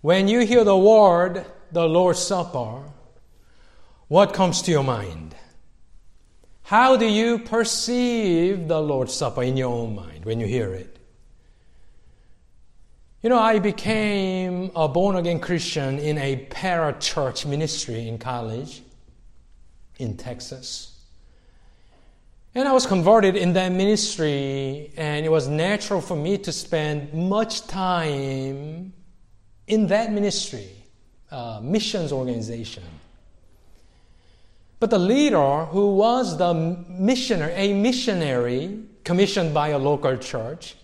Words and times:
When 0.00 0.28
you 0.28 0.40
hear 0.40 0.64
the 0.64 0.76
word, 0.76 1.44
the 1.72 1.86
Lord's 1.86 2.20
Supper, 2.20 2.84
what 4.08 4.32
comes 4.32 4.62
to 4.62 4.70
your 4.70 4.82
mind? 4.82 5.34
How 6.62 6.96
do 6.96 7.04
you 7.06 7.38
perceive 7.38 8.66
the 8.66 8.80
Lord's 8.80 9.12
Supper 9.12 9.42
in 9.42 9.58
your 9.58 9.70
own 9.70 9.94
mind 9.94 10.24
when 10.24 10.40
you 10.40 10.46
hear 10.46 10.72
it? 10.72 10.98
You 13.22 13.28
know, 13.28 13.38
I 13.38 13.58
became 13.58 14.70
a 14.74 14.88
born 14.88 15.16
again 15.16 15.38
Christian 15.38 15.98
in 15.98 16.16
a 16.16 16.46
parachurch 16.46 17.44
ministry 17.44 18.08
in 18.08 18.16
college 18.16 18.80
in 19.98 20.16
Texas. 20.16 20.98
And 22.54 22.66
I 22.66 22.72
was 22.72 22.86
converted 22.86 23.36
in 23.36 23.52
that 23.52 23.70
ministry, 23.70 24.92
and 24.96 25.26
it 25.26 25.28
was 25.28 25.46
natural 25.46 26.00
for 26.00 26.16
me 26.16 26.38
to 26.38 26.52
spend 26.52 27.12
much 27.12 27.66
time 27.66 28.94
in 29.70 29.86
that 29.86 30.12
ministry, 30.12 30.68
uh, 31.30 31.60
missions 31.62 32.10
organization. 32.10 32.82
But 34.80 34.90
the 34.90 34.98
leader, 34.98 35.66
who 35.66 35.94
was 35.94 36.36
the 36.36 36.52
missionary, 36.52 37.52
a 37.52 37.72
missionary 37.72 38.82
commissioned 39.04 39.54
by 39.54 39.68
a 39.68 39.78
local 39.78 40.16
church, 40.16 40.74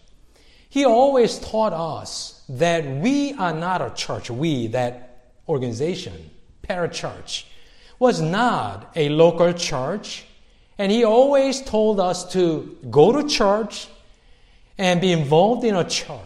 he 0.68 0.84
always 0.84 1.41
taught 1.41 1.72
us 1.72 2.42
that 2.48 2.86
we 2.86 3.32
are 3.34 3.52
not 3.52 3.82
a 3.82 3.91
church. 3.94 4.30
We, 4.30 4.68
that 4.68 5.32
organization, 5.48 6.30
parachurch, 6.62 7.44
was 7.98 8.20
not 8.20 8.92
a 8.94 9.08
local 9.08 9.52
church. 9.52 10.27
And 10.78 10.92
he 10.92 11.02
always 11.02 11.60
told 11.60 11.98
us 11.98 12.30
to 12.34 12.77
go 12.88 13.20
to 13.20 13.27
church 13.27 13.88
and 14.78 15.00
be 15.00 15.10
involved 15.10 15.64
in 15.64 15.74
a 15.74 15.84
church. 15.84 16.25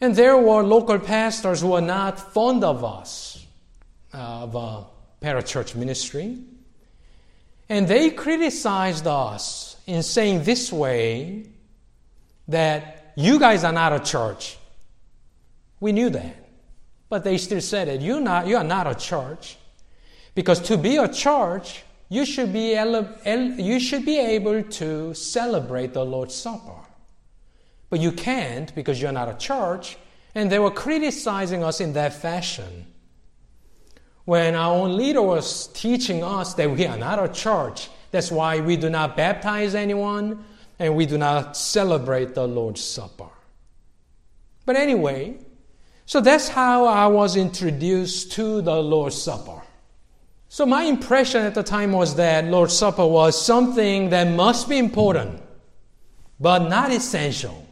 And 0.00 0.14
there 0.14 0.36
were 0.36 0.62
local 0.62 0.98
pastors 0.98 1.62
who 1.62 1.68
were 1.68 1.80
not 1.80 2.32
fond 2.32 2.62
of 2.64 2.84
us, 2.84 3.44
uh, 4.12 4.42
of 4.42 4.54
a 4.54 4.84
parachurch 5.24 5.74
ministry. 5.74 6.38
And 7.68 7.88
they 7.88 8.10
criticized 8.10 9.06
us 9.06 9.76
in 9.86 10.02
saying 10.02 10.44
this 10.44 10.72
way 10.72 11.46
that 12.48 13.12
you 13.16 13.38
guys 13.38 13.64
are 13.64 13.72
not 13.72 13.92
a 13.92 14.00
church. 14.00 14.58
We 15.80 15.92
knew 15.92 16.10
that. 16.10 16.36
But 17.08 17.24
they 17.24 17.38
still 17.38 17.60
said 17.60 17.88
it. 17.88 18.00
You're 18.00 18.20
not, 18.20 18.46
you 18.46 18.56
are 18.56 18.64
not 18.64 18.86
a 18.86 18.94
church. 18.94 19.56
Because 20.34 20.60
to 20.60 20.76
be 20.76 20.96
a 20.96 21.08
church, 21.08 21.82
you 22.08 22.24
should 22.24 22.52
be, 22.52 22.74
you 22.74 23.80
should 23.80 24.04
be 24.04 24.18
able 24.18 24.62
to 24.62 25.14
celebrate 25.14 25.94
the 25.94 26.04
Lord's 26.04 26.34
Supper. 26.34 26.85
But 27.88 28.00
you 28.00 28.12
can't 28.12 28.74
because 28.74 29.00
you're 29.00 29.12
not 29.12 29.28
a 29.28 29.34
church. 29.34 29.96
And 30.34 30.50
they 30.50 30.58
were 30.58 30.70
criticizing 30.70 31.64
us 31.64 31.80
in 31.80 31.94
that 31.94 32.12
fashion. 32.12 32.86
When 34.24 34.54
our 34.54 34.74
own 34.74 34.96
leader 34.96 35.22
was 35.22 35.68
teaching 35.68 36.22
us 36.24 36.54
that 36.54 36.70
we 36.70 36.86
are 36.86 36.98
not 36.98 37.22
a 37.22 37.28
church, 37.28 37.88
that's 38.10 38.30
why 38.30 38.60
we 38.60 38.76
do 38.76 38.90
not 38.90 39.16
baptize 39.16 39.74
anyone, 39.74 40.44
and 40.78 40.94
we 40.96 41.06
do 41.06 41.16
not 41.16 41.56
celebrate 41.56 42.34
the 42.34 42.46
Lord's 42.46 42.82
Supper. 42.82 43.28
But 44.64 44.76
anyway, 44.76 45.38
so 46.06 46.20
that's 46.20 46.48
how 46.48 46.86
I 46.86 47.06
was 47.06 47.36
introduced 47.36 48.32
to 48.32 48.62
the 48.62 48.74
Lord's 48.74 49.20
Supper. 49.20 49.62
So 50.48 50.64
my 50.66 50.84
impression 50.84 51.42
at 51.42 51.54
the 51.54 51.62
time 51.62 51.92
was 51.92 52.14
that 52.16 52.44
Lord's 52.44 52.76
Supper 52.76 53.06
was 53.06 53.40
something 53.40 54.10
that 54.10 54.28
must 54.28 54.68
be 54.68 54.78
important, 54.78 55.42
but 56.38 56.68
not 56.68 56.92
essential. 56.92 57.65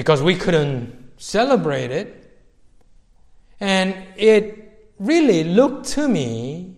Because 0.00 0.22
we 0.22 0.34
couldn't 0.34 1.12
celebrate 1.18 1.90
it. 1.90 2.40
And 3.60 3.94
it 4.16 4.94
really 4.98 5.44
looked 5.44 5.88
to 5.88 6.08
me 6.08 6.74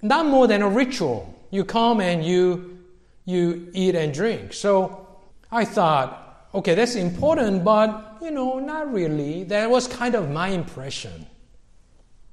not 0.00 0.24
more 0.24 0.46
than 0.46 0.62
a 0.62 0.68
ritual. 0.68 1.38
You 1.50 1.66
come 1.66 2.00
and 2.00 2.24
you 2.24 2.78
you 3.26 3.68
eat 3.74 3.94
and 3.94 4.14
drink. 4.14 4.54
So 4.54 5.06
I 5.52 5.66
thought, 5.66 6.48
okay, 6.54 6.74
that's 6.74 6.94
important, 6.94 7.62
but 7.62 8.16
you 8.22 8.30
know, 8.30 8.58
not 8.58 8.90
really. 8.90 9.44
That 9.44 9.68
was 9.68 9.86
kind 9.86 10.14
of 10.14 10.30
my 10.30 10.48
impression. 10.48 11.26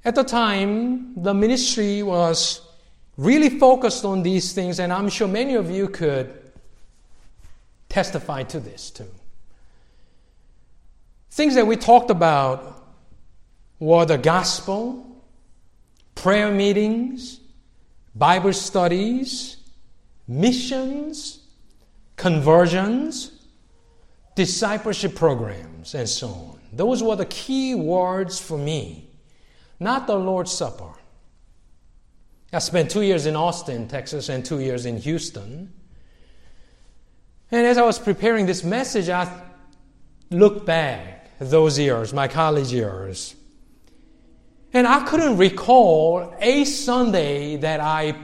At 0.06 0.16
the 0.16 0.24
time, 0.24 1.22
the 1.22 1.34
ministry 1.34 2.02
was 2.02 2.62
really 3.18 3.50
focused 3.60 4.06
on 4.06 4.24
these 4.24 4.54
things, 4.54 4.80
and 4.80 4.94
I'm 4.94 5.10
sure 5.10 5.28
many 5.28 5.56
of 5.56 5.70
you 5.70 5.90
could 5.90 6.32
testify 7.90 8.44
to 8.44 8.62
this 8.62 8.90
too. 8.90 9.17
Things 11.38 11.54
that 11.54 11.68
we 11.68 11.76
talked 11.76 12.10
about 12.10 12.84
were 13.78 14.08
the 14.08 14.18
gospel, 14.18 15.22
prayer 16.16 16.50
meetings, 16.50 17.40
Bible 18.16 18.54
studies, 18.54 19.58
missions, 20.28 21.42
conversions, 22.16 23.34
discipleship 24.34 25.14
programs, 25.14 25.94
and 25.94 26.10
so 26.10 26.30
on. 26.30 26.60
Those 26.74 27.04
were 27.04 27.16
the 27.16 27.28
key 27.28 27.76
words 27.76 28.42
for 28.42 28.58
me, 28.58 29.08
not 29.80 30.08
the 30.08 30.16
Lord's 30.16 30.52
Supper. 30.52 30.92
I 32.52 32.58
spent 32.58 32.90
two 32.90 33.04
years 33.04 33.28
in 33.28 33.36
Austin, 33.36 33.88
Texas, 33.88 34.30
and 34.30 34.44
two 34.44 34.60
years 34.60 34.88
in 34.88 34.98
Houston. 34.98 35.72
And 37.52 37.68
as 37.68 37.78
I 37.78 37.84
was 37.84 38.00
preparing 38.00 38.48
this 38.48 38.64
message, 38.64 39.08
I 39.08 39.32
looked 40.32 40.66
back 40.66 41.17
those 41.40 41.78
years, 41.78 42.14
my 42.14 42.28
college 42.28 42.72
years. 42.72 43.36
And 44.74 44.88
I 44.88 45.06
couldn't 45.06 45.38
recall 45.38 46.36
a 46.40 46.66
Sunday 46.66 47.58
that 47.58 47.80
I 47.80 48.16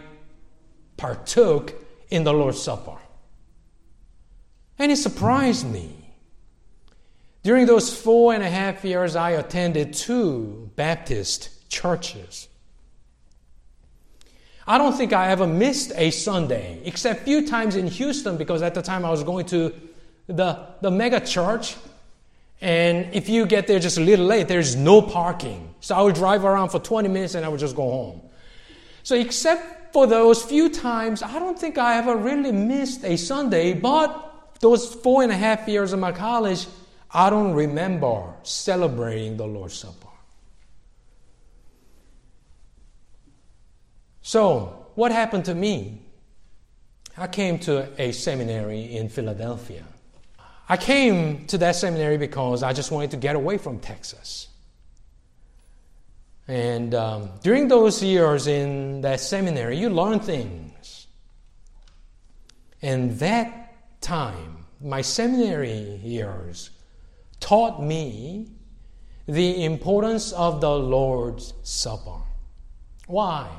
partook 0.98 1.74
in 2.10 2.24
the 2.24 2.34
Lord's 2.34 2.62
Supper. 2.62 2.98
And 4.78 4.92
it 4.92 4.98
surprised 4.98 5.70
me. 5.70 6.00
During 7.44 7.66
those 7.66 7.94
four 7.94 8.34
and 8.34 8.42
a 8.42 8.50
half 8.50 8.86
years, 8.86 9.16
I 9.16 9.32
attended 9.32 9.94
two 9.94 10.72
Baptist 10.76 11.70
churches. 11.70 12.48
I 14.66 14.78
don't 14.78 14.94
think 14.94 15.12
I 15.12 15.30
ever 15.30 15.46
missed 15.46 15.92
a 15.96 16.10
Sunday, 16.12 16.82
except 16.86 17.22
a 17.22 17.24
few 17.26 17.48
times 17.48 17.76
in 17.76 17.88
Houston 17.88 18.38
because 18.38 18.62
at 18.62 18.74
the 18.74 18.82
time 18.82 19.04
I 19.04 19.10
was 19.10 19.24
going 19.24 19.46
to 19.48 19.74
the, 20.28 20.68
the 20.82 20.90
mega 20.90 21.20
church. 21.20 21.76
And 22.64 23.14
if 23.14 23.28
you 23.28 23.46
get 23.46 23.68
there 23.68 23.78
just 23.78 23.98
a 23.98 24.02
little 24.02 24.26
late, 24.26 24.48
there's 24.48 24.74
no 24.74 25.02
parking. 25.02 25.76
So 25.82 25.96
I 25.96 26.02
would 26.02 26.16
drive 26.16 26.46
around 26.46 26.70
for 26.70 26.80
20 26.80 27.10
minutes 27.10 27.36
and 27.36 27.46
I 27.46 27.50
would 27.50 27.60
just 27.60 27.76
go 27.76 27.84
home. 27.84 28.22
So, 29.04 29.18
except 29.18 29.92
for 29.92 30.08
those 30.08 30.42
few 30.42 30.70
times, 30.70 31.22
I 31.22 31.40
don't 31.40 31.60
think 31.60 31.78
I 31.78 31.98
ever 31.98 32.16
really 32.16 32.54
missed 32.54 33.04
a 33.04 33.18
Sunday, 33.18 33.74
but 33.74 34.56
those 34.62 34.96
four 34.96 35.24
and 35.24 35.32
a 35.34 35.36
half 35.36 35.68
years 35.68 35.92
of 35.92 36.00
my 36.00 36.14
college, 36.14 36.66
I 37.12 37.30
don't 37.30 37.54
remember 37.54 38.34
celebrating 38.44 39.36
the 39.36 39.46
Lord's 39.46 39.74
Supper. 39.74 40.08
So, 44.22 44.88
what 44.96 45.12
happened 45.12 45.44
to 45.46 45.54
me? 45.54 46.02
I 47.18 47.28
came 47.28 47.60
to 47.60 47.90
a 48.02 48.14
seminary 48.14 48.96
in 48.96 49.10
Philadelphia. 49.10 49.84
I 50.68 50.78
came 50.78 51.46
to 51.48 51.58
that 51.60 51.76
seminary 51.76 52.18
because 52.18 52.64
I 52.64 52.74
just 52.74 52.92
wanted 52.92 53.12
to 53.12 53.18
get 53.18 53.36
away 53.36 53.58
from 53.58 53.80
Texas. 53.80 54.48
And 56.48 56.94
um, 56.94 57.30
during 57.42 57.68
those 57.68 58.04
years 58.04 58.48
in 58.48 59.02
that 59.02 59.20
seminary, 59.20 59.78
you 59.78 59.90
learn 59.90 60.20
things. 60.20 61.08
And 62.82 63.18
that 63.20 64.02
time, 64.02 64.66
my 64.82 65.02
seminary 65.02 66.00
years 66.04 66.70
taught 67.40 67.82
me 67.82 68.48
the 69.26 69.64
importance 69.64 70.34
of 70.34 70.60
the 70.60 70.70
Lord's 70.70 71.54
Supper. 71.64 72.20
Why? 73.08 73.50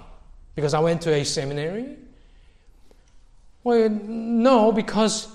Because 0.54 0.74
I 0.74 0.80
went 0.80 1.00
to 1.02 1.14
a 1.14 1.24
seminary? 1.24 1.96
Well, 3.62 3.88
no, 3.88 4.72
because 4.72 5.33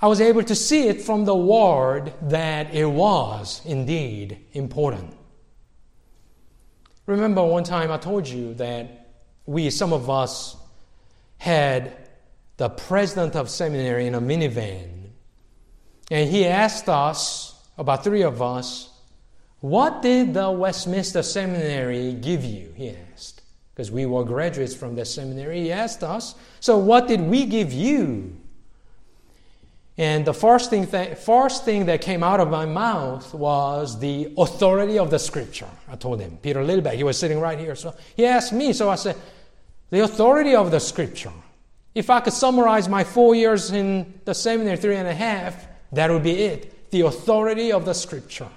I 0.00 0.08
was 0.08 0.20
able 0.20 0.42
to 0.42 0.54
see 0.54 0.88
it 0.88 1.00
from 1.00 1.24
the 1.24 1.34
Word 1.34 2.12
that 2.22 2.74
it 2.74 2.86
was 2.86 3.62
indeed 3.64 4.38
important. 4.52 5.16
Remember 7.06 7.42
one 7.44 7.64
time 7.64 7.90
I 7.90 7.96
told 7.96 8.28
you 8.28 8.54
that 8.54 9.14
we, 9.46 9.70
some 9.70 9.92
of 9.92 10.10
us, 10.10 10.56
had 11.38 11.96
the 12.56 12.68
president 12.68 13.36
of 13.36 13.48
seminary 13.48 14.06
in 14.06 14.14
a 14.14 14.20
minivan. 14.20 15.10
And 16.10 16.28
he 16.28 16.46
asked 16.46 16.88
us, 16.88 17.54
about 17.78 18.04
three 18.04 18.22
of 18.22 18.42
us, 18.42 18.90
what 19.60 20.02
did 20.02 20.34
the 20.34 20.50
Westminster 20.50 21.22
Seminary 21.22 22.12
give 22.14 22.44
you? 22.44 22.72
He 22.76 22.94
asked. 23.12 23.42
Because 23.74 23.90
we 23.90 24.06
were 24.06 24.24
graduates 24.24 24.74
from 24.74 24.94
the 24.94 25.04
seminary. 25.04 25.62
He 25.62 25.72
asked 25.72 26.02
us, 26.02 26.34
so 26.60 26.78
what 26.78 27.08
did 27.08 27.20
we 27.20 27.46
give 27.46 27.72
you? 27.72 28.36
And 29.98 30.26
the 30.26 30.34
first 30.34 30.68
thing, 30.68 30.86
th- 30.86 31.16
first 31.16 31.64
thing 31.64 31.86
that 31.86 32.02
came 32.02 32.22
out 32.22 32.38
of 32.38 32.50
my 32.50 32.66
mouth 32.66 33.32
was 33.32 33.98
the 33.98 34.32
authority 34.36 34.98
of 34.98 35.10
the 35.10 35.18
scripture. 35.18 35.68
I 35.88 35.96
told 35.96 36.20
him, 36.20 36.38
Peter 36.42 36.60
Lillback, 36.60 36.94
he 36.94 37.04
was 37.04 37.18
sitting 37.18 37.40
right 37.40 37.58
here. 37.58 37.74
So 37.74 37.94
he 38.14 38.26
asked 38.26 38.52
me, 38.52 38.74
so 38.74 38.90
I 38.90 38.96
said, 38.96 39.16
the 39.90 40.00
authority 40.00 40.54
of 40.54 40.70
the 40.70 40.80
scripture. 40.80 41.32
If 41.94 42.10
I 42.10 42.20
could 42.20 42.34
summarize 42.34 42.90
my 42.90 43.04
four 43.04 43.34
years 43.34 43.70
in 43.70 44.20
the 44.26 44.34
seminary, 44.34 44.76
three 44.76 44.96
and 44.96 45.08
a 45.08 45.14
half, 45.14 45.66
that 45.92 46.10
would 46.10 46.22
be 46.22 46.42
it. 46.42 46.90
The 46.90 47.02
authority 47.02 47.72
of 47.72 47.86
the 47.86 47.94
scripture. 47.94 48.48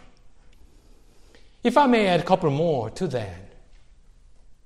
If 1.64 1.78
I 1.78 1.86
may 1.88 2.08
add 2.08 2.20
a 2.20 2.24
couple 2.24 2.50
more 2.50 2.90
to 2.92 3.08
that. 3.08 3.46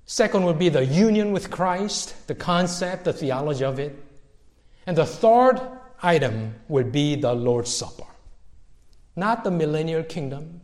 Second 0.05 0.43
would 0.45 0.59
be 0.59 0.69
the 0.69 0.85
union 0.85 1.31
with 1.31 1.49
Christ, 1.51 2.27
the 2.27 2.35
concept, 2.35 3.05
the 3.05 3.13
theology 3.13 3.63
of 3.63 3.79
it. 3.79 3.95
And 4.85 4.97
the 4.97 5.05
third 5.05 5.61
item 6.03 6.55
would 6.67 6.91
be 6.91 7.15
the 7.15 7.33
Lord's 7.33 7.73
Supper. 7.73 8.03
Not 9.15 9.43
the 9.43 9.51
millennial 9.51 10.03
kingdom, 10.03 10.61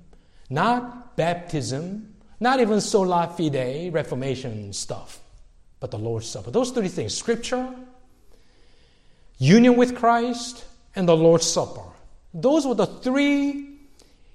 not 0.50 1.16
baptism, 1.16 2.16
not 2.40 2.60
even 2.60 2.82
sola 2.82 3.34
fide, 3.36 3.94
Reformation 3.94 4.74
stuff, 4.74 5.20
but 5.80 5.92
the 5.92 5.98
Lord's 5.98 6.28
Supper. 6.28 6.52
Those 6.52 6.72
three 6.72 6.88
things 6.88 7.16
Scripture, 7.16 7.74
union 9.38 9.76
with 9.76 9.96
Christ, 9.96 10.66
and 10.96 11.08
the 11.08 11.16
Lord's 11.16 11.46
Supper. 11.46 11.86
Those 12.34 12.68
were 12.68 12.76
the 12.76 12.86
three 12.86 13.78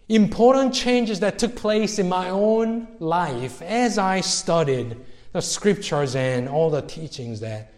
important 0.08 0.74
changes 0.74 1.20
that 1.20 1.38
took 1.38 1.56
place 1.56 1.98
in 1.98 2.08
my 2.08 2.30
own 2.30 2.88
life 2.98 3.62
as 3.62 3.98
I 3.98 4.20
studied 4.20 4.96
the 5.32 5.40
scriptures 5.40 6.14
and 6.14 6.48
all 6.48 6.70
the 6.70 6.82
teachings 6.82 7.40
that 7.40 7.72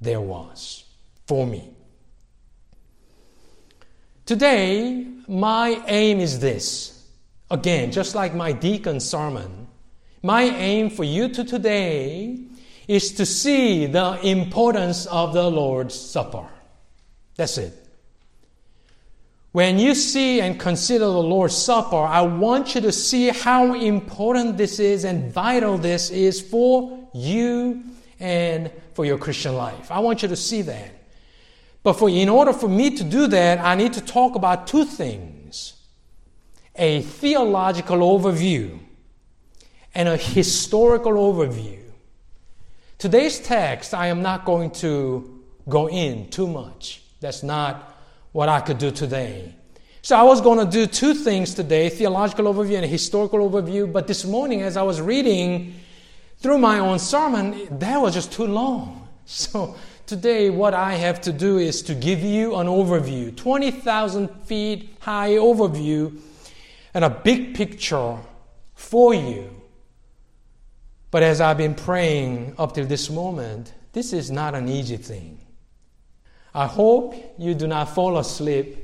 there 0.00 0.20
was 0.20 0.84
for 1.26 1.46
me. 1.46 1.70
Today, 4.24 5.06
my 5.26 5.82
aim 5.86 6.20
is 6.20 6.38
this. 6.38 7.06
Again, 7.50 7.92
just 7.92 8.14
like 8.14 8.34
my 8.34 8.52
deacon 8.52 9.00
sermon, 9.00 9.66
my 10.22 10.42
aim 10.42 10.90
for 10.90 11.04
you 11.04 11.28
to 11.28 11.44
today 11.44 12.38
is 12.86 13.12
to 13.12 13.26
see 13.26 13.86
the 13.86 14.18
importance 14.26 15.06
of 15.06 15.32
the 15.32 15.50
Lord's 15.50 15.94
Supper. 15.98 16.46
That's 17.36 17.58
it. 17.58 17.78
When 19.52 19.78
you 19.78 19.94
see 19.94 20.40
and 20.40 20.58
consider 20.58 21.04
the 21.04 21.22
Lord's 21.22 21.56
Supper, 21.56 21.96
I 21.96 22.22
want 22.22 22.74
you 22.74 22.80
to 22.82 22.92
see 22.92 23.28
how 23.28 23.74
important 23.74 24.56
this 24.56 24.78
is 24.78 25.04
and 25.04 25.30
vital 25.32 25.76
this 25.76 26.10
is 26.10 26.40
for 26.40 27.06
you 27.12 27.82
and 28.18 28.70
for 28.94 29.04
your 29.04 29.18
Christian 29.18 29.54
life. 29.54 29.90
I 29.90 29.98
want 29.98 30.22
you 30.22 30.28
to 30.28 30.36
see 30.36 30.62
that. 30.62 31.01
But 31.82 31.94
for, 31.94 32.08
in 32.08 32.28
order 32.28 32.52
for 32.52 32.68
me 32.68 32.96
to 32.96 33.04
do 33.04 33.26
that, 33.28 33.58
I 33.58 33.74
need 33.74 33.94
to 33.94 34.00
talk 34.00 34.34
about 34.36 34.66
two 34.66 34.84
things 34.84 35.74
a 36.74 37.02
theological 37.02 37.98
overview 37.98 38.78
and 39.94 40.08
a 40.08 40.16
historical 40.16 41.12
overview. 41.12 41.80
Today's 42.96 43.40
text, 43.40 43.92
I 43.92 44.06
am 44.06 44.22
not 44.22 44.44
going 44.44 44.70
to 44.70 45.42
go 45.68 45.88
in 45.88 46.30
too 46.30 46.46
much. 46.46 47.02
That's 47.20 47.42
not 47.42 47.96
what 48.32 48.48
I 48.48 48.60
could 48.60 48.78
do 48.78 48.90
today. 48.90 49.54
So 50.00 50.16
I 50.16 50.22
was 50.22 50.40
going 50.40 50.58
to 50.58 50.70
do 50.70 50.86
two 50.86 51.14
things 51.14 51.54
today 51.54 51.88
theological 51.88 52.52
overview 52.52 52.78
and 52.78 52.86
historical 52.86 53.38
overview. 53.48 53.92
But 53.92 54.06
this 54.06 54.24
morning, 54.24 54.62
as 54.62 54.76
I 54.76 54.82
was 54.82 55.00
reading 55.00 55.74
through 56.38 56.58
my 56.58 56.78
own 56.78 56.98
sermon, 56.98 57.78
that 57.78 58.00
was 58.00 58.14
just 58.14 58.32
too 58.32 58.46
long. 58.46 59.00
So 59.24 59.76
today, 60.12 60.50
what 60.50 60.74
I 60.74 60.92
have 60.96 61.22
to 61.22 61.32
do 61.32 61.56
is 61.56 61.80
to 61.84 61.94
give 61.94 62.20
you 62.20 62.56
an 62.56 62.66
overview 62.66 63.34
20,000 63.34 64.28
feet 64.44 64.94
high 65.00 65.30
overview 65.30 66.20
and 66.92 67.02
a 67.02 67.08
big 67.08 67.54
picture 67.54 68.18
for 68.74 69.14
you. 69.14 69.48
But 71.10 71.22
as 71.22 71.40
I've 71.40 71.56
been 71.56 71.74
praying 71.74 72.56
up 72.58 72.74
till 72.74 72.84
this 72.84 73.08
moment, 73.08 73.72
this 73.94 74.12
is 74.12 74.30
not 74.30 74.54
an 74.54 74.68
easy 74.68 74.98
thing. 74.98 75.40
I 76.54 76.66
hope 76.66 77.14
you 77.38 77.54
do 77.54 77.66
not 77.66 77.94
fall 77.94 78.18
asleep, 78.18 78.76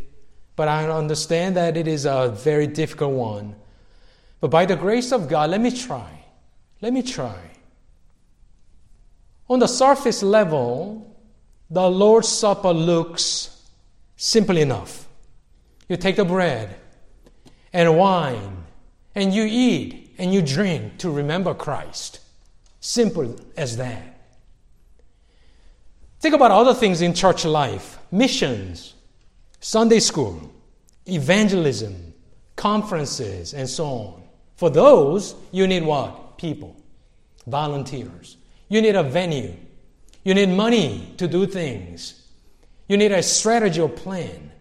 but 0.57 0.67
I 0.67 0.89
understand 0.89 1.59
that 1.59 1.77
it 1.77 1.87
is 1.87 2.07
a 2.07 2.31
very 2.35 2.67
difficult 2.67 3.13
one. 3.13 3.55
But 4.41 4.51
by 4.51 4.65
the 4.65 4.77
grace 4.77 5.13
of 5.13 5.29
God, 5.29 5.51
let 5.51 5.61
me 5.61 5.73
try. 5.73 6.25
Let 6.81 6.95
me 6.95 7.03
try. 7.03 7.39
On 9.51 9.59
the 9.59 9.69
surface 9.69 10.23
level, 10.23 11.08
the 11.71 11.89
Lord's 11.89 12.29
Supper 12.29 12.73
looks 12.73 13.63
simple 14.17 14.57
enough. 14.57 15.07
You 15.89 15.97
take 15.97 16.17
the 16.17 16.25
bread 16.25 16.75
and 17.73 17.97
wine, 17.97 18.65
and 19.15 19.33
you 19.33 19.45
eat 19.49 20.15
and 20.19 20.33
you 20.33 20.43
drink 20.43 20.99
to 20.99 21.11
remember 21.11 21.55
Christ. 21.55 22.21
Simple 22.81 23.37
as 23.57 23.77
that. 23.77 24.21
Think 26.21 26.35
about 26.35 26.51
other 26.51 26.75
things 26.75 27.01
in 27.01 27.15
church 27.15 27.45
life 27.45 27.99
missions, 28.11 28.95
Sunday 29.61 30.01
school, 30.01 30.53
evangelism, 31.07 32.15
conferences, 32.57 33.55
and 33.55 33.69
so 33.69 33.85
on. 33.85 34.23
For 34.57 34.71
those, 34.71 35.35
you 35.53 35.67
need 35.67 35.85
what? 35.85 36.39
People, 36.39 36.75
volunteers. 37.47 38.37
You 38.69 38.83
need 38.83 38.97
a 38.97 39.03
venue. 39.03 39.55
You 40.29 40.35
need 40.35 40.51
money 40.51 41.15
to 41.17 41.27
do 41.27 41.47
things. 41.47 42.23
You 42.87 42.99
need 42.99 43.13
a 43.13 43.23
strategy 43.23 43.81
or 43.81 43.89
plan. 43.89 44.53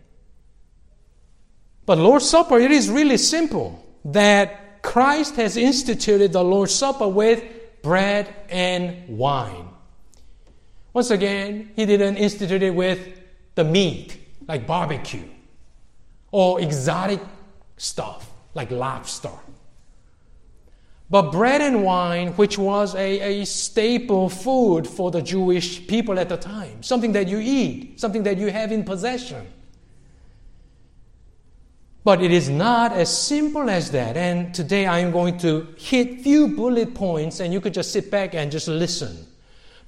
But 1.86 1.98
Lord's 1.98 2.30
Supper, 2.30 2.58
it 2.58 2.72
is 2.72 2.90
really 2.90 3.18
simple 3.18 3.86
that 4.06 4.81
Christ 4.81 5.36
has 5.36 5.58
instituted 5.58 6.31
the 6.31 6.42
Lord's 6.42 6.74
Supper 6.74 7.10
with 7.10 7.44
bread 7.81 8.34
and 8.48 9.18
wine. 9.18 9.68
Once 10.94 11.12
again, 11.12 11.69
he 11.75 11.86
didn't 11.86 12.16
institute 12.16 12.64
it 12.64 12.74
with 12.74 13.19
the 13.56 13.66
meat, 13.66 14.18
like 14.48 14.66
barbecue, 14.66 15.28
or 16.31 16.62
exotic 16.62 17.19
stuff, 17.75 18.31
like 18.54 18.72
lobster. 18.72 19.38
But 21.09 21.31
bread 21.31 21.62
and 21.62 21.83
wine, 21.83 22.30
which 22.33 22.57
was 22.57 22.94
a, 22.95 23.42
a 23.42 23.45
staple 23.45 24.27
food 24.30 24.86
for 24.86 25.09
the 25.09 25.21
Jewish 25.21 25.88
people 25.88 26.19
at 26.19 26.27
the 26.27 26.36
time, 26.36 26.83
something 26.83 27.13
that 27.13 27.30
you 27.30 27.39
eat, 27.39 28.00
something 28.00 28.24
that 28.24 28.38
you 28.38 28.51
have 28.51 28.74
in 28.74 28.83
possession. 28.83 29.48
But 32.04 32.21
it 32.21 32.31
is 32.31 32.50
not 32.50 32.92
as 32.92 33.15
simple 33.15 33.69
as 33.69 33.92
that. 33.92 34.18
And 34.18 34.54
today 34.54 34.86
I 34.86 35.00
am 35.00 35.12
going 35.12 35.38
to 35.39 35.68
hit 35.78 36.21
few 36.21 36.49
bullet 36.49 36.94
points, 36.94 37.40
and 37.40 37.54
you 37.54 37.61
could 37.61 37.73
just 37.73 37.94
sit 37.94 38.11
back 38.11 38.33
and 38.33 38.52
just 38.52 38.68
listen. 38.68 39.28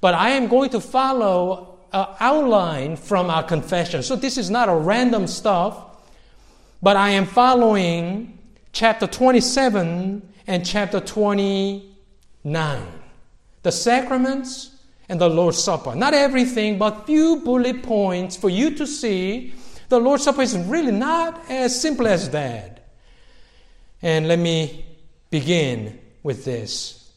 But 0.00 0.14
I 0.14 0.30
am 0.30 0.48
going 0.48 0.70
to 0.70 0.80
follow 0.80 1.78
an 1.92 2.06
outline 2.20 2.96
from 2.96 3.28
our 3.28 3.42
confession. 3.42 4.02
So 4.02 4.16
this 4.16 4.38
is 4.38 4.48
not 4.48 4.70
a 4.70 4.74
random 4.74 5.26
stuff, 5.26 5.82
but 6.82 6.96
I 6.96 7.10
am 7.10 7.26
following 7.26 8.38
chapter 8.72 9.06
27 9.06 10.30
and 10.50 10.66
chapter 10.66 10.98
29. 10.98 12.82
The 13.62 13.70
sacraments 13.70 14.70
and 15.08 15.20
the 15.20 15.30
Lord's 15.30 15.62
Supper. 15.62 15.94
Not 15.94 16.12
everything, 16.12 16.76
but 16.76 17.06
few 17.06 17.36
bullet 17.44 17.84
points 17.84 18.36
for 18.36 18.50
you 18.50 18.74
to 18.74 18.84
see 18.84 19.54
the 19.88 20.00
Lord's 20.00 20.24
Supper 20.24 20.42
is 20.42 20.58
really 20.58 20.90
not 20.90 21.48
as 21.48 21.80
simple 21.80 22.08
as 22.08 22.30
that. 22.30 22.88
And 24.02 24.26
let 24.26 24.40
me 24.40 24.84
begin 25.30 26.00
with 26.24 26.44
this. 26.44 27.12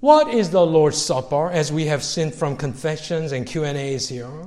What 0.00 0.34
is 0.34 0.50
the 0.50 0.66
Lord's 0.66 1.00
Supper, 1.00 1.48
as 1.48 1.70
we 1.70 1.86
have 1.86 2.02
seen 2.02 2.32
from 2.32 2.56
confessions 2.56 3.30
and 3.30 3.46
Q&As 3.46 4.08
here? 4.08 4.46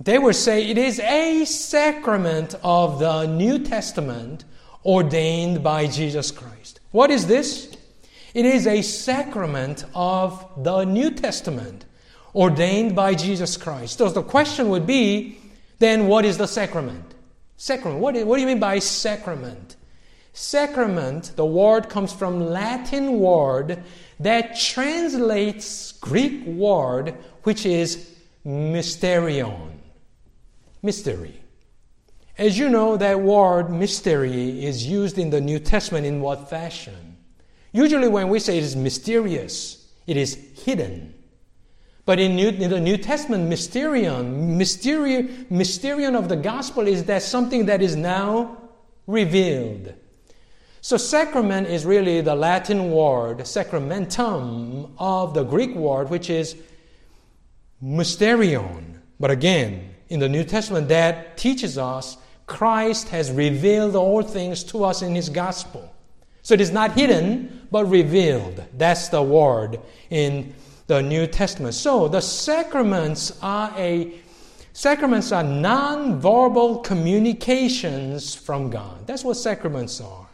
They 0.00 0.18
would 0.18 0.36
say 0.36 0.70
it 0.70 0.78
is 0.78 1.00
a 1.00 1.44
sacrament 1.44 2.54
of 2.62 2.98
the 2.98 3.26
New 3.26 3.58
Testament 3.58 4.46
ordained 4.84 5.62
by 5.62 5.86
Jesus 5.86 6.30
Christ. 6.30 6.80
What 6.90 7.10
is 7.10 7.26
this? 7.26 7.76
It 8.34 8.46
is 8.46 8.66
a 8.66 8.82
sacrament 8.82 9.84
of 9.94 10.44
the 10.62 10.84
New 10.84 11.10
Testament 11.10 11.84
ordained 12.34 12.96
by 12.96 13.14
Jesus 13.14 13.56
Christ. 13.56 13.98
So 13.98 14.08
the 14.08 14.22
question 14.22 14.68
would 14.70 14.86
be 14.86 15.38
then 15.78 16.08
what 16.08 16.24
is 16.24 16.38
the 16.38 16.46
sacrament? 16.46 17.14
Sacrament. 17.56 18.00
What, 18.00 18.14
what 18.26 18.36
do 18.36 18.40
you 18.40 18.46
mean 18.46 18.60
by 18.60 18.78
sacrament? 18.80 19.76
Sacrament, 20.32 21.32
the 21.36 21.46
word 21.46 21.88
comes 21.88 22.12
from 22.12 22.50
Latin 22.50 23.20
word 23.20 23.84
that 24.18 24.58
translates 24.58 25.92
Greek 25.92 26.44
word 26.44 27.14
which 27.44 27.64
is 27.64 28.10
mysterion. 28.44 29.70
Mystery. 30.82 31.43
As 32.36 32.58
you 32.58 32.68
know, 32.68 32.96
that 32.96 33.20
word 33.20 33.70
mystery 33.70 34.64
is 34.64 34.86
used 34.86 35.18
in 35.18 35.30
the 35.30 35.40
New 35.40 35.60
Testament 35.60 36.04
in 36.04 36.20
what 36.20 36.50
fashion? 36.50 37.16
Usually, 37.70 38.08
when 38.08 38.28
we 38.28 38.40
say 38.40 38.58
it 38.58 38.64
is 38.64 38.74
mysterious, 38.74 39.88
it 40.06 40.16
is 40.16 40.34
hidden. 40.64 41.14
But 42.06 42.18
in, 42.18 42.34
New, 42.34 42.48
in 42.48 42.70
the 42.70 42.80
New 42.80 42.96
Testament, 42.96 43.48
mysterion, 43.48 44.56
mysterion, 44.56 45.46
mysterion 45.46 46.18
of 46.18 46.28
the 46.28 46.36
gospel 46.36 46.88
is 46.88 47.04
that 47.04 47.22
something 47.22 47.66
that 47.66 47.80
is 47.80 47.94
now 47.94 48.58
revealed. 49.06 49.94
So, 50.80 50.96
sacrament 50.96 51.68
is 51.68 51.86
really 51.86 52.20
the 52.20 52.34
Latin 52.34 52.90
word, 52.90 53.38
sacramentum, 53.38 54.90
of 54.98 55.34
the 55.34 55.44
Greek 55.44 55.74
word, 55.74 56.10
which 56.10 56.28
is 56.28 56.56
mysterion. 57.82 58.98
But 59.18 59.30
again, 59.30 59.94
in 60.08 60.18
the 60.20 60.28
New 60.28 60.44
Testament, 60.44 60.88
that 60.88 61.38
teaches 61.38 61.78
us 61.78 62.18
Christ 62.46 63.08
has 63.08 63.30
revealed 63.30 63.96
all 63.96 64.22
things 64.22 64.64
to 64.64 64.84
us 64.84 65.02
in 65.02 65.14
his 65.14 65.28
gospel. 65.28 65.94
So 66.42 66.54
it 66.54 66.60
is 66.60 66.70
not 66.70 66.92
hidden, 66.92 67.66
but 67.70 67.86
revealed. 67.86 68.62
That's 68.76 69.08
the 69.08 69.22
word 69.22 69.80
in 70.10 70.54
the 70.86 71.00
New 71.00 71.26
Testament. 71.26 71.74
So 71.74 72.06
the 72.08 72.20
sacraments 72.20 73.38
are 73.42 73.72
a 73.76 74.20
sacraments 74.74 75.32
are 75.32 75.42
non-verbal 75.42 76.80
communications 76.80 78.34
from 78.34 78.70
God. 78.70 79.06
That's 79.06 79.24
what 79.24 79.34
sacraments 79.34 80.00
are. 80.00 80.28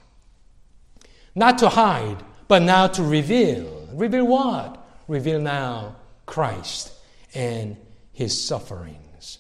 Not 1.35 1.59
to 1.59 1.69
hide, 1.69 2.25
but 2.49 2.63
now 2.63 2.89
to 2.89 3.03
reveal. 3.05 3.89
Reveal 3.93 4.27
what? 4.27 4.85
Reveal 5.07 5.41
now 5.41 5.97
Christ 6.27 6.93
and 7.35 7.77
his 8.13 8.43
sufferings. 8.43 9.39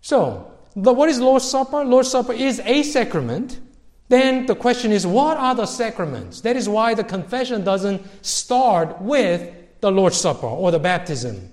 So, 0.00 0.52
the, 0.76 0.92
what 0.92 1.08
is 1.08 1.20
Lord's 1.20 1.44
Supper? 1.44 1.84
Lord's 1.84 2.10
Supper 2.10 2.32
is 2.32 2.60
a 2.64 2.82
sacrament. 2.82 3.60
Then 4.08 4.46
the 4.46 4.54
question 4.54 4.92
is, 4.92 5.06
what 5.06 5.36
are 5.36 5.54
the 5.54 5.66
sacraments? 5.66 6.40
That 6.40 6.56
is 6.56 6.68
why 6.68 6.94
the 6.94 7.04
confession 7.04 7.64
doesn't 7.64 8.02
start 8.24 9.00
with 9.00 9.54
the 9.80 9.90
Lord's 9.90 10.16
Supper 10.16 10.46
or 10.46 10.70
the 10.70 10.78
baptism, 10.78 11.52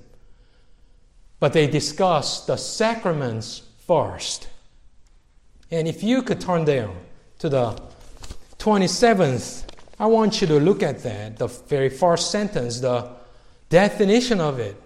but 1.40 1.54
they 1.54 1.68
discuss 1.68 2.46
the 2.46 2.56
sacraments 2.56 3.64
first. 3.86 4.48
And 5.70 5.88
if 5.88 6.04
you 6.04 6.22
could 6.22 6.40
turn 6.40 6.66
there 6.66 6.90
to 7.40 7.50
the 7.50 7.80
27th, 8.60 9.64
I 10.00 10.06
want 10.08 10.42
you 10.42 10.48
to 10.48 10.60
look 10.60 10.82
at 10.82 11.04
that, 11.04 11.38
the 11.38 11.48
very 11.48 11.90
first 11.90 12.32
sentence, 12.32 12.80
the 12.80 13.10
definition 13.70 14.40
of 14.40 14.60
it. 14.60 14.82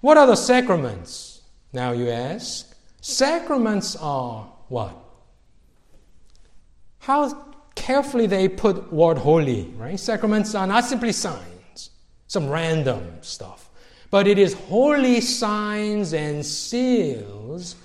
What 0.00 0.18
are 0.18 0.26
the 0.26 0.36
sacraments? 0.36 1.42
Now 1.72 1.92
you 1.92 2.10
ask. 2.10 2.73
Sacraments 3.06 3.96
are 3.96 4.50
what? 4.68 4.96
How 7.00 7.54
carefully 7.74 8.26
they 8.26 8.48
put 8.48 8.90
word 8.90 9.18
holy, 9.18 9.64
right? 9.76 10.00
Sacraments 10.00 10.54
are 10.54 10.66
not 10.66 10.86
simply 10.86 11.12
signs, 11.12 11.90
some 12.28 12.48
random 12.48 13.18
stuff, 13.20 13.68
but 14.10 14.26
it 14.26 14.38
is 14.38 14.54
holy 14.54 15.20
signs 15.20 16.14
and 16.14 16.46
seals 16.46 17.76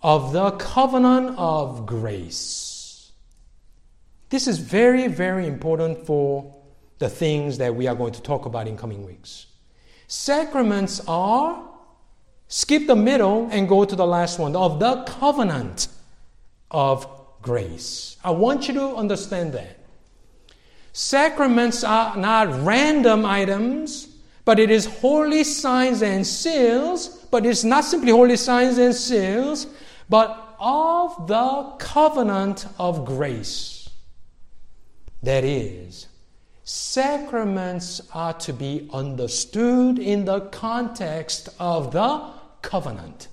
of 0.00 0.32
the 0.32 0.52
covenant 0.52 1.34
of 1.36 1.84
grace. 1.84 3.10
This 4.28 4.46
is 4.46 4.58
very, 4.58 5.08
very 5.08 5.48
important 5.48 6.06
for 6.06 6.54
the 7.00 7.08
things 7.08 7.58
that 7.58 7.74
we 7.74 7.88
are 7.88 7.96
going 7.96 8.12
to 8.12 8.22
talk 8.22 8.46
about 8.46 8.68
in 8.68 8.76
coming 8.76 9.04
weeks. 9.04 9.46
Sacraments 10.06 11.00
are 11.08 11.68
skip 12.48 12.86
the 12.86 12.96
middle 12.96 13.48
and 13.50 13.68
go 13.68 13.84
to 13.84 13.96
the 13.96 14.06
last 14.06 14.38
one 14.38 14.54
of 14.56 14.78
the 14.78 15.02
covenant 15.04 15.88
of 16.70 17.06
grace. 17.42 18.16
I 18.24 18.30
want 18.30 18.68
you 18.68 18.74
to 18.74 18.96
understand 18.96 19.52
that. 19.52 19.78
Sacraments 20.92 21.84
are 21.84 22.16
not 22.16 22.64
random 22.64 23.24
items, 23.24 24.08
but 24.44 24.58
it 24.58 24.70
is 24.70 24.86
holy 24.86 25.44
signs 25.44 26.02
and 26.02 26.26
seals, 26.26 27.26
but 27.30 27.44
it's 27.44 27.64
not 27.64 27.84
simply 27.84 28.12
holy 28.12 28.36
signs 28.36 28.78
and 28.78 28.94
seals, 28.94 29.66
but 30.08 30.56
of 30.58 31.26
the 31.26 31.74
covenant 31.78 32.66
of 32.78 33.04
grace. 33.04 33.90
That 35.22 35.44
is, 35.44 36.06
sacraments 36.64 38.00
are 38.14 38.32
to 38.34 38.52
be 38.52 38.88
understood 38.92 39.98
in 39.98 40.24
the 40.24 40.40
context 40.40 41.48
of 41.58 41.92
the 41.92 42.35
covenant. 42.66 43.28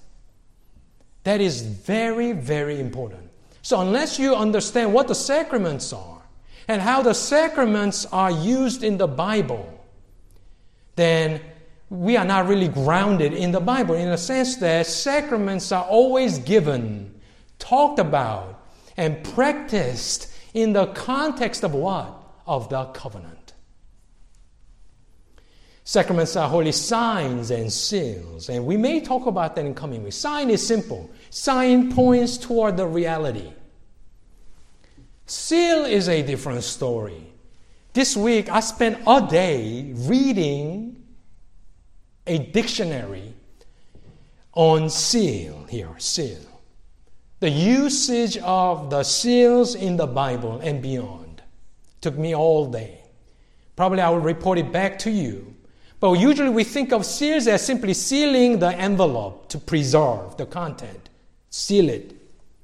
That 1.23 1.41
is 1.41 1.61
very, 1.61 2.31
very 2.31 2.79
important. 2.79 3.29
So, 3.61 3.81
unless 3.81 4.19
you 4.19 4.35
understand 4.35 4.93
what 4.93 5.07
the 5.07 5.15
sacraments 5.15 5.91
are 5.91 6.21
and 6.67 6.81
how 6.81 7.01
the 7.01 7.13
sacraments 7.13 8.05
are 8.05 8.31
used 8.31 8.83
in 8.83 8.97
the 8.97 9.07
Bible, 9.07 9.67
then 10.95 11.41
we 11.89 12.17
are 12.17 12.25
not 12.25 12.47
really 12.47 12.67
grounded 12.67 13.33
in 13.33 13.51
the 13.51 13.59
Bible 13.59 13.95
in 13.95 14.09
the 14.09 14.17
sense 14.17 14.57
that 14.57 14.85
sacraments 14.85 15.71
are 15.71 15.83
always 15.85 16.39
given, 16.39 17.13
talked 17.59 17.99
about, 17.99 18.65
and 18.97 19.23
practiced 19.23 20.31
in 20.53 20.73
the 20.73 20.87
context 20.87 21.63
of 21.63 21.73
what? 21.73 22.13
Of 22.45 22.69
the 22.69 22.85
covenant. 22.85 23.42
Sacraments 25.85 26.37
are 26.37 26.47
holy 26.47 26.71
signs 26.71 27.51
and 27.51 27.71
seals, 27.71 28.47
and 28.47 28.65
we 28.65 28.77
may 28.77 29.01
talk 29.01 29.25
about 29.25 29.55
that 29.55 29.65
in 29.65 29.75
coming 29.75 30.01
weeks. 30.03 30.15
Sign 30.15 30.49
is 30.49 30.65
simple. 30.65 31.11
Sign 31.29 31.93
points 31.93 32.37
toward 32.37 32.77
the 32.77 32.87
reality. 32.87 33.51
Seal 35.25 35.83
is 35.83 36.07
a 36.07 36.21
different 36.21 36.63
story. 36.63 37.33
This 37.91 38.15
week 38.15 38.49
I 38.49 38.61
spent 38.61 38.99
a 39.05 39.27
day 39.29 39.91
reading 39.93 41.03
a 42.25 42.37
dictionary 42.37 43.33
on 44.53 44.89
seal 44.89 45.65
here, 45.69 45.93
seal. 45.97 46.39
The 47.41 47.49
usage 47.49 48.37
of 48.37 48.89
the 48.89 49.03
seals 49.03 49.75
in 49.75 49.97
the 49.97 50.07
Bible 50.07 50.61
and 50.61 50.81
beyond 50.81 51.41
took 51.99 52.17
me 52.17 52.33
all 52.33 52.67
day. 52.67 53.01
Probably 53.75 53.99
I 53.99 54.09
will 54.09 54.19
report 54.19 54.57
it 54.57 54.71
back 54.71 54.97
to 54.99 55.11
you 55.11 55.52
but 56.03 56.19
usually 56.19 56.49
we 56.49 56.65
think 56.65 56.91
of 56.91 57.05
seals 57.05 57.47
as 57.47 57.65
simply 57.65 57.93
sealing 57.93 58.59
the 58.59 58.75
envelope 58.75 59.47
to 59.47 59.57
preserve 59.57 60.35
the 60.35 60.45
content. 60.45 61.07
Seal 61.49 61.87
it. 61.87 62.13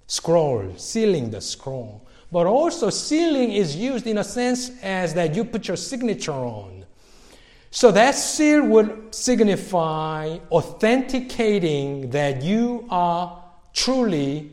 Scroll, 0.08 0.74
sealing 0.76 1.30
the 1.32 1.40
scroll. 1.40 2.06
But 2.34 2.48
also, 2.48 2.90
sealing 2.90 3.54
is 3.54 3.78
used 3.78 4.08
in 4.08 4.18
a 4.18 4.26
sense 4.26 4.72
as 4.84 5.14
that 5.14 5.36
you 5.36 5.46
put 5.46 5.70
your 5.70 5.78
signature 5.78 6.34
on. 6.34 6.84
So 7.72 7.92
that 7.92 8.16
seal 8.16 8.62
would 8.66 9.16
signify 9.16 10.40
authenticating 10.52 12.10
that 12.10 12.42
you 12.42 12.88
are 12.90 13.42
truly 13.72 14.52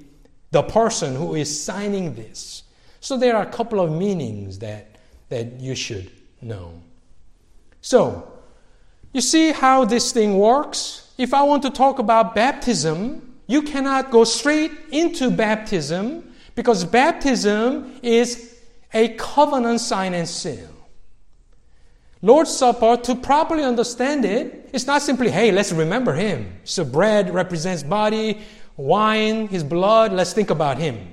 the 0.52 0.62
person 0.62 1.16
who 1.16 1.34
is 1.34 1.60
signing 1.60 2.14
this. 2.14 2.62
So 3.00 3.18
there 3.18 3.34
are 3.34 3.42
a 3.42 3.50
couple 3.50 3.80
of 3.80 3.90
meanings 3.90 4.60
that, 4.60 4.94
that 5.28 5.58
you 5.58 5.74
should 5.74 6.08
know. 6.40 6.80
So, 7.80 8.32
you 9.16 9.22
see 9.22 9.50
how 9.50 9.86
this 9.86 10.12
thing 10.12 10.36
works? 10.36 11.10
If 11.16 11.32
I 11.32 11.42
want 11.42 11.62
to 11.62 11.70
talk 11.70 11.98
about 11.98 12.34
baptism, 12.34 13.36
you 13.46 13.62
cannot 13.62 14.10
go 14.10 14.24
straight 14.24 14.72
into 14.90 15.30
baptism 15.30 16.34
because 16.54 16.84
baptism 16.84 17.98
is 18.02 18.60
a 18.92 19.08
covenant 19.14 19.80
sign 19.80 20.12
and 20.12 20.28
seal. 20.28 20.68
Lord's 22.20 22.54
Supper, 22.54 22.98
to 23.04 23.14
properly 23.14 23.64
understand 23.64 24.26
it, 24.26 24.68
it's 24.74 24.86
not 24.86 25.00
simply, 25.00 25.30
hey, 25.30 25.50
let's 25.50 25.72
remember 25.72 26.12
him. 26.12 26.52
So 26.64 26.84
bread 26.84 27.32
represents 27.32 27.82
body, 27.82 28.42
wine, 28.76 29.48
his 29.48 29.64
blood, 29.64 30.12
let's 30.12 30.34
think 30.34 30.50
about 30.50 30.76
him. 30.76 31.08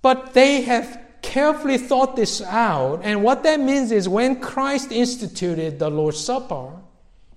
But 0.00 0.32
they 0.32 0.62
have 0.62 1.05
carefully 1.36 1.76
thought 1.76 2.16
this 2.16 2.40
out. 2.40 3.00
And 3.02 3.22
what 3.22 3.42
that 3.42 3.60
means 3.60 3.92
is 3.92 4.08
when 4.08 4.40
Christ 4.40 4.90
instituted 4.90 5.78
the 5.78 5.90
Lord's 5.90 6.18
Supper, 6.18 6.72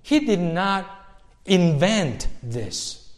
he 0.02 0.20
did 0.20 0.40
not 0.40 0.86
invent 1.44 2.26
this. 2.42 3.12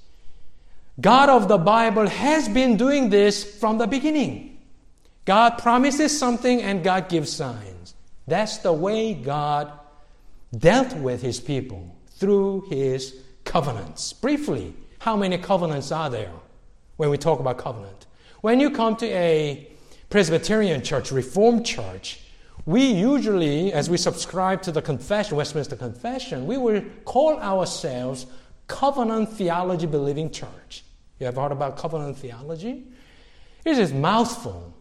God 1.00 1.28
of 1.28 1.46
the 1.46 1.56
Bible 1.56 2.08
has 2.08 2.48
been 2.48 2.76
doing 2.76 3.10
this 3.10 3.44
from 3.60 3.78
the 3.78 3.86
beginning. 3.86 4.58
God 5.24 5.50
promises 5.58 6.18
something 6.18 6.60
and 6.60 6.82
God 6.82 7.08
gives 7.08 7.32
signs. 7.32 7.94
That's 8.26 8.58
the 8.58 8.72
way 8.72 9.14
God 9.14 9.70
dealt 10.50 10.96
with 10.96 11.22
his 11.22 11.38
people 11.38 11.94
through 12.18 12.62
his 12.70 13.14
covenants. 13.44 14.12
Briefly, 14.14 14.74
how 14.98 15.14
many 15.16 15.38
covenants 15.38 15.92
are 15.92 16.10
there 16.10 16.32
when 16.96 17.08
we 17.08 17.18
talk 17.18 17.38
about 17.38 17.58
covenant? 17.58 18.06
When 18.40 18.58
you 18.58 18.70
come 18.70 18.96
to 18.96 19.06
a 19.06 19.68
Presbyterian 20.12 20.82
church, 20.82 21.10
Reformed 21.10 21.64
church, 21.64 22.20
we 22.66 22.84
usually, 22.84 23.72
as 23.72 23.88
we 23.88 23.96
subscribe 23.96 24.60
to 24.60 24.70
the 24.70 24.82
confession, 24.82 25.38
Westminster 25.38 25.74
Confession, 25.74 26.46
we 26.46 26.58
will 26.58 26.82
call 27.06 27.38
ourselves 27.38 28.26
covenant 28.66 29.30
theology 29.32 29.86
believing 29.86 30.30
church. 30.30 30.84
You 31.18 31.24
have 31.24 31.36
heard 31.36 31.50
about 31.50 31.78
covenant 31.78 32.18
theology? 32.18 32.84
It 33.64 33.78
is 33.78 33.94
mouthful. 33.94 34.74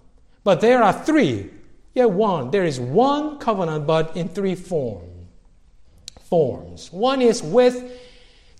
But 0.44 0.60
there 0.60 0.84
are 0.84 0.92
three. 0.92 1.50
Yeah, 1.94 2.06
one. 2.06 2.52
There 2.52 2.66
is 2.66 2.82
one 2.82 3.40
covenant, 3.40 3.88
but 3.88 4.18
in 4.18 4.28
three 4.28 4.56
forms. 4.56 5.28
forms. 6.28 6.92
One 6.92 7.22
is 7.22 7.42
with 7.42 7.90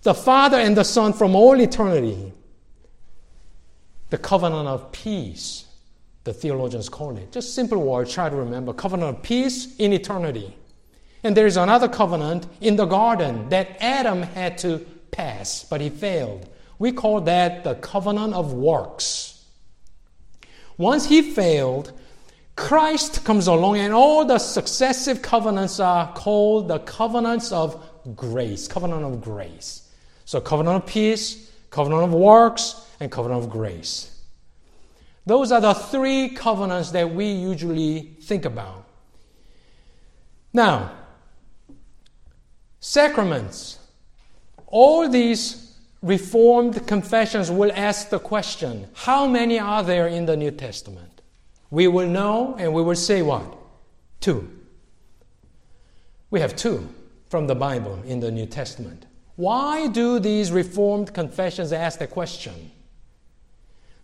the 0.04 0.14
Father 0.14 0.56
and 0.56 0.74
the 0.74 0.84
Son 0.84 1.12
from 1.12 1.36
all 1.36 1.60
eternity. 1.60 2.32
The 4.08 4.16
covenant 4.16 4.68
of 4.68 4.90
peace, 4.90 5.66
the 6.24 6.32
theologians 6.32 6.88
call 6.88 7.16
it. 7.16 7.32
Just 7.32 7.54
simple 7.54 7.82
words, 7.82 8.12
try 8.12 8.28
to 8.28 8.36
remember. 8.36 8.72
Covenant 8.72 9.16
of 9.16 9.22
peace 9.22 9.76
in 9.76 9.92
eternity. 9.92 10.56
And 11.24 11.36
there 11.36 11.46
is 11.46 11.56
another 11.56 11.88
covenant 11.88 12.46
in 12.60 12.76
the 12.76 12.86
garden 12.86 13.48
that 13.48 13.76
Adam 13.80 14.22
had 14.22 14.58
to 14.58 14.78
pass, 15.10 15.64
but 15.64 15.80
he 15.80 15.90
failed. 15.90 16.48
We 16.78 16.92
call 16.92 17.20
that 17.22 17.64
the 17.64 17.76
covenant 17.76 18.34
of 18.34 18.52
works. 18.52 19.44
Once 20.76 21.06
he 21.06 21.22
failed, 21.22 21.92
Christ 22.56 23.24
comes 23.24 23.46
along, 23.46 23.78
and 23.78 23.92
all 23.92 24.24
the 24.24 24.38
successive 24.38 25.22
covenants 25.22 25.80
are 25.80 26.12
called 26.12 26.68
the 26.68 26.80
covenants 26.80 27.52
of 27.52 27.84
grace. 28.16 28.68
Covenant 28.68 29.04
of 29.04 29.20
grace. 29.22 29.88
So, 30.24 30.40
covenant 30.40 30.84
of 30.84 30.86
peace, 30.86 31.50
covenant 31.70 32.02
of 32.02 32.12
works, 32.12 32.88
and 33.00 33.10
covenant 33.10 33.44
of 33.44 33.50
grace. 33.50 34.11
Those 35.24 35.52
are 35.52 35.60
the 35.60 35.74
three 35.74 36.30
covenants 36.30 36.90
that 36.90 37.14
we 37.14 37.26
usually 37.26 38.16
think 38.20 38.44
about. 38.44 38.86
Now, 40.52 40.92
Sacraments. 42.82 43.78
All 44.66 45.08
these 45.08 45.78
Reformed 46.02 46.84
confessions 46.88 47.48
will 47.48 47.70
ask 47.76 48.10
the 48.10 48.18
question 48.18 48.88
how 48.92 49.28
many 49.28 49.56
are 49.56 49.84
there 49.84 50.08
in 50.08 50.26
the 50.26 50.36
New 50.36 50.50
Testament? 50.50 51.22
We 51.70 51.86
will 51.86 52.08
know 52.08 52.56
and 52.58 52.74
we 52.74 52.82
will 52.82 52.96
say 52.96 53.22
what? 53.22 53.56
Two. 54.20 54.50
We 56.30 56.40
have 56.40 56.56
two 56.56 56.88
from 57.28 57.46
the 57.46 57.54
Bible 57.54 58.02
in 58.04 58.18
the 58.18 58.32
New 58.32 58.46
Testament. 58.46 59.06
Why 59.36 59.86
do 59.86 60.18
these 60.18 60.50
Reformed 60.50 61.14
confessions 61.14 61.72
ask 61.72 62.00
the 62.00 62.08
question? 62.08 62.72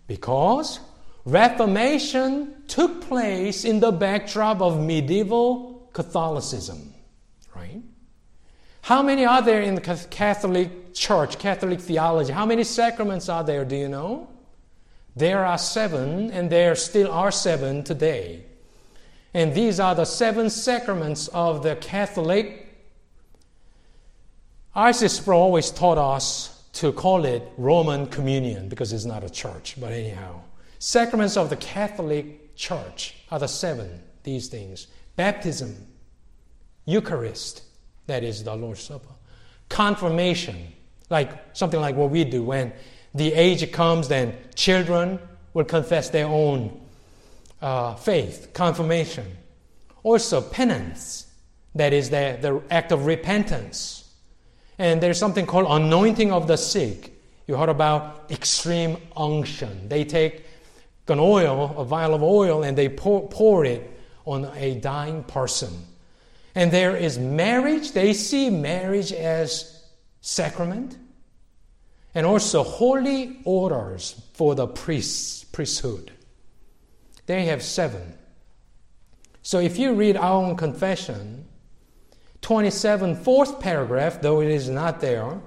Because 0.07 0.79
Reformation 1.25 2.63
took 2.69 3.07
place 3.09 3.65
in 3.65 3.81
the 3.81 3.93
backdrop 3.93 4.63
of 4.63 4.81
medieval 4.81 5.89
Catholicism, 5.93 6.95
right? 7.55 7.83
How 8.83 9.03
many 9.03 9.27
are 9.27 9.43
there 9.43 9.61
in 9.61 9.75
the 9.75 9.81
Catholic 10.11 10.95
Church, 10.95 11.39
Catholic 11.39 11.81
theology? 11.81 12.33
How 12.33 12.47
many 12.47 12.65
sacraments 12.65 13.29
are 13.29 13.45
there? 13.45 13.65
Do 13.65 13.77
you 13.77 13.89
know? 13.89 14.29
There 15.17 15.45
are 15.45 15.59
seven, 15.59 16.31
and 16.31 16.49
there 16.49 16.75
still 16.75 17.11
are 17.11 17.31
seven 17.31 17.83
today. 17.83 18.45
And 19.35 19.55
these 19.55 19.81
are 19.81 19.95
the 19.95 20.05
seven 20.05 20.49
sacraments 20.49 21.29
of 21.29 21.63
the 21.63 21.77
Catholic. 21.77 22.67
R.C. 24.75 25.31
Always 25.31 25.71
taught 25.71 25.99
us 25.99 26.63
to 26.75 26.93
call 26.93 27.25
it 27.25 27.43
Roman 27.57 28.07
Communion 28.07 28.69
because 28.69 28.93
it's 28.93 29.05
not 29.05 29.25
a 29.25 29.31
church, 29.31 29.75
but 29.79 29.93
anyhow. 29.93 30.41
Sacraments 30.79 31.37
of 31.37 31.51
the 31.51 31.57
Catholic 31.57 32.55
Church 32.55 33.15
are 33.31 33.39
the 33.39 33.49
seven, 33.49 34.03
these 34.23 34.49
things 34.49 34.87
baptism, 35.17 35.75
Eucharist, 36.85 37.63
that 38.07 38.23
is 38.23 38.45
the 38.45 38.55
Lord's 38.55 38.81
Supper. 38.81 39.13
Confirmation, 39.69 40.73
like 41.11 41.31
something 41.57 41.81
like 41.81 41.97
what 41.97 42.11
we 42.11 42.25
do 42.25 42.43
when 42.45 42.73
the 43.15 43.33
age 43.35 43.71
comes, 43.73 44.09
then 44.09 44.37
children 44.55 45.19
will 45.55 45.65
confess 45.65 46.11
their 46.11 46.27
own 46.27 46.81
uh, 47.61 47.95
faith. 47.97 48.51
Confirmation. 48.53 49.27
Also, 50.05 50.41
penance, 50.41 51.27
that 51.75 51.93
is 51.93 52.11
the, 52.11 52.39
the 52.41 52.63
act 52.71 52.93
of 52.93 53.07
repentance. 53.07 54.15
And 54.79 55.01
there's 55.01 55.19
something 55.19 55.47
called 55.47 55.67
anointing 55.69 56.31
of 56.31 56.47
the 56.47 56.57
sick. 56.57 57.21
You 57.47 57.57
heard 57.57 57.69
about 57.69 58.31
extreme 58.31 58.99
unction. 59.17 59.89
They 59.89 60.05
take 60.05 60.45
an 61.11 61.19
oil, 61.19 61.75
a 61.77 61.85
vial 61.85 62.15
of 62.15 62.23
oil, 62.23 62.63
and 62.63 62.77
they 62.77 62.89
pour, 62.89 63.29
pour 63.29 63.65
it 63.65 63.91
on 64.25 64.51
a 64.57 64.75
dying 64.81 65.25
person. 65.25 65.71
And 66.55 66.71
there 66.71 66.97
is 66.97 67.19
marriage. 67.19 67.93
They 67.93 68.13
see 68.13 68.51
marriage 68.51 69.13
as 69.13 69.85
sacrament. 70.21 70.97
And 72.15 72.27
also 72.27 72.63
holy 72.63 73.39
orders 73.45 74.21
for 74.35 74.55
the 74.55 74.67
priests, 74.67 75.45
priesthood. 75.45 76.13
They 77.27 77.45
have 77.47 77.63
seven. 77.63 78.15
So 79.43 79.61
if 79.61 79.79
you 79.79 79.93
read 79.93 80.17
our 80.17 80.43
own 80.43 80.57
confession, 80.57 81.47
27, 82.41 83.17
fourth 83.17 83.61
paragraph, 83.61 84.21
though 84.21 84.41
it 84.41 84.51
is 84.51 84.69
not 84.69 85.01
there, 85.01 85.41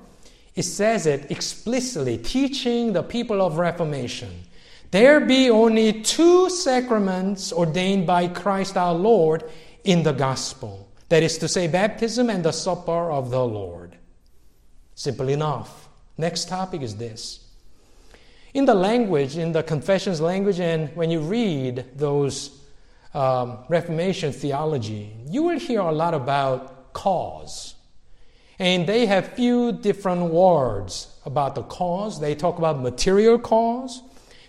it 0.55 0.63
says 0.63 1.05
it 1.05 1.31
explicitly, 1.31 2.17
teaching 2.17 2.93
the 2.93 3.03
people 3.03 3.41
of 3.41 3.57
Reformation. 3.57 4.43
There 4.91 5.21
be 5.21 5.49
only 5.49 6.01
two 6.01 6.49
sacraments 6.49 7.53
ordained 7.53 8.05
by 8.05 8.27
Christ 8.27 8.75
our 8.75 8.93
Lord 8.93 9.49
in 9.83 10.03
the 10.03 10.11
gospel 10.11 10.91
that 11.11 11.23
is 11.23 11.37
to 11.39 11.47
say, 11.49 11.67
baptism 11.67 12.29
and 12.29 12.43
the 12.43 12.53
supper 12.53 13.11
of 13.11 13.31
the 13.31 13.45
Lord. 13.45 13.97
Simple 14.95 15.29
enough. 15.29 15.89
Next 16.17 16.47
topic 16.47 16.81
is 16.81 16.95
this. 16.95 17.47
In 18.53 18.65
the 18.65 18.73
language, 18.73 19.37
in 19.37 19.51
the 19.51 19.63
confessions 19.63 20.21
language, 20.21 20.59
and 20.59 20.95
when 20.95 21.09
you 21.09 21.19
read 21.19 21.85
those 21.95 22.61
um, 23.13 23.59
Reformation 23.67 24.31
theology, 24.31 25.13
you 25.27 25.43
will 25.43 25.59
hear 25.59 25.81
a 25.81 25.91
lot 25.91 26.13
about 26.13 26.93
cause. 26.93 27.75
And 28.59 28.87
they 28.87 29.05
have 29.05 29.33
few 29.33 29.71
different 29.71 30.31
words 30.31 31.13
about 31.25 31.55
the 31.55 31.63
cause. 31.63 32.19
They 32.19 32.35
talk 32.35 32.57
about 32.57 32.79
material 32.79 33.39
cause, 33.39 34.01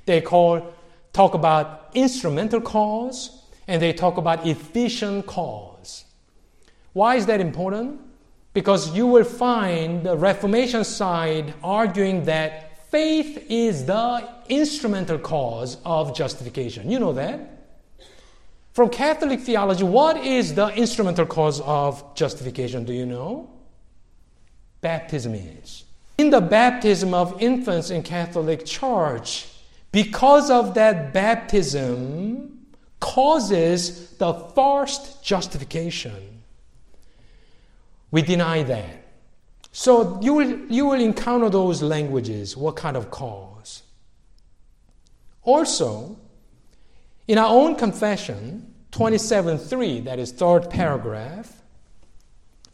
they 0.05 0.21
call, 0.21 0.73
talk 1.13 1.35
about 1.35 1.91
instrumental 1.95 2.61
cause, 2.61 3.43
and 3.69 3.81
they 3.81 3.93
talk 3.93 4.17
about 4.17 4.47
efficient 4.47 5.27
cause. 5.27 6.05
Why 6.93 7.17
is 7.17 7.27
that 7.27 7.41
important? 7.41 8.01
Because 8.55 8.95
you 8.95 9.07
will 9.07 9.25
find 9.25 10.05
the 10.05 10.17
Reformation 10.17 10.85
side 10.85 11.55
arguing 11.63 12.25
that 12.25 12.91
faith 12.91 13.47
is 13.49 13.87
the 13.87 14.29
instrumental 14.49 15.19
cause 15.19 15.79
of 15.85 16.15
justification. 16.15 16.91
You 16.91 16.99
know 16.99 17.13
that? 17.15 17.49
From 18.73 18.89
Catholic 18.89 19.41
theology, 19.41 19.85
what 19.85 20.17
is 20.19 20.55
the 20.55 20.69
instrumental 20.69 21.27
cause 21.27 21.61
of 21.61 22.15
justification? 22.15 22.85
Do 22.85 22.93
you 22.93 23.07
know? 23.07 23.51
Baptism 24.81 25.35
is. 25.35 25.85
In 26.19 26.31
the 26.31 26.41
baptism 26.41 27.15
of 27.15 27.41
infants 27.41 27.91
in 27.91 28.03
Catholic 28.03 28.67
Church, 28.67 29.47
because 29.93 30.51
of 30.51 30.75
that 30.75 31.13
baptism 31.13 32.67
causes 32.99 34.11
the 34.17 34.33
first 34.33 35.23
justification. 35.23 36.43
We 38.11 38.23
deny 38.23 38.63
that. 38.63 39.05
So 39.73 40.21
you 40.21 40.35
will, 40.35 40.59
you 40.71 40.87
will 40.87 41.01
encounter 41.01 41.49
those 41.49 41.83
languages. 41.83 42.57
What 42.57 42.77
kind 42.77 42.97
of 42.97 43.11
cause? 43.11 43.83
Also, 45.43 46.19
in 47.27 47.39
our 47.39 47.49
own 47.49 47.75
confession, 47.77 48.75
27.3, 48.93 50.05
that 50.05 50.19
is 50.19 50.33
third 50.33 50.69
paragraph, 50.71 51.63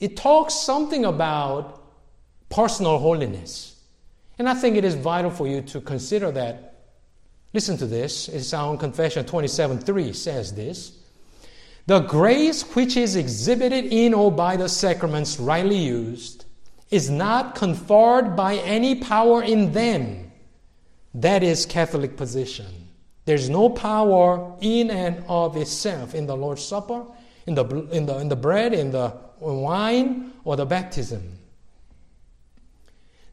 it 0.00 0.16
talks 0.16 0.54
something 0.54 1.04
about 1.04 1.82
personal 2.48 2.98
holiness. 2.98 3.80
And 4.38 4.48
I 4.48 4.54
think 4.54 4.76
it 4.76 4.84
is 4.84 4.94
vital 4.94 5.30
for 5.30 5.46
you 5.46 5.62
to 5.62 5.80
consider 5.80 6.30
that. 6.32 6.67
Listen 7.52 7.76
to 7.78 7.86
this. 7.86 8.28
It's 8.28 8.52
our 8.52 8.68
own 8.68 8.78
confession 8.78 9.24
27.3 9.24 10.14
says 10.14 10.54
this. 10.54 10.92
The 11.86 12.00
grace 12.00 12.62
which 12.74 12.96
is 12.96 13.16
exhibited 13.16 13.86
in 13.86 14.12
or 14.12 14.30
by 14.30 14.56
the 14.56 14.68
sacraments 14.68 15.40
rightly 15.40 15.78
used 15.78 16.44
is 16.90 17.08
not 17.08 17.54
conferred 17.54 18.36
by 18.36 18.56
any 18.56 18.94
power 18.96 19.42
in 19.42 19.72
them. 19.72 20.30
That 21.14 21.42
is 21.42 21.64
Catholic 21.64 22.16
position. 22.16 22.88
There's 23.24 23.48
no 23.48 23.70
power 23.70 24.54
in 24.60 24.90
and 24.90 25.24
of 25.28 25.56
itself 25.56 26.14
in 26.14 26.26
the 26.26 26.36
Lord's 26.36 26.64
Supper, 26.64 27.04
in 27.46 27.54
the, 27.54 27.64
in 27.90 28.06
the, 28.06 28.18
in 28.18 28.28
the 28.28 28.36
bread, 28.36 28.74
in 28.74 28.90
the 28.90 29.14
wine, 29.40 30.32
or 30.44 30.56
the 30.56 30.66
baptism. 30.66 31.38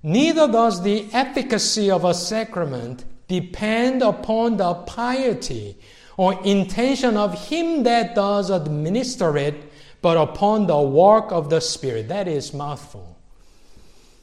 Neither 0.03 0.47
does 0.47 0.83
the 0.83 1.07
efficacy 1.13 1.89
of 1.89 2.05
a 2.05 2.13
sacrament 2.13 3.05
depend 3.27 4.01
upon 4.01 4.57
the 4.57 4.73
piety 4.73 5.77
or 6.17 6.41
intention 6.43 7.17
of 7.17 7.47
him 7.49 7.83
that 7.83 8.15
does 8.15 8.49
administer 8.49 9.37
it, 9.37 9.55
but 10.01 10.17
upon 10.17 10.67
the 10.67 10.79
work 10.79 11.31
of 11.31 11.49
the 11.49 11.59
Spirit. 11.59 12.07
That 12.07 12.27
is 12.27 12.53
mouthful. 12.53 13.17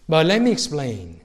But 0.08 0.26
let 0.26 0.42
me 0.42 0.52
explain. 0.52 1.20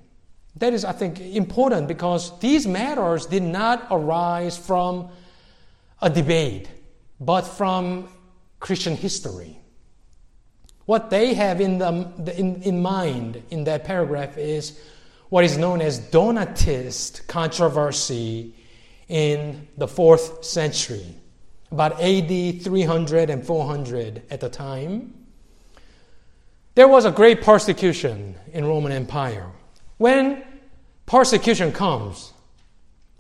That 0.58 0.74
is, 0.74 0.84
I 0.84 0.92
think, 0.92 1.20
important 1.20 1.88
because 1.88 2.38
these 2.40 2.68
matters 2.68 3.28
did 3.28 3.44
not 3.44 3.88
arise 3.92 4.58
from 4.58 5.10
a 6.02 6.10
debate, 6.10 6.68
but 7.20 7.42
from 7.42 8.10
Christian 8.60 8.96
history. 8.96 9.60
What 10.86 11.10
they 11.10 11.34
have 11.34 11.62
in, 11.62 11.80
the, 11.80 12.34
in, 12.38 12.62
in 12.64 12.82
mind 12.82 13.44
in 13.50 13.66
that 13.66 13.84
paragraph 13.84 14.38
is 14.38 14.80
what 15.30 15.44
is 15.44 15.58
known 15.58 15.82
as 15.82 16.00
Donatist 16.00 17.28
controversy 17.28 18.54
in 19.08 19.68
the 19.78 19.88
fourth 19.88 20.44
century, 20.44 21.16
about 21.72 22.02
AD 22.02 22.62
300 22.62 23.30
and 23.30 23.46
400 23.46 24.24
at 24.30 24.40
the 24.40 24.50
time. 24.50 25.14
There 26.76 26.88
was 26.88 27.06
a 27.06 27.12
great 27.12 27.42
persecution 27.42 28.36
in 28.54 28.66
Roman 28.66 28.92
Empire. 28.92 29.50
When 29.98 30.44
persecution 31.06 31.72
comes 31.72 32.34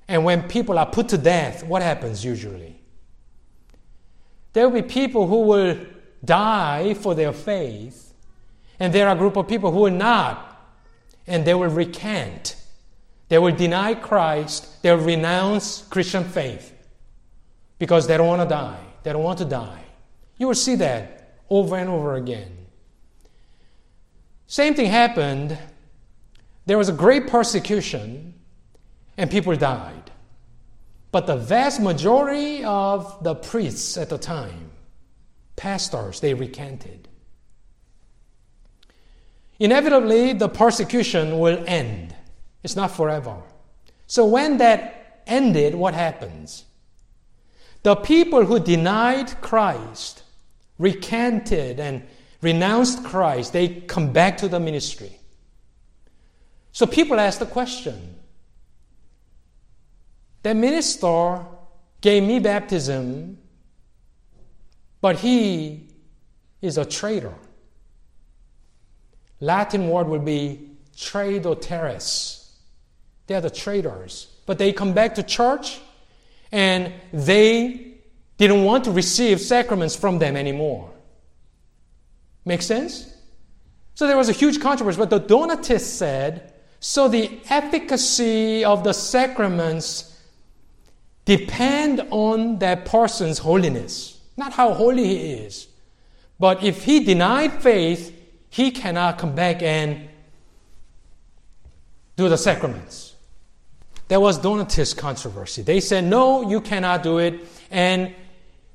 and 0.08 0.24
when 0.24 0.44
people 0.48 0.78
are 0.78 0.86
put 0.86 1.10
to 1.10 1.18
death, 1.18 1.64
what 1.64 1.82
happens 1.82 2.24
usually? 2.24 2.80
There 4.54 4.70
will 4.70 4.82
be 4.82 4.88
people 4.88 5.28
who 5.28 5.42
will 5.42 5.78
die 6.24 6.94
for 6.94 7.16
their 7.16 7.34
faith, 7.34 8.14
and 8.80 8.94
there 8.94 9.08
are 9.08 9.16
a 9.16 9.18
group 9.18 9.36
of 9.38 9.48
people 9.48 9.72
who 9.72 9.82
will 9.82 9.92
not, 9.92 10.47
and 11.28 11.46
they 11.46 11.54
will 11.54 11.70
recant. 11.70 12.56
They 13.30 13.38
will 13.38 13.56
deny 13.56 13.94
Christ, 13.94 14.82
they 14.82 14.92
will 14.92 15.04
renounce 15.04 15.84
Christian 15.90 16.24
faith 16.24 16.74
because 17.78 18.08
they 18.08 18.18
don't 18.18 18.28
want 18.28 18.42
to 18.42 18.48
die. 18.48 18.80
They 19.04 19.12
don't 19.14 19.24
want 19.24 19.40
to 19.40 19.46
die. 19.46 19.84
You 20.38 20.48
will 20.48 20.56
see 20.56 20.76
that 20.76 21.40
over 21.50 21.76
and 21.76 21.90
over 21.90 22.16
again. 22.16 22.52
Same 24.48 24.76
thing 24.76 24.88
happened. 24.88 25.58
There 26.66 26.78
was 26.78 26.90
a 26.90 26.94
great 26.94 27.28
persecution, 27.28 28.34
and 29.18 29.30
people 29.30 29.56
died. 29.56 30.12
But 31.12 31.28
the 31.28 31.36
vast 31.36 31.82
majority 31.82 32.64
of 32.64 33.24
the 33.24 33.36
priests 33.36 33.98
at 33.98 34.10
the 34.10 34.18
time, 34.18 34.72
pastors, 35.56 36.20
they 36.20 36.34
recanted. 36.34 37.07
Inevitably, 39.60 40.34
the 40.34 40.50
persecution 40.50 41.40
will 41.40 41.64
end. 41.66 42.16
It's 42.64 42.76
not 42.76 42.92
forever. 42.92 43.42
So 44.06 44.26
when 44.26 44.58
that 44.58 45.24
ended, 45.26 45.76
what 45.76 45.94
happens? 45.94 46.66
The 47.84 47.96
people 47.96 48.46
who 48.46 48.60
denied 48.60 49.42
Christ, 49.42 50.24
recanted, 50.78 51.80
and 51.80 52.04
renounced 52.42 53.04
Christ, 53.04 53.54
they 53.54 53.68
come 53.68 54.14
back 54.14 54.38
to 54.38 54.48
the 54.48 54.60
ministry. 54.60 55.12
So 56.72 56.86
people 56.86 57.20
ask 57.20 57.40
the 57.40 57.46
question 57.46 58.16
that 60.44 60.56
minister 60.56 61.44
gave 62.02 62.24
me 62.24 62.40
baptism, 62.40 63.40
but 65.02 65.18
he 65.18 65.90
is 66.62 66.78
a 66.78 66.86
traitor. 66.86 67.34
Latin 69.40 69.90
word 69.90 70.08
would 70.08 70.26
be 70.26 70.72
traditores. 70.96 72.50
They 73.28 73.36
are 73.36 73.42
the 73.42 73.50
traitors. 73.50 74.28
But 74.46 74.58
they 74.58 74.74
come 74.74 74.94
back 74.94 75.16
to 75.16 75.24
church 75.24 75.80
and 76.52 76.94
they 77.12 77.94
didn't 78.38 78.64
want 78.64 78.86
to 78.86 78.92
receive 78.92 79.42
sacraments 79.42 79.96
from 79.96 80.20
them 80.20 80.36
anymore. 80.36 80.92
Make 82.46 82.62
sense? 82.62 83.14
So 83.96 84.08
there 84.08 84.18
was 84.18 84.30
a 84.30 84.34
huge 84.34 84.62
controversy, 84.62 84.98
but 84.98 85.10
the 85.10 85.20
Donatists 85.20 85.92
said 85.92 86.54
so 86.80 87.08
the 87.08 87.40
efficacy 87.50 88.64
of 88.64 88.84
the 88.84 88.94
sacraments 88.94 90.16
depend 91.26 92.08
on 92.12 92.60
that 92.60 92.86
person's 92.86 93.40
holiness, 93.40 94.20
not 94.38 94.54
how 94.54 94.74
holy 94.74 95.04
he 95.04 95.34
is. 95.34 95.68
But 96.40 96.64
if 96.64 96.84
he 96.84 97.04
denied 97.04 97.62
faith, 97.62 98.14
he 98.50 98.72
cannot 98.72 99.18
come 99.18 99.36
back 99.36 99.62
and 99.62 100.08
do 102.16 102.30
the 102.30 102.38
sacraments. 102.38 103.16
There 104.08 104.20
was 104.20 104.40
Donatist 104.40 104.98
controversy. 104.98 105.62
They 105.62 105.80
said, 105.80 106.06
no, 106.06 106.50
you 106.50 106.62
cannot 106.62 107.04
do 107.04 107.18
it. 107.18 107.42
And 107.70 108.16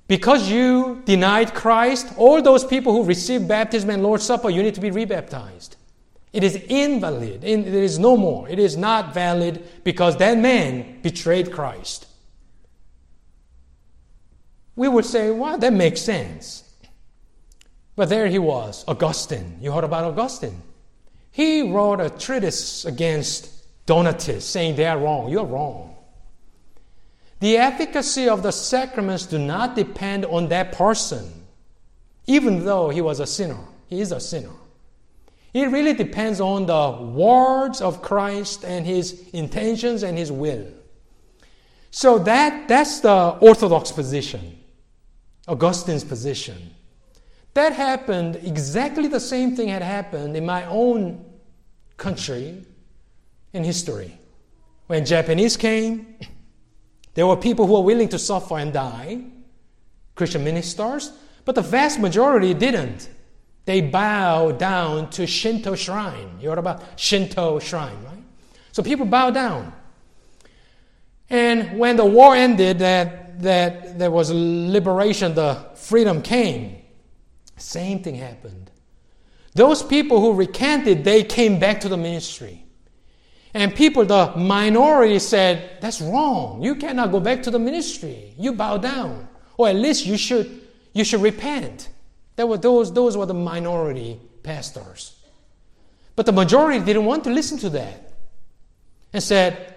because 0.07 0.51
you 0.51 1.03
denied 1.07 1.55
Christ, 1.55 2.13
all 2.19 2.43
those 2.43 2.65
people 2.65 2.93
who 2.93 3.05
received 3.05 3.49
baptism 3.49 3.89
and 3.91 4.03
Lord's 4.03 4.25
Supper, 4.25 4.51
you 4.51 4.63
need 4.63 4.75
to 4.75 4.81
be 4.81 4.91
rebaptized. 4.91 5.77
It 6.33 6.45
is 6.45 6.57
invalid. 6.69 7.45
It 7.45 7.67
is 7.67 7.99
no 7.99 8.17
more. 8.17 8.49
It 8.49 8.59
is 8.59 8.77
not 8.77 9.15
valid 9.15 9.67
because 9.85 10.17
that 10.19 10.39
man 10.39 11.01
betrayed 11.03 11.53
Christ. 11.53 12.07
We 14.77 14.89
would 14.89 15.05
say, 15.05 15.31
well, 15.31 15.59
that 15.59 15.73
makes 15.73 16.01
sense. 16.01 16.72
But 17.95 18.09
there 18.09 18.27
he 18.27 18.39
was, 18.39 18.85
Augustine. 18.89 19.59
You 19.61 19.73
heard 19.73 19.85
about 19.85 20.05
Augustine? 20.05 20.63
He 21.31 21.63
wrote 21.63 22.01
a 22.01 22.11
treatise 22.11 22.85
against 22.85 23.51
Donatists, 23.87 24.49
saying 24.49 24.77
they 24.77 24.87
are 24.87 24.99
wrong. 24.99 25.29
You're 25.29 25.45
wrong. 25.45 25.97
The 27.41 27.57
efficacy 27.57 28.29
of 28.29 28.43
the 28.43 28.53
sacraments 28.53 29.27
do 29.27 29.39
not 29.39 29.75
depend 29.75 30.25
on 30.25 30.49
that 30.49 30.73
person, 30.73 31.29
even 32.27 32.65
though 32.65 32.91
he 32.91 33.01
was 33.01 33.19
a 33.19 33.27
sinner. 33.27 33.59
He 33.89 34.01
is 34.01 34.13
a 34.13 34.21
sinner. 34.21 34.53
It 35.53 35.69
really 35.71 35.93
depends 35.93 36.41
on 36.41 36.67
the 36.67 36.91
words 37.03 37.81
of 37.81 38.01
Christ 38.01 38.65
and 38.65 38.87
his 38.87 39.29
intentions 39.31 40.03
and 40.03 40.17
his 40.17 40.31
will. 40.31 40.67
So 41.91 42.19
that, 42.21 42.69
that's 42.69 43.01
the 43.01 43.37
Orthodox 43.41 43.93
position, 43.93 44.59
Augustine's 45.47 46.05
position. 46.05 46.75
That 47.55 47.73
happened, 47.73 48.37
exactly 48.37 49.09
the 49.09 49.21
same 49.21 49.55
thing 49.57 49.69
had 49.69 49.83
happened 49.83 50.37
in 50.37 50.47
my 50.47 50.65
own 50.67 51.25
country 51.97 52.65
in 53.53 53.65
history. 53.65 54.19
When 54.87 55.05
Japanese 55.05 55.57
came, 55.57 56.17
there 57.15 57.27
were 57.27 57.37
people 57.37 57.67
who 57.67 57.75
were 57.75 57.83
willing 57.83 58.09
to 58.09 58.19
suffer 58.19 58.59
and 58.59 58.73
die, 58.73 59.25
Christian 60.15 60.45
ministers, 60.45 61.13
but 61.45 61.55
the 61.55 61.63
vast 61.63 61.99
majority 62.01 62.55
didn't. 62.55 63.11
They 63.65 63.81
bow 63.81 64.53
down 64.53 65.11
to 65.11 65.27
Shinto 65.27 65.75
shrine. 65.75 66.39
You 66.41 66.49
heard 66.49 66.59
about 66.59 66.99
Shinto 66.99 67.59
shrine, 67.59 68.03
right? 68.05 68.23
So 68.73 68.83
people 68.83 69.07
bow 69.07 69.31
down. 69.31 69.73
And 71.31 71.79
when 71.79 71.97
the 71.97 72.05
war 72.05 72.35
ended, 72.35 72.81
that, 72.81 73.41
that 73.43 73.99
there 73.99 74.11
was 74.11 74.31
liberation, 74.31 75.35
the 75.35 75.67
freedom 75.75 76.23
came. 76.23 76.82
Same 77.63 78.03
thing 78.03 78.17
happened. 78.17 78.71
Those 79.55 79.83
people 79.83 80.21
who 80.21 80.33
recanted, 80.33 81.05
they 81.05 81.23
came 81.23 81.61
back 81.61 81.81
to 81.83 81.89
the 81.89 81.97
ministry. 81.97 82.65
And 83.55 83.75
people, 83.75 84.05
the 84.05 84.33
minority 84.37 85.19
said, 85.19 85.79
that's 85.81 86.01
wrong. 86.01 86.63
You 86.63 86.75
cannot 86.75 87.13
go 87.13 87.21
back 87.21 87.43
to 87.45 87.51
the 87.51 87.59
ministry. 87.59 88.35
You 88.37 88.55
bow 88.55 88.79
down. 88.79 89.29
Or 89.57 89.69
at 89.69 89.77
least 89.77 90.07
you 90.07 90.17
should, 90.17 90.63
you 90.93 91.05
should 91.05 91.21
repent. 91.21 91.91
That 92.37 92.49
were 92.49 92.57
those, 92.57 92.93
those 92.93 93.17
were 93.17 93.27
the 93.27 93.35
minority 93.35 94.19
pastors. 94.43 95.15
But 96.17 96.27
the 96.27 96.33
majority 96.33 96.85
didn't 96.85 97.05
want 97.05 97.25
to 97.25 97.31
listen 97.31 97.59
to 97.59 97.71
that. 97.71 98.13
And 99.13 99.23
said, 99.23 99.75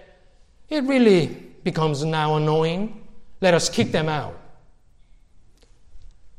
it 0.68 0.82
really 0.84 1.26
becomes 1.62 2.02
now 2.04 2.36
annoying. 2.36 3.06
Let 3.40 3.54
us 3.54 3.68
kick 3.68 3.92
them 3.92 4.08
out. 4.08 4.40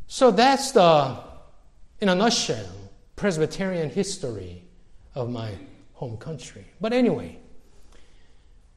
So 0.07 0.31
that's 0.31 0.71
the, 0.71 1.27
in 1.99 2.10
a 2.10 2.15
nutshell, 2.15 2.65
Presbyterian 3.15 3.89
history 3.89 4.63
of 5.15 5.29
my 5.29 5.51
home 5.93 6.17
country. 6.17 6.65
But 6.79 6.93
anyway, 6.93 7.39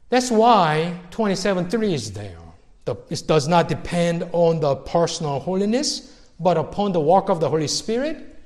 that's 0.08 0.30
why 0.30 1.00
27.3 1.10 1.92
is 1.92 2.12
there. 2.12 2.38
The, 2.86 2.96
it 3.10 3.24
does 3.26 3.46
not 3.46 3.68
depend 3.68 4.28
on 4.32 4.60
the 4.60 4.76
personal 4.76 5.38
holiness, 5.38 6.18
but 6.40 6.56
upon 6.56 6.92
the 6.92 7.00
work 7.00 7.28
of 7.28 7.40
the 7.40 7.48
Holy 7.48 7.68
Spirit. 7.68 8.38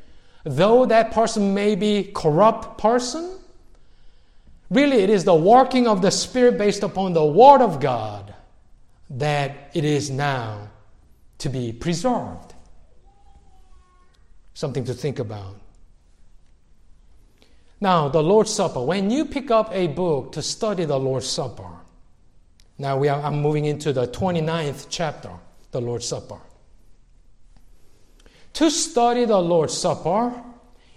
Though 0.42 0.84
that 0.86 1.12
person 1.12 1.54
may 1.54 1.76
be 1.76 2.10
corrupt 2.14 2.78
person, 2.78 3.38
really 4.70 4.98
it 4.98 5.10
is 5.10 5.24
the 5.24 5.34
working 5.34 5.86
of 5.86 6.02
the 6.02 6.10
Spirit 6.10 6.58
based 6.58 6.82
upon 6.82 7.12
the 7.12 7.24
Word 7.24 7.62
of 7.62 7.80
God 7.80 8.34
that 9.10 9.70
it 9.74 9.84
is 9.84 10.10
now 10.10 10.68
to 11.38 11.48
be 11.48 11.72
preserved. 11.72 12.53
Something 14.54 14.84
to 14.84 14.94
think 14.94 15.18
about. 15.18 15.60
Now, 17.80 18.08
the 18.08 18.22
Lord's 18.22 18.54
Supper. 18.54 18.82
When 18.82 19.10
you 19.10 19.26
pick 19.26 19.50
up 19.50 19.70
a 19.72 19.88
book 19.88 20.32
to 20.32 20.42
study 20.42 20.84
the 20.84 20.98
Lord's 20.98 21.26
Supper, 21.26 21.68
now 22.78 22.96
we 22.96 23.08
are, 23.08 23.20
I'm 23.20 23.42
moving 23.42 23.66
into 23.66 23.92
the 23.92 24.06
29th 24.06 24.86
chapter, 24.88 25.30
the 25.70 25.80
Lord's 25.80 26.06
Supper. 26.06 26.38
To 28.54 28.70
study 28.70 29.24
the 29.24 29.38
Lord's 29.38 29.76
Supper 29.76 30.42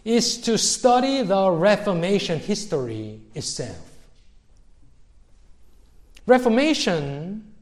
is 0.06 0.38
to 0.41 0.58
study 0.58 1.24
the 1.24 1.50
Reformation 1.52 2.39
history 2.39 3.20
itself. 3.36 3.91
Reformation 6.26 7.54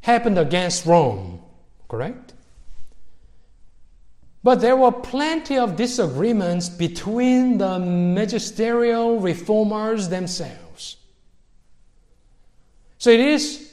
happened 0.00 0.38
against 0.38 0.84
Rome, 0.86 1.40
correct? 1.88 2.34
But 4.42 4.60
there 4.60 4.76
were 4.76 4.92
plenty 4.92 5.58
of 5.58 5.76
disagreements 5.76 6.68
between 6.68 7.58
the 7.58 7.78
magisterial 7.78 9.18
reformers 9.20 10.08
themselves. 10.08 10.96
So 12.98 13.10
it 13.10 13.20
is 13.20 13.72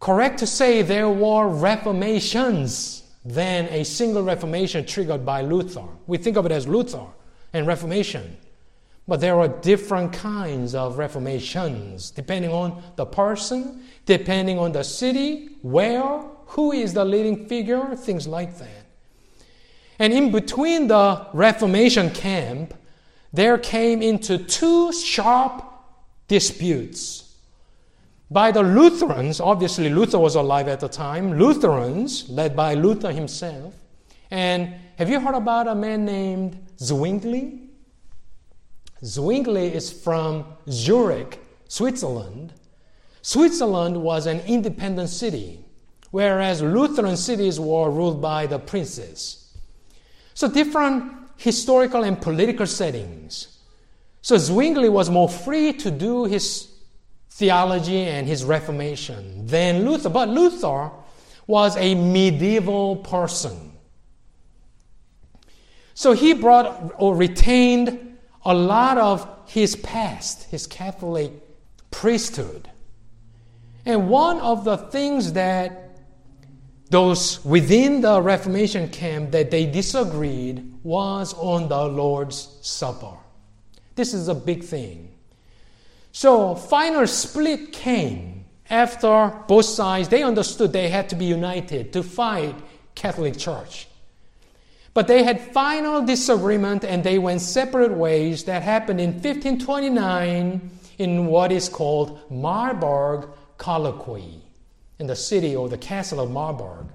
correct 0.00 0.40
to 0.40 0.46
say 0.46 0.82
there 0.82 1.08
were 1.08 1.48
reformations 1.48 3.04
than 3.24 3.66
a 3.66 3.84
single 3.84 4.22
reformation 4.22 4.86
triggered 4.86 5.24
by 5.24 5.42
Luther. 5.42 5.84
We 6.06 6.18
think 6.18 6.36
of 6.36 6.46
it 6.46 6.52
as 6.52 6.66
Luther 6.66 7.06
and 7.52 7.66
Reformation. 7.66 8.36
But 9.06 9.20
there 9.20 9.38
are 9.40 9.48
different 9.48 10.12
kinds 10.12 10.74
of 10.74 10.98
reformations 10.98 12.10
depending 12.10 12.50
on 12.50 12.82
the 12.96 13.06
person, 13.06 13.84
depending 14.04 14.58
on 14.58 14.72
the 14.72 14.84
city, 14.84 15.56
where, 15.62 16.20
who 16.46 16.72
is 16.72 16.92
the 16.92 17.04
leading 17.04 17.46
figure, 17.46 17.96
things 17.96 18.28
like 18.28 18.58
that. 18.58 18.77
And 19.98 20.12
in 20.12 20.30
between 20.30 20.88
the 20.88 21.26
Reformation 21.32 22.10
camp, 22.10 22.74
there 23.32 23.58
came 23.58 24.00
into 24.00 24.38
two 24.38 24.92
sharp 24.92 25.64
disputes. 26.28 27.24
By 28.30 28.52
the 28.52 28.62
Lutherans, 28.62 29.40
obviously 29.40 29.88
Luther 29.88 30.18
was 30.18 30.34
alive 30.34 30.68
at 30.68 30.80
the 30.80 30.88
time, 30.88 31.38
Lutherans, 31.38 32.28
led 32.28 32.54
by 32.54 32.74
Luther 32.74 33.10
himself. 33.10 33.74
And 34.30 34.74
have 34.96 35.08
you 35.08 35.18
heard 35.18 35.34
about 35.34 35.66
a 35.66 35.74
man 35.74 36.04
named 36.04 36.58
Zwingli? 36.78 37.68
Zwingli 39.02 39.72
is 39.72 39.90
from 39.90 40.44
Zurich, 40.68 41.40
Switzerland. 41.68 42.52
Switzerland 43.22 44.02
was 44.02 44.26
an 44.26 44.40
independent 44.40 45.08
city, 45.08 45.60
whereas 46.10 46.60
Lutheran 46.60 47.16
cities 47.16 47.58
were 47.58 47.90
ruled 47.90 48.20
by 48.20 48.46
the 48.46 48.58
princes. 48.58 49.37
So 50.38 50.46
different 50.46 51.12
historical 51.36 52.04
and 52.04 52.22
political 52.22 52.64
settings. 52.64 53.58
So 54.22 54.38
Zwingli 54.38 54.88
was 54.88 55.10
more 55.10 55.28
free 55.28 55.72
to 55.72 55.90
do 55.90 56.26
his 56.26 56.68
theology 57.28 58.02
and 58.02 58.24
his 58.24 58.44
reformation 58.44 59.48
than 59.48 59.84
Luther. 59.84 60.10
But 60.10 60.28
Luther 60.28 60.92
was 61.48 61.76
a 61.76 61.96
medieval 61.96 62.94
person. 62.98 63.72
So 65.94 66.12
he 66.12 66.34
brought 66.34 66.94
or 66.98 67.16
retained 67.16 68.16
a 68.44 68.54
lot 68.54 68.96
of 68.96 69.28
his 69.46 69.74
past, 69.74 70.44
his 70.52 70.68
Catholic 70.68 71.32
priesthood. 71.90 72.70
And 73.84 74.08
one 74.08 74.38
of 74.38 74.62
the 74.62 74.76
things 74.76 75.32
that 75.32 75.87
those 76.90 77.44
within 77.44 78.00
the 78.00 78.20
Reformation 78.20 78.88
camp 78.88 79.30
that 79.32 79.50
they 79.50 79.66
disagreed 79.66 80.72
was 80.82 81.34
on 81.34 81.68
the 81.68 81.84
Lord's 81.84 82.56
Supper. 82.62 83.16
This 83.94 84.14
is 84.14 84.28
a 84.28 84.34
big 84.34 84.64
thing. 84.64 85.12
So, 86.12 86.54
final 86.54 87.06
split 87.06 87.72
came 87.72 88.46
after 88.70 89.34
both 89.46 89.66
sides 89.66 90.08
they 90.08 90.22
understood 90.22 90.72
they 90.72 90.88
had 90.88 91.08
to 91.10 91.16
be 91.16 91.26
united 91.26 91.92
to 91.92 92.02
fight 92.02 92.54
Catholic 92.94 93.36
Church. 93.36 93.86
But 94.94 95.06
they 95.06 95.22
had 95.22 95.40
final 95.40 96.04
disagreement 96.04 96.84
and 96.84 97.04
they 97.04 97.18
went 97.18 97.40
separate 97.40 97.92
ways. 97.92 98.44
That 98.44 98.62
happened 98.62 99.00
in 99.00 99.12
1529 99.12 100.70
in 100.98 101.26
what 101.26 101.52
is 101.52 101.68
called 101.68 102.20
Marburg 102.30 103.28
Colloquy 103.58 104.47
in 104.98 105.06
the 105.06 105.16
city 105.16 105.54
or 105.54 105.68
the 105.68 105.78
castle 105.78 106.20
of 106.20 106.30
Marburg. 106.30 106.86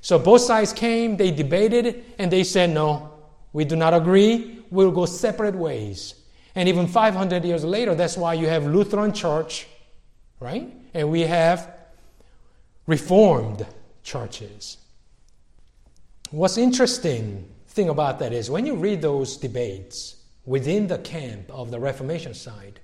So 0.00 0.18
both 0.18 0.42
sides 0.42 0.72
came, 0.72 1.16
they 1.16 1.30
debated, 1.30 2.04
and 2.18 2.30
they 2.30 2.44
said, 2.44 2.70
No, 2.70 3.12
we 3.52 3.64
do 3.64 3.76
not 3.76 3.94
agree. 3.94 4.64
We'll 4.70 4.92
go 4.92 5.06
separate 5.06 5.54
ways. 5.54 6.14
And 6.54 6.68
even 6.68 6.86
500 6.86 7.44
years 7.44 7.64
later, 7.64 7.94
that's 7.94 8.16
why 8.16 8.34
you 8.34 8.46
have 8.46 8.66
Lutheran 8.66 9.12
Church, 9.12 9.66
right? 10.40 10.72
And 10.94 11.10
we 11.10 11.22
have 11.22 11.72
Reformed 12.86 13.66
churches. 14.04 14.78
What's 16.30 16.56
interesting 16.56 17.48
thing 17.66 17.88
about 17.88 18.20
that 18.20 18.32
is 18.32 18.48
when 18.48 18.64
you 18.64 18.76
read 18.76 19.02
those 19.02 19.36
debates 19.36 20.22
within 20.44 20.86
the 20.86 20.98
camp 20.98 21.50
of 21.50 21.72
the 21.72 21.80
Reformation 21.80 22.32
side, 22.32 22.78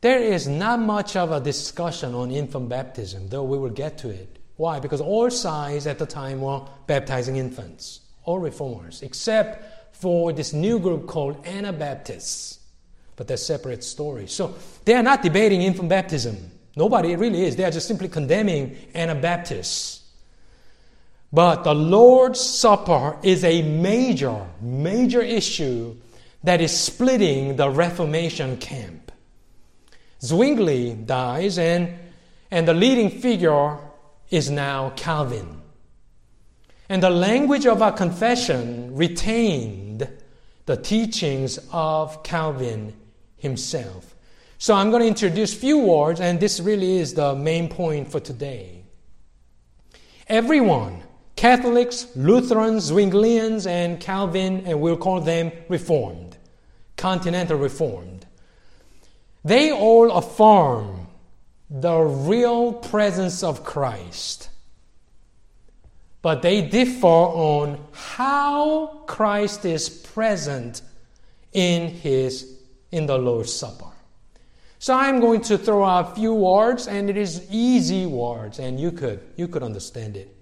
there 0.00 0.20
is 0.20 0.46
not 0.46 0.78
much 0.80 1.16
of 1.16 1.32
a 1.32 1.40
discussion 1.40 2.14
on 2.14 2.30
infant 2.30 2.68
baptism, 2.68 3.28
though 3.28 3.42
we 3.42 3.58
will 3.58 3.70
get 3.70 3.98
to 3.98 4.08
it. 4.08 4.38
Why? 4.56 4.80
Because 4.80 5.00
all 5.00 5.30
sides 5.30 5.86
at 5.86 5.98
the 5.98 6.06
time 6.06 6.40
were 6.40 6.62
baptizing 6.86 7.36
infants, 7.36 8.00
all 8.24 8.38
reformers, 8.38 9.02
except 9.02 9.96
for 9.96 10.32
this 10.32 10.52
new 10.52 10.78
group 10.78 11.06
called 11.06 11.44
Anabaptists. 11.46 12.60
But 13.16 13.26
they're 13.26 13.36
separate 13.36 13.82
stories. 13.82 14.32
So 14.32 14.54
they 14.84 14.94
are 14.94 15.02
not 15.02 15.22
debating 15.22 15.62
infant 15.62 15.88
baptism. 15.88 16.36
Nobody 16.76 17.16
really 17.16 17.44
is. 17.44 17.56
They 17.56 17.64
are 17.64 17.70
just 17.72 17.88
simply 17.88 18.08
condemning 18.08 18.76
Anabaptists. 18.94 20.04
But 21.32 21.64
the 21.64 21.74
Lord's 21.74 22.40
Supper 22.40 23.18
is 23.22 23.42
a 23.42 23.62
major, 23.62 24.46
major 24.60 25.20
issue 25.20 25.96
that 26.44 26.60
is 26.60 26.76
splitting 26.76 27.56
the 27.56 27.68
Reformation 27.68 28.56
camp. 28.58 29.07
Zwingli 30.22 30.94
dies, 30.94 31.58
and, 31.58 31.96
and 32.50 32.66
the 32.66 32.74
leading 32.74 33.10
figure 33.10 33.78
is 34.30 34.50
now 34.50 34.90
Calvin. 34.96 35.60
And 36.88 37.02
the 37.02 37.10
language 37.10 37.66
of 37.66 37.82
our 37.82 37.92
confession 37.92 38.94
retained 38.96 40.08
the 40.66 40.76
teachings 40.76 41.58
of 41.72 42.22
Calvin 42.22 42.94
himself. 43.36 44.14
So 44.58 44.74
I'm 44.74 44.90
going 44.90 45.02
to 45.02 45.08
introduce 45.08 45.54
a 45.54 45.56
few 45.56 45.78
words, 45.78 46.20
and 46.20 46.40
this 46.40 46.58
really 46.58 46.98
is 46.98 47.14
the 47.14 47.34
main 47.34 47.68
point 47.68 48.10
for 48.10 48.18
today. 48.18 48.82
Everyone, 50.26 51.02
Catholics, 51.36 52.08
Lutherans, 52.16 52.90
Zwinglians, 52.90 53.68
and 53.68 54.00
Calvin, 54.00 54.64
and 54.66 54.80
we'll 54.80 54.96
call 54.96 55.20
them 55.20 55.52
Reformed, 55.68 56.36
Continental 56.96 57.56
Reformed 57.56 58.17
they 59.44 59.72
all 59.72 60.10
affirm 60.10 61.06
the 61.70 61.98
real 61.98 62.72
presence 62.72 63.42
of 63.42 63.64
Christ. 63.64 64.48
But 66.22 66.40
they 66.42 66.62
differ 66.62 67.06
on 67.06 67.78
how 67.92 69.02
Christ 69.06 69.64
is 69.64 69.88
present 69.88 70.82
in 71.52 71.88
his 71.88 72.58
in 72.90 73.06
the 73.06 73.18
Lord's 73.18 73.52
Supper. 73.52 73.84
So 74.78 74.94
I'm 74.94 75.20
going 75.20 75.42
to 75.42 75.58
throw 75.58 75.84
out 75.84 76.12
a 76.12 76.14
few 76.14 76.32
words 76.34 76.88
and 76.88 77.10
it 77.10 77.16
is 77.16 77.46
easy 77.50 78.06
words 78.06 78.58
and 78.58 78.80
you 78.80 78.90
could 78.92 79.20
you 79.36 79.48
could 79.48 79.62
understand 79.62 80.16
it. 80.16 80.34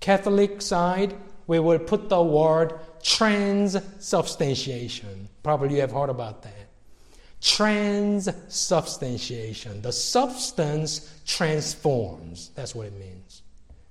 Catholic 0.00 0.62
side, 0.62 1.14
we 1.46 1.58
will 1.58 1.78
put 1.78 2.08
the 2.08 2.22
word 2.22 2.78
transubstantiation. 3.02 5.28
Probably 5.42 5.74
you 5.74 5.80
have 5.80 5.92
heard 5.92 6.10
about 6.10 6.42
that 6.42 6.55
transubstantiation. 7.40 9.82
The 9.82 9.92
substance 9.92 11.12
transforms. 11.26 12.50
That's 12.54 12.74
what 12.74 12.86
it 12.86 12.98
means. 12.98 13.42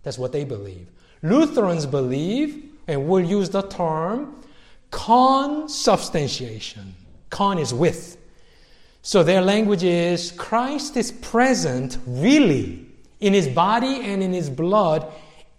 That's 0.03 0.17
what 0.17 0.31
they 0.31 0.43
believe. 0.43 0.89
Lutherans 1.21 1.85
believe, 1.85 2.71
and 2.87 3.07
we'll 3.07 3.25
use 3.25 3.49
the 3.49 3.61
term 3.63 4.41
consubstantiation. 4.91 6.95
Con 7.29 7.57
is 7.57 7.73
with. 7.73 8.17
So 9.01 9.23
their 9.23 9.41
language 9.41 9.83
is 9.83 10.31
Christ 10.31 10.97
is 10.97 11.11
present 11.11 11.97
really 12.05 12.85
in 13.19 13.33
his 13.33 13.47
body 13.47 14.01
and 14.01 14.23
in 14.23 14.33
his 14.33 14.49
blood, 14.49 15.07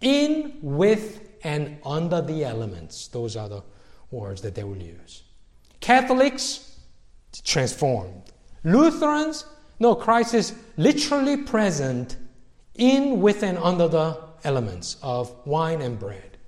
in, 0.01 0.59
with, 0.63 1.21
and 1.43 1.79
under 1.85 2.21
the 2.21 2.45
elements. 2.45 3.09
Those 3.09 3.37
are 3.37 3.49
the 3.49 3.63
words 4.11 4.43
that 4.43 4.55
they 4.55 4.65
will 4.65 4.77
use. 4.77 5.23
Catholics 5.81 6.66
transformed. 7.45 8.33
Lutherans, 8.65 9.47
no, 9.79 9.95
Christ 9.95 10.35
is 10.35 10.55
literally 10.77 11.37
present 11.37 12.17
in, 12.75 13.21
with, 13.21 13.43
and 13.43 13.59
under 13.59 13.89
the 13.89 14.19
elements 14.45 14.97
of 15.03 15.35
wine 15.47 15.81
and 15.81 15.99
bread. 15.99 16.39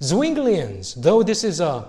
Zwinglians, 0.00 1.00
though 1.00 1.22
this 1.22 1.44
is 1.44 1.60
a 1.60 1.88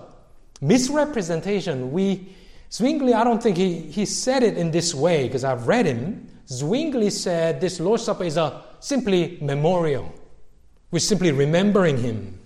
misrepresentation, 0.60 1.92
we 1.92 2.34
Zwingli, 2.70 3.14
I 3.14 3.24
don't 3.24 3.42
think 3.42 3.56
he, 3.56 3.80
he 3.80 4.04
said 4.04 4.42
it 4.42 4.58
in 4.58 4.70
this 4.70 4.94
way 4.94 5.26
because 5.26 5.44
I've 5.44 5.66
read 5.66 5.86
him. 5.86 6.28
Zwingli 6.48 7.10
said 7.10 7.60
this 7.60 7.80
Lord's 7.80 8.04
Supper 8.04 8.24
is 8.24 8.36
a 8.36 8.62
simply 8.80 9.38
memorial. 9.40 10.12
We're 10.90 10.98
simply 11.00 11.32
remembering 11.32 11.98
him. 11.98 12.38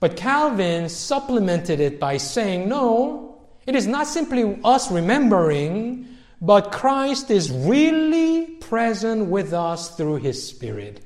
But 0.00 0.16
Calvin 0.16 0.88
supplemented 0.88 1.78
it 1.78 2.00
by 2.00 2.16
saying, 2.16 2.68
no, 2.68 3.29
it 3.70 3.76
is 3.76 3.86
not 3.86 4.08
simply 4.08 4.58
us 4.64 4.90
remembering, 4.90 6.08
but 6.40 6.72
Christ 6.72 7.30
is 7.30 7.52
really 7.52 8.46
present 8.46 9.26
with 9.26 9.52
us 9.52 9.96
through 9.96 10.16
His 10.16 10.44
Spirit. 10.44 11.00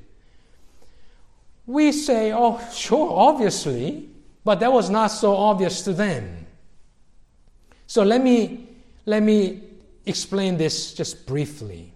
we 1.67 1.93
say, 1.93 2.33
oh, 2.33 2.59
sure, 2.73 3.13
obviously, 3.13 4.09
but 4.45 4.61
that 4.61 4.73
was 4.73 4.89
not 4.89 5.09
so 5.09 5.37
obvious 5.37 5.83
to 5.83 5.93
them. 5.93 6.47
So 7.87 8.03
let 8.03 8.23
me, 8.23 8.67
let 9.05 9.23
me 9.23 9.61
explain 10.07 10.57
this 10.57 10.95
just 10.95 11.27
briefly. 11.27 11.93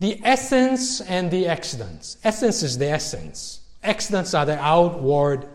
The 0.00 0.20
essence 0.24 1.00
and 1.00 1.30
the 1.30 1.46
accidents. 1.46 2.16
Essence 2.24 2.64
is 2.64 2.76
the 2.76 2.90
essence. 2.90 3.60
Accidents 3.84 4.34
are 4.34 4.46
the 4.46 4.58
outward 4.58 5.46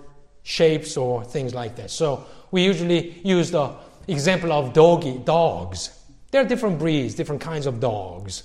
shapes 0.44 0.98
or 0.98 1.24
things 1.24 1.54
like 1.54 1.76
that. 1.76 1.92
So 1.92 2.26
we 2.52 2.64
usually 2.64 3.22
use 3.24 3.52
the 3.52 3.74
example 4.08 4.52
of 4.52 4.74
doggy 4.74 5.20
dogs. 5.20 5.98
There 6.32 6.42
are 6.42 6.48
different 6.48 6.80
breeds, 6.80 7.16
different 7.16 7.42
kinds 7.42 7.66
of 7.66 7.80
dogs. 7.80 8.44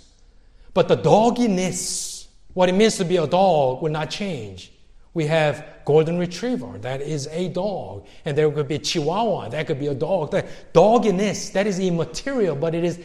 But 0.75 0.89
the 0.89 0.97
dogginess, 0.97 2.27
what 2.53 2.69
it 2.69 2.75
means 2.75 2.97
to 2.97 3.05
be 3.05 3.17
a 3.17 3.27
dog, 3.27 3.83
will 3.83 3.93
not 3.93 4.11
change. 4.11 4.73
We 5.15 5.27
have 5.27 5.65
golden 5.87 6.19
retriever, 6.19 6.77
that 6.79 7.01
is 7.01 7.27
a 7.29 7.49
dog. 7.49 8.07
And 8.27 8.37
there 8.37 8.51
could 8.51 8.69
be 8.69 8.79
chihuahua, 8.79 9.49
that 9.49 9.67
could 9.67 9.81
be 9.81 9.87
a 9.87 9.95
dog. 9.95 10.33
The 10.33 10.45
dogginess, 10.75 11.53
that 11.53 11.67
is 11.67 11.79
immaterial, 11.79 12.55
but 12.57 12.75
it 12.75 12.85
is 12.85 13.01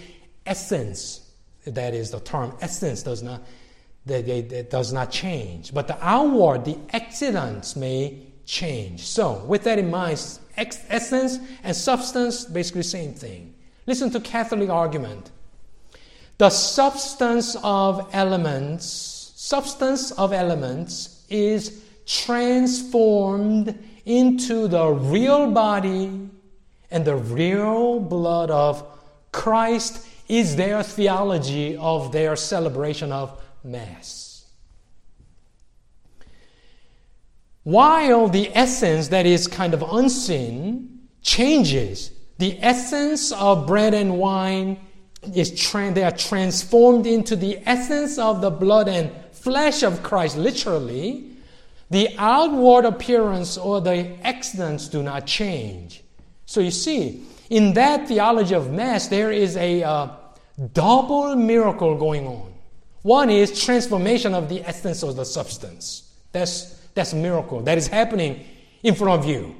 essence. 0.45 1.30
That 1.65 1.93
is 1.93 2.12
the 2.12 2.19
term. 2.19 2.54
Essence 2.60 3.04
does 3.04 3.23
not, 3.23 3.41
that, 4.08 4.25
that 4.25 4.69
does 4.69 4.91
not 4.91 5.12
change. 5.12 5.73
But 5.73 5.88
the 5.88 6.06
outward, 6.06 6.65
the 6.65 6.77
accidents 6.91 7.75
may 7.75 8.30
change. 8.51 9.07
So, 9.07 9.45
with 9.45 9.63
that 9.63 9.79
in 9.79 9.89
mind, 9.89 10.19
essence 10.57 11.39
and 11.63 11.73
substance, 11.73 12.43
basically 12.43 12.83
same 12.83 13.13
thing. 13.13 13.53
Listen 13.87 14.11
to 14.11 14.19
Catholic 14.19 14.69
argument. 14.69 15.31
The 16.37 16.49
substance 16.49 17.55
of 17.63 18.09
elements, 18.11 19.31
substance 19.35 20.11
of 20.11 20.33
elements 20.33 21.23
is 21.29 21.81
transformed 22.05 23.77
into 24.05 24.67
the 24.67 24.85
real 24.85 25.49
body 25.49 26.29
and 26.91 27.05
the 27.05 27.15
real 27.15 28.01
blood 28.01 28.51
of 28.51 28.85
Christ 29.31 30.05
is 30.27 30.57
their 30.57 30.83
theology 30.83 31.77
of 31.77 32.11
their 32.11 32.35
celebration 32.35 33.13
of 33.13 33.41
Mass. 33.63 34.30
While 37.63 38.28
the 38.28 38.50
essence 38.56 39.10
that 39.10 39.26
is 39.26 39.47
kind 39.47 39.74
of 39.74 39.84
unseen 39.84 41.08
changes, 41.21 42.12
the 42.38 42.58
essence 42.62 43.32
of 43.32 43.67
bread 43.67 43.93
and 43.93 44.17
wine 44.17 44.80
is 45.36 45.60
tra- 45.60 45.91
they 45.91 46.04
are 46.04 46.12
transformed 46.12 47.06
into 47.06 47.36
the 47.36 47.60
essence 47.65 48.17
of 48.17 48.41
the 48.41 48.50
blood 48.50 48.88
and 48.88 49.12
flesh 49.32 49.84
of 49.84 50.02
Christ, 50.02 50.38
literally. 50.38 51.28
The 51.91 52.10
outward 52.17 52.86
appearance 52.86 53.58
or 53.58 53.82
the 53.82 54.17
accidents 54.26 54.88
do 54.88 55.04
not 55.04 55.28
change. 55.28 56.04
So 56.45 56.62
you 56.62 56.71
see, 56.71 57.24
in 57.50 57.74
that 57.74 58.08
theology 58.08 58.56
of 58.56 58.71
Mass, 58.71 59.08
there 59.08 59.32
is 59.32 59.58
a 59.58 59.84
uh, 59.84 60.10
double 60.74 61.36
miracle 61.36 61.97
going 61.97 62.26
on. 62.26 62.54
One 63.02 63.30
is 63.30 63.63
transformation 63.63 64.34
of 64.34 64.47
the 64.47 64.62
essence 64.67 65.04
of 65.04 65.15
the 65.15 65.26
substance. 65.26 66.13
That's, 66.32 66.80
that's 66.93 67.13
a 67.13 67.15
miracle 67.15 67.62
that 67.62 67.77
is 67.77 67.88
happening 67.88 68.45
in 68.84 68.95
front 68.95 69.21
of 69.21 69.30
you. 69.30 69.56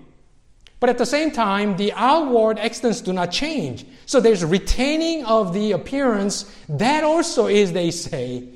But 0.80 0.89
at 0.89 0.98
the 0.98 1.06
same 1.06 1.32
time, 1.32 1.78
the 1.78 1.94
outward 1.94 2.58
accidents 2.58 3.02
do 3.02 3.13
not 3.13 3.32
change. 3.32 3.86
So 4.08 4.20
there's 4.20 4.44
retaining 4.44 5.24
of 5.26 5.54
the 5.54 5.74
appearance. 5.74 6.54
That 6.67 7.04
also 7.04 7.46
is, 7.46 7.72
they 7.72 7.91
say, 7.91 8.48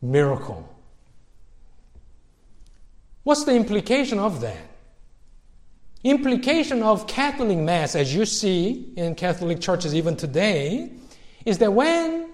miracle. 0.00 0.72
What's 3.24 3.44
the 3.44 3.54
implication 3.54 4.20
of 4.20 4.40
that? 4.40 4.68
Implication 6.04 6.82
of 6.84 7.08
Catholic 7.08 7.58
Mass, 7.58 7.96
as 7.96 8.14
you 8.14 8.24
see 8.24 8.92
in 8.96 9.16
Catholic 9.16 9.60
churches 9.60 9.96
even 9.96 10.16
today, 10.16 10.92
is 11.44 11.58
that 11.58 11.72
when 11.72 12.30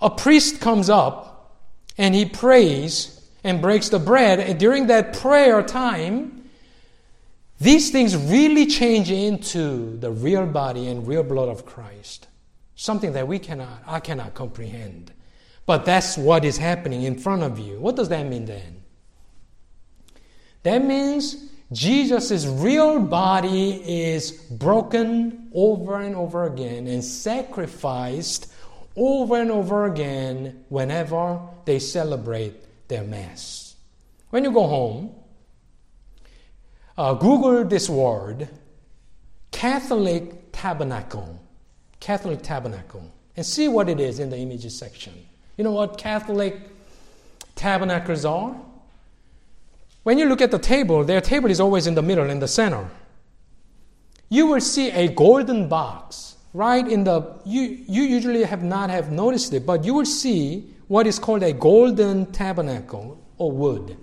a 0.00 0.10
priest 0.10 0.60
comes 0.60 0.90
up 0.90 1.58
and 1.96 2.14
he 2.14 2.26
prays 2.26 3.17
and 3.48 3.62
breaks 3.62 3.88
the 3.88 3.98
bread, 3.98 4.40
and 4.40 4.58
during 4.58 4.88
that 4.88 5.14
prayer 5.14 5.62
time, 5.62 6.50
these 7.60 7.90
things 7.90 8.16
really 8.16 8.66
change 8.66 9.10
into 9.10 9.96
the 9.98 10.10
real 10.10 10.46
body 10.46 10.86
and 10.86 11.08
real 11.08 11.22
blood 11.22 11.48
of 11.48 11.64
Christ. 11.64 12.28
Something 12.76 13.12
that 13.12 13.26
we 13.26 13.38
cannot, 13.38 13.82
I 13.86 14.00
cannot 14.00 14.34
comprehend. 14.34 15.12
But 15.66 15.84
that's 15.84 16.16
what 16.16 16.44
is 16.44 16.58
happening 16.58 17.02
in 17.02 17.18
front 17.18 17.42
of 17.42 17.58
you. 17.58 17.80
What 17.80 17.96
does 17.96 18.10
that 18.10 18.26
mean 18.26 18.44
then? 18.44 18.82
That 20.62 20.84
means 20.84 21.50
Jesus' 21.72 22.46
real 22.46 23.00
body 23.00 23.82
is 24.12 24.32
broken 24.32 25.50
over 25.54 26.00
and 26.00 26.14
over 26.14 26.44
again 26.44 26.86
and 26.86 27.02
sacrificed 27.02 28.52
over 28.94 29.40
and 29.40 29.50
over 29.50 29.86
again 29.86 30.64
whenever 30.68 31.40
they 31.64 31.78
celebrate 31.78 32.67
their 32.88 33.04
Mass. 33.04 33.76
When 34.30 34.44
you 34.44 34.52
go 34.52 34.66
home, 34.66 35.14
uh, 36.96 37.14
Google 37.14 37.64
this 37.64 37.88
word, 37.88 38.48
Catholic 39.50 40.52
Tabernacle. 40.52 41.40
Catholic 42.00 42.42
Tabernacle. 42.42 43.10
And 43.36 43.46
see 43.46 43.68
what 43.68 43.88
it 43.88 44.00
is 44.00 44.18
in 44.18 44.30
the 44.30 44.36
images 44.36 44.76
section. 44.76 45.14
You 45.56 45.64
know 45.64 45.72
what 45.72 45.98
Catholic 45.98 46.56
tabernacles 47.54 48.24
are? 48.24 48.56
When 50.02 50.18
you 50.18 50.26
look 50.26 50.40
at 50.40 50.50
the 50.50 50.58
table, 50.58 51.04
their 51.04 51.20
table 51.20 51.50
is 51.50 51.60
always 51.60 51.86
in 51.86 51.94
the 51.94 52.02
middle, 52.02 52.30
in 52.30 52.38
the 52.38 52.48
center. 52.48 52.88
You 54.28 54.46
will 54.46 54.60
see 54.60 54.90
a 54.90 55.08
golden 55.08 55.68
box 55.68 56.36
right 56.54 56.86
in 56.86 57.04
the. 57.04 57.40
You, 57.44 57.62
you 57.88 58.02
usually 58.02 58.44
have 58.44 58.62
not 58.62 58.90
have 58.90 59.10
noticed 59.10 59.52
it, 59.52 59.66
but 59.66 59.84
you 59.84 59.94
will 59.94 60.06
see 60.06 60.74
what 60.88 61.06
is 61.06 61.18
called 61.18 61.42
a 61.42 61.52
golden 61.52 62.26
tabernacle 62.32 63.22
or 63.36 63.52
wood, 63.52 63.96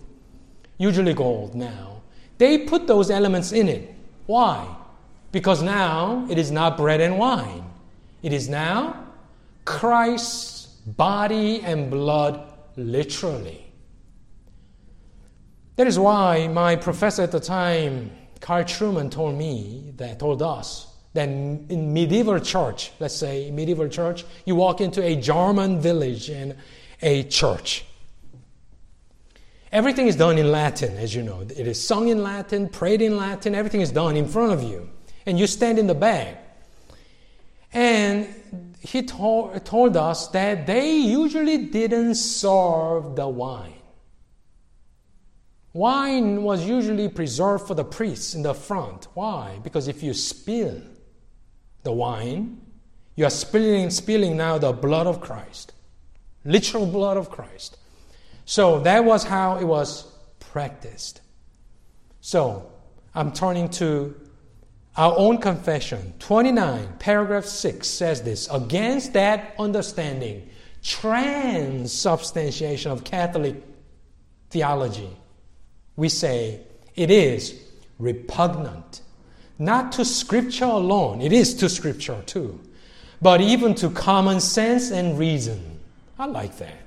usually 0.78 1.14
gold 1.14 1.56
now. 1.56 2.02
They 2.38 2.60
put 2.60 2.88
those 2.88 3.10
elements 3.10 3.52
in 3.52 3.68
it. 3.68 3.94
Why? 4.26 4.76
Because 5.32 5.62
now 5.62 6.26
it 6.30 6.38
is 6.38 6.52
not 6.52 6.78
bread 6.78 7.02
and 7.02 7.18
wine. 7.18 7.66
It 8.22 8.34
is 8.34 8.48
now 8.50 9.04
Christ's 9.66 10.68
body 10.86 11.62
and 11.62 11.90
blood, 11.90 12.54
literally. 12.76 13.66
That 15.76 15.88
is 15.88 16.00
why 16.00 16.48
my 16.48 16.76
professor 16.76 17.24
at 17.24 17.32
the 17.32 17.40
time, 17.40 18.12
Carl 18.40 18.64
Trueman, 18.64 19.12
told 19.12 19.36
me 19.36 19.94
that, 19.98 20.20
told 20.20 20.42
us 20.42 20.88
that 21.14 21.28
in 21.28 21.94
medieval 21.94 22.40
church, 22.40 22.92
let's 23.00 23.16
say 23.16 23.50
medieval 23.52 23.88
church, 23.90 24.26
you 24.46 24.56
walk 24.56 24.82
into 24.82 25.02
a 25.04 25.16
German 25.16 25.82
village 25.82 26.30
and 26.30 26.56
a 27.02 27.24
church. 27.24 27.86
Everything 29.72 30.08
is 30.08 30.16
done 30.16 30.38
in 30.38 30.52
Latin, 30.52 30.96
as 30.98 31.14
you 31.14 31.22
know. 31.22 31.42
It 31.42 31.68
is 31.68 31.86
sung 31.86 32.08
in 32.08 32.24
Latin, 32.24 32.70
prayed 32.70 33.02
in 33.02 33.18
Latin, 33.18 33.54
everything 33.54 33.82
is 33.82 33.92
done 33.92 34.16
in 34.16 34.28
front 34.28 34.54
of 34.54 34.64
you. 34.64 34.90
And 35.26 35.38
you 35.38 35.48
stand 35.48 35.80
in 35.80 35.88
the 35.88 35.96
back. 35.96 36.42
And 37.74 38.34
he 38.80 39.02
told, 39.02 39.66
told 39.66 39.98
us 39.98 40.28
that 40.30 40.66
they 40.66 40.96
usually 40.98 41.58
didn't 41.66 42.16
serve 42.16 43.16
the 43.16 43.28
wine. 43.28 43.74
Wine 45.74 46.44
was 46.44 46.66
usually 46.66 47.10
preserved 47.10 47.68
for 47.68 47.74
the 47.74 47.84
priests 47.84 48.34
in 48.34 48.44
the 48.44 48.54
front. 48.54 49.10
Why? 49.14 49.60
Because 49.62 49.90
if 49.90 50.02
you 50.02 50.14
spill 50.14 50.82
the 51.84 51.92
wine, 51.92 52.62
you 53.18 53.26
are 53.26 53.30
spilling, 53.30 53.90
spilling 53.90 54.38
now 54.38 54.58
the 54.58 54.72
blood 54.72 55.06
of 55.06 55.20
Christ, 55.20 55.74
literal 56.46 56.86
blood 56.86 57.18
of 57.18 57.30
Christ. 57.30 57.78
So 58.46 58.80
that 58.82 59.04
was 59.04 59.24
how 59.24 59.58
it 59.58 59.66
was 59.66 60.06
practiced. 60.40 61.22
So 62.22 62.72
I'm 63.14 63.34
turning 63.34 63.70
to 63.72 64.16
our 64.96 65.14
own 65.18 65.40
confession. 65.40 66.14
29, 66.20 66.94
paragraph 67.00 67.46
6 67.46 67.88
says 67.88 68.22
this 68.22 68.48
Against 68.50 69.14
that 69.14 69.56
understanding, 69.60 70.48
transubstantiation 70.82 72.92
of 72.92 73.04
Catholic 73.04 73.56
theology 74.50 75.10
we 75.96 76.10
say 76.10 76.62
it 76.96 77.10
is 77.10 77.60
repugnant. 78.00 79.02
Not 79.58 79.94
to 79.94 80.04
Scripture 80.04 80.66
alone, 80.66 81.22
it 81.22 81.32
is 81.32 81.54
to 81.56 81.70
Scripture 81.70 82.22
too, 82.26 82.60
but 83.22 83.40
even 83.40 83.74
to 83.76 83.90
common 83.90 84.40
sense 84.40 84.92
and 84.92 85.18
reason. 85.18 85.75
I 86.18 86.26
like 86.26 86.58
that. 86.58 86.78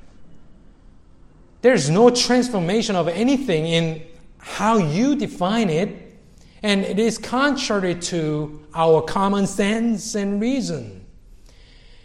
There's 1.60 1.90
no 1.90 2.10
transformation 2.10 2.96
of 2.96 3.08
anything 3.08 3.66
in 3.66 4.02
how 4.38 4.78
you 4.78 5.16
define 5.16 5.70
it, 5.70 6.18
and 6.62 6.82
it 6.82 6.98
is 6.98 7.18
contrary 7.18 7.94
to 7.96 8.64
our 8.74 9.02
common 9.02 9.46
sense 9.46 10.14
and 10.14 10.40
reason. 10.40 11.04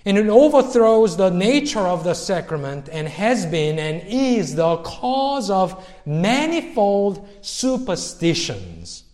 And 0.05 0.17
it 0.17 0.27
overthrows 0.27 1.15
the 1.15 1.29
nature 1.29 1.79
of 1.79 2.03
the 2.03 2.13
sacrament 2.13 2.89
and 2.91 3.07
has 3.07 3.45
been 3.45 3.79
and 3.79 4.01
is 4.05 4.55
the 4.55 4.77
cause 4.77 5.49
of 5.49 5.87
manifold 6.05 7.27
superstitions, 7.41 9.05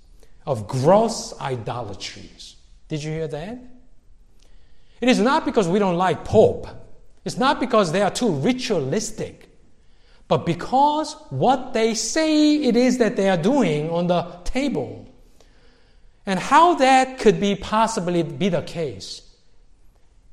of 0.48 0.68
gross 0.68 1.40
idolatries. 1.40 2.56
Did 2.88 3.04
you 3.04 3.12
hear 3.12 3.28
that? 3.28 3.60
It 5.00 5.10
is 5.10 5.20
not 5.20 5.46
because 5.46 5.68
we 5.68 5.78
don't 5.78 5.96
like 5.96 6.26
Pope. 6.26 6.68
It's 7.30 7.38
not 7.38 7.60
because 7.60 7.92
they 7.92 8.02
are 8.02 8.10
too 8.12 8.32
ritualistic 8.32 9.50
but 10.30 10.46
because 10.46 11.16
what 11.32 11.74
they 11.74 11.96
say 11.96 12.58
it 12.58 12.78
is 12.78 13.00
that 13.00 13.18
they 13.18 13.30
are 13.30 13.36
doing 13.36 13.90
on 13.90 14.06
the 14.08 14.22
table. 14.44 15.08
And 16.26 16.40
how 16.40 16.76
that 16.76 17.18
could 17.18 17.40
be 17.40 17.56
possibly 17.56 18.22
be 18.22 18.48
the 18.48 18.62
case 18.62 19.24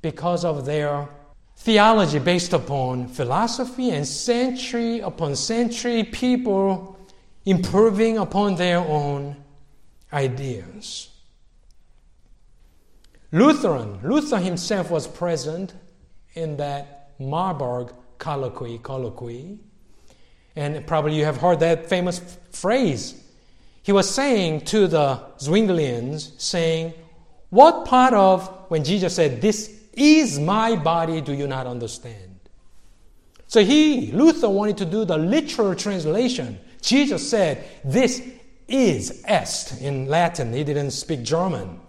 because 0.02 0.44
of 0.44 0.66
their 0.66 1.08
theology 1.56 2.18
based 2.18 2.52
upon 2.52 3.08
philosophy 3.08 3.90
and 3.90 4.06
century 4.06 5.00
upon 5.00 5.34
century 5.34 6.04
people 6.04 6.98
improving 7.46 8.18
upon 8.18 8.56
their 8.56 8.80
own 8.80 9.34
ideas. 10.12 11.08
Lutheran, 13.32 13.98
Luther 14.02 14.38
himself 14.38 14.90
was 14.90 15.06
present 15.06 15.72
in 16.36 16.56
that 16.58 17.12
Marburg 17.18 17.92
colloquy, 18.18 18.78
colloquy 18.78 19.58
and 20.56 20.86
probably 20.86 21.14
you 21.14 21.24
have 21.24 21.36
heard 21.36 21.60
that 21.60 21.86
famous 21.86 22.38
phrase. 22.50 23.22
He 23.82 23.92
was 23.92 24.12
saying 24.12 24.62
to 24.62 24.88
the 24.88 25.20
Zwinglians, 25.38 26.40
saying, 26.40 26.94
What 27.50 27.84
part 27.84 28.14
of, 28.14 28.48
when 28.68 28.82
Jesus 28.82 29.14
said, 29.14 29.42
This 29.42 29.70
is 29.92 30.38
my 30.38 30.74
body, 30.74 31.20
do 31.20 31.34
you 31.34 31.46
not 31.46 31.66
understand? 31.66 32.40
So 33.48 33.62
he, 33.62 34.10
Luther, 34.12 34.48
wanted 34.48 34.78
to 34.78 34.86
do 34.86 35.04
the 35.04 35.16
literal 35.18 35.74
translation. 35.74 36.58
Jesus 36.80 37.28
said, 37.28 37.64
This 37.84 38.22
is 38.66 39.22
est 39.28 39.80
in 39.80 40.06
Latin. 40.06 40.52
He 40.52 40.64
didn't 40.64 40.90
speak 40.90 41.22
German. 41.22 41.80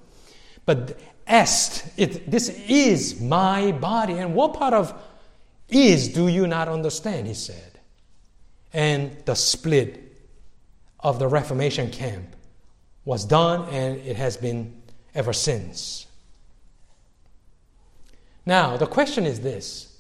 But 0.65 0.99
est, 1.27 1.85
it, 1.97 2.29
this 2.29 2.49
is 2.67 3.21
my 3.21 3.71
body. 3.71 4.13
And 4.13 4.33
what 4.33 4.53
part 4.53 4.73
of 4.73 4.93
is 5.69 6.07
do 6.09 6.27
you 6.27 6.47
not 6.47 6.67
understand? 6.67 7.27
He 7.27 7.33
said 7.33 7.67
and 8.73 9.15
the 9.25 9.35
split 9.35 10.03
of 10.99 11.19
the 11.19 11.27
Reformation 11.27 11.89
camp 11.89 12.35
was 13.05 13.25
done, 13.25 13.67
and 13.69 13.97
it 13.97 14.17
has 14.17 14.37
been 14.37 14.81
ever 15.15 15.33
since. 15.33 16.05
Now, 18.45 18.77
the 18.77 18.87
question 18.87 19.25
is 19.25 19.39
this 19.39 19.97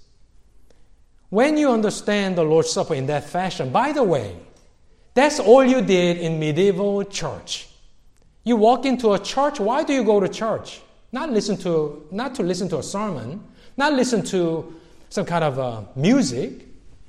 when 1.29 1.57
you 1.57 1.71
understand 1.71 2.37
the 2.37 2.43
Lord's 2.43 2.69
Supper 2.69 2.93
in 2.93 3.07
that 3.07 3.23
fashion, 3.23 3.71
by 3.71 3.91
the 3.91 4.03
way, 4.03 4.35
that's 5.13 5.39
all 5.39 5.65
you 5.65 5.81
did 5.81 6.17
in 6.17 6.39
medieval 6.39 7.03
church. 7.03 7.67
You 8.43 8.55
walk 8.55 8.85
into 8.85 9.13
a 9.13 9.19
church, 9.19 9.59
why 9.59 9.83
do 9.83 9.93
you 9.93 10.03
go 10.03 10.19
to 10.19 10.29
church? 10.29 10.81
Not 11.11 11.31
listen 11.31 11.57
to 11.57 12.05
not 12.11 12.35
to 12.35 12.43
listen 12.43 12.69
to 12.69 12.79
a 12.79 12.83
sermon, 12.83 13.43
not 13.77 13.93
listen 13.93 14.23
to 14.25 14.75
some 15.09 15.25
kind 15.25 15.43
of 15.43 15.59
uh, 15.59 15.81
music. 15.95 16.67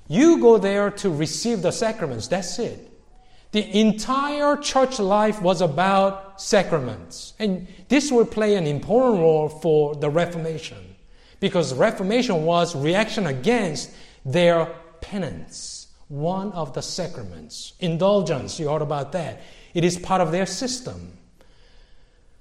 You 0.08 0.40
go 0.40 0.58
there 0.58 0.90
to 0.90 1.10
receive 1.10 1.62
the 1.62 1.70
sacraments. 1.72 2.28
That's 2.28 2.58
it. 2.58 2.88
The 3.52 3.78
entire 3.78 4.56
church 4.56 4.98
life 4.98 5.40
was 5.40 5.60
about 5.60 6.40
sacraments. 6.40 7.32
And 7.38 7.66
this 7.88 8.12
will 8.12 8.26
play 8.26 8.56
an 8.56 8.66
important 8.66 9.20
role 9.20 9.48
for 9.48 9.94
the 9.94 10.10
Reformation. 10.10 10.96
Because 11.40 11.72
Reformation 11.74 12.44
was 12.44 12.76
reaction 12.76 13.26
against 13.26 13.90
their 14.24 14.66
penance, 15.00 15.88
one 16.08 16.52
of 16.52 16.74
the 16.74 16.82
sacraments. 16.82 17.72
Indulgence, 17.80 18.58
you 18.60 18.68
heard 18.68 18.82
about 18.82 19.12
that. 19.12 19.40
It 19.72 19.84
is 19.84 19.98
part 19.98 20.20
of 20.20 20.32
their 20.32 20.46
system. 20.46 21.17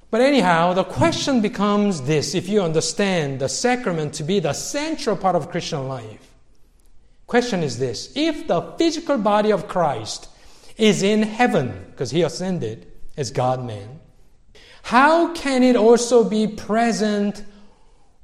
But 0.09 0.21
anyhow, 0.21 0.73
the 0.73 0.83
question 0.83 1.41
becomes 1.41 2.03
this 2.03 2.33
if 2.33 2.47
you 2.47 2.61
understand 2.61 3.39
the 3.39 3.49
sacrament 3.49 4.13
to 4.15 4.23
be 4.23 4.39
the 4.39 4.53
central 4.53 5.17
part 5.17 5.35
of 5.35 5.49
Christian 5.51 5.87
life, 5.87 6.27
Question 7.27 7.61
is 7.61 7.77
this 7.77 8.11
if 8.15 8.47
the 8.47 8.61
physical 8.77 9.17
body 9.17 9.51
of 9.51 9.67
Christ 9.67 10.29
is 10.77 11.03
in 11.03 11.23
heaven, 11.23 11.85
because 11.91 12.11
he 12.11 12.21
ascended 12.21 12.87
as 13.17 13.31
God 13.31 13.63
man, 13.63 13.99
how 14.83 15.33
can 15.33 15.61
it 15.61 15.75
also 15.75 16.23
be 16.23 16.47
present 16.47 17.43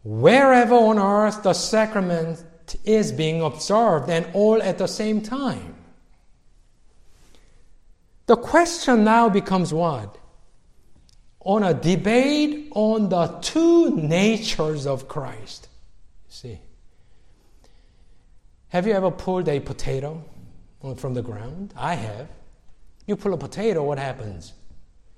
wherever 0.04 0.76
on 0.76 0.98
earth 0.98 1.44
the 1.44 1.54
sacrament 1.54 2.44
is 2.86 3.12
being 3.12 3.42
observed 3.42 4.10
and 4.10 4.26
all 4.34 4.64
at 4.64 4.78
the 4.78 4.88
same 4.88 5.22
time? 5.22 5.76
The 8.28 8.38
question 8.38 9.04
now 9.04 9.28
becomes 9.28 9.74
what? 9.74 10.18
On 11.44 11.64
a 11.64 11.74
debate 11.74 12.72
on 12.72 13.10
the 13.10 13.28
two 13.42 13.96
natures 13.98 14.88
of 14.88 15.08
Christ. 15.08 15.68
See? 16.30 16.60
Have 18.70 18.88
you 18.88 18.94
ever 18.94 19.12
pulled 19.12 19.50
a 19.50 19.60
potato 19.60 20.24
from 20.98 21.14
the 21.14 21.22
ground? 21.22 21.74
I 21.78 21.96
have. 21.96 22.28
You 23.06 23.16
pull 23.16 23.34
a 23.34 23.38
potato, 23.38 23.84
what 23.84 24.00
happens? 24.00 24.54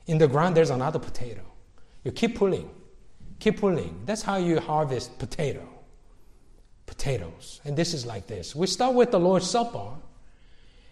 In 0.07 0.17
the 0.17 0.27
ground, 0.27 0.57
there's 0.57 0.71
another 0.71 0.99
potato. 0.99 1.41
You 2.03 2.11
keep 2.11 2.35
pulling, 2.37 2.69
keep 3.39 3.59
pulling. 3.59 4.01
That's 4.05 4.21
how 4.21 4.37
you 4.37 4.59
harvest 4.59 5.17
potato. 5.19 5.67
Potatoes. 6.85 7.61
And 7.65 7.75
this 7.75 7.93
is 7.93 8.05
like 8.05 8.27
this. 8.27 8.55
We 8.55 8.67
start 8.67 8.93
with 8.93 9.11
the 9.11 9.19
Lord's 9.19 9.49
Supper, 9.49 9.89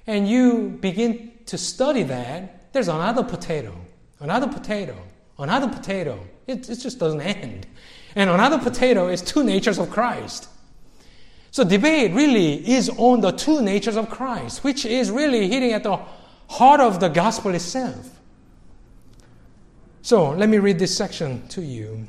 and 0.08 0.28
you 0.28 0.78
begin 0.82 1.32
to 1.48 1.58
study 1.58 2.04
that. 2.04 2.74
There's 2.74 2.88
another 2.88 3.24
potato, 3.24 3.76
another 4.20 4.48
potato, 4.48 4.98
another 5.38 5.68
potato. 5.68 6.20
It, 6.48 6.70
it 6.70 6.76
just 6.76 7.00
doesn't 7.00 7.22
end. 7.22 7.68
And 8.16 8.30
another 8.30 8.60
potato 8.60 9.08
is 9.08 9.22
two 9.22 9.44
natures 9.44 9.78
of 9.80 9.90
Christ. 9.90 10.48
So 11.52 11.64
debate 11.64 12.14
really 12.14 12.68
is 12.68 12.90
on 12.98 13.22
the 13.22 13.32
two 13.32 13.62
natures 13.62 13.96
of 13.96 14.10
Christ, 14.10 14.64
which 14.64 14.86
is 14.86 15.12
really 15.12 15.48
hitting 15.50 15.72
at 15.72 15.84
the 15.84 16.00
heart 16.50 16.80
of 16.80 17.00
the 17.00 17.10
gospel 17.10 17.54
itself. 17.54 18.10
So 20.02 20.32
let 20.32 20.50
me 20.50 20.58
read 20.58 20.80
this 20.80 20.96
section 20.96 21.48
to 21.50 21.62
you. 21.62 22.08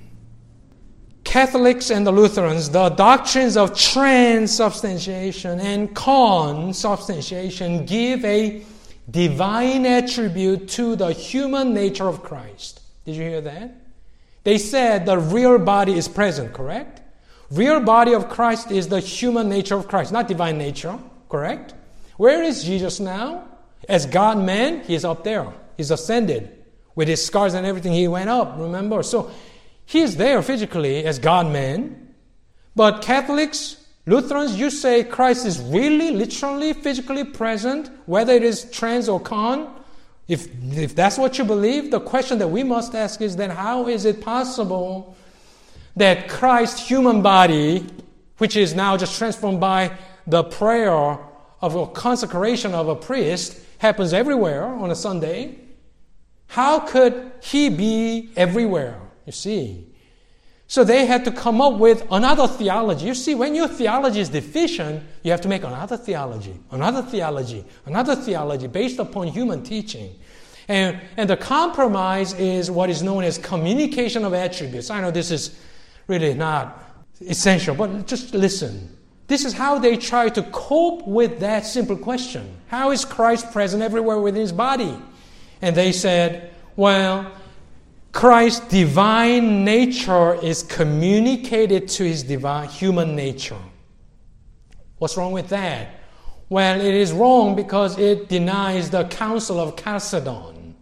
Catholics 1.25 1.91
and 1.91 2.07
the 2.07 2.13
Lutherans, 2.13 2.71
the 2.71 2.91
doctrines 2.91 3.57
of 3.57 3.77
transubstantiation 3.77 5.61
and 5.61 5.95
consubstantiation 5.95 7.87
give 7.87 8.25
a 8.25 8.63
divine 9.11 9.85
attribute 9.85 10.69
to 10.69 10.97
the 10.97 11.13
human 11.13 11.75
nature 11.75 12.09
of 12.09 12.23
Christ. 12.23 12.81
Did 13.05 13.17
you 13.17 13.23
hear 13.23 13.41
that? 13.41 13.75
They 14.45 14.59
said 14.59 15.07
the 15.07 15.19
real 15.19 15.59
body 15.59 15.95
is 15.95 16.09
present, 16.09 16.53
correct? 16.53 17.01
Real 17.51 17.81
body 17.81 18.15
of 18.15 18.29
Christ 18.29 18.71
is 18.71 18.89
the 18.89 19.01
human 19.01 19.49
nature 19.49 19.77
of 19.77 19.89
Christ, 19.89 20.13
not 20.13 20.29
divine 20.29 20.59
nature, 20.59 20.99
correct? 21.29 21.75
Where 22.17 22.43
is 22.43 22.65
Jesus 22.65 23.01
now? 23.01 23.45
As 23.89 24.07
God 24.07 24.39
man, 24.39 24.83
he 24.85 24.95
is 24.95 25.05
up 25.05 25.25
there. 25.25 25.53
He's 25.77 25.91
ascended. 25.91 26.51
With 26.95 27.09
his 27.09 27.25
scars 27.25 27.55
and 27.55 27.67
everything, 27.67 27.93
he 27.93 28.09
went 28.09 28.31
up, 28.31 28.57
remember? 28.59 29.03
So 29.03 29.31
he 29.85 30.01
is 30.01 30.17
there 30.17 30.43
physically 30.43 31.05
as 31.05 31.19
God 31.19 31.53
man. 31.53 32.15
But 32.77 33.03
Catholics, 33.03 33.85
Lutherans, 34.07 34.59
you 34.59 34.71
say 34.71 35.05
Christ 35.05 35.47
is 35.47 35.61
really, 35.61 36.11
literally, 36.11 36.73
physically 36.73 37.25
present, 37.25 37.91
whether 38.07 38.33
it 38.33 38.43
is 38.43 38.71
trans 38.71 39.09
or 39.09 39.21
con. 39.21 39.74
If, 40.27 40.49
if 40.77 40.95
that's 40.95 41.19
what 41.19 41.39
you 41.39 41.45
believe, 41.45 41.91
the 41.91 42.01
question 42.01 42.39
that 42.39 42.49
we 42.49 42.63
must 42.63 42.95
ask 42.95 43.21
is 43.21 43.37
then 43.37 43.51
how 43.51 43.89
is 43.89 44.05
it 44.05 44.21
possible 44.21 45.17
that 45.97 46.29
Christ's 46.29 46.89
human 46.89 47.23
body, 47.23 47.87
which 48.39 48.57
is 48.57 48.75
now 48.75 48.97
just 48.97 49.19
transformed 49.19 49.61
by 49.61 49.93
the 50.27 50.45
prayer 50.45 51.19
of 51.61 51.77
a 51.77 51.87
consecration 51.89 52.75
of 52.75 52.89
a 52.89 52.97
priest, 52.97 53.61
happens 53.79 54.13
everywhere 54.13 54.65
on 54.65 54.91
a 54.91 54.95
Sunday. 54.95 55.59
How 56.47 56.81
could 56.81 57.33
he 57.43 57.69
be 57.69 58.31
everywhere? 58.37 58.99
You 59.27 59.33
see. 59.33 59.94
So 60.67 60.83
they 60.83 61.07
had 61.07 61.25
to 61.27 61.31
come 61.31 61.61
up 61.61 61.75
with 61.75 62.07
another 62.11 62.49
theology. 62.49 63.07
You 63.07 63.15
see, 63.15 63.35
when 63.35 63.55
your 63.55 63.69
theology 63.69 64.21
is 64.21 64.31
deficient, 64.31 65.05
you 65.23 65.31
have 65.31 65.43
to 65.43 65.49
make 65.49 65.63
another 65.63 65.97
theology, 65.97 66.59
another 66.71 67.03
theology, 67.03 67.65
another 67.87 68.17
theology 68.17 68.67
based 68.67 68.99
upon 68.99 69.29
human 69.29 69.63
teaching. 69.63 70.15
And, 70.69 71.01
and 71.17 71.29
the 71.29 71.37
compromise 71.37 72.33
is 72.35 72.71
what 72.71 72.89
is 72.89 73.03
known 73.03 73.25
as 73.25 73.37
communication 73.37 74.25
of 74.25 74.33
attributes. 74.33 74.91
I 74.91 75.01
know 75.01 75.11
this 75.11 75.31
is 75.31 75.59
really 76.07 76.33
not 76.33 76.83
essential, 77.21 77.75
but 77.75 78.07
just 78.07 78.35
listen. 78.35 78.97
This 79.27 79.45
is 79.45 79.53
how 79.53 79.79
they 79.79 79.97
try 79.97 80.29
to 80.31 80.43
cope 80.45 81.07
with 81.07 81.41
that 81.41 81.65
simple 81.67 81.97
question 81.97 82.57
How 82.69 82.91
is 82.91 83.05
Christ 83.05 83.53
present 83.53 83.83
everywhere 83.83 84.19
within 84.19 84.41
his 84.41 84.53
body? 84.53 84.97
And 85.63 85.77
they 85.77 85.93
said, 85.93 86.53
Well, 86.77 87.31
Christ's 88.15 88.69
divine 88.69 89.65
nature 89.65 90.35
is 90.35 90.63
communicated 90.63 91.89
to 91.89 92.05
his 92.05 92.23
divine 92.23 92.69
human 92.69 93.17
nature. 93.17 93.59
What's 94.99 95.17
wrong 95.17 95.33
with 95.33 95.49
that? 95.49 95.97
Well, 96.49 96.81
it 96.81 96.95
is 96.95 97.11
wrong 97.11 97.57
because 97.57 97.99
it 97.99 98.29
denies 98.29 98.89
the 98.89 99.05
council 99.07 99.59
of 99.59 99.77
Chalcedon, 99.77 100.77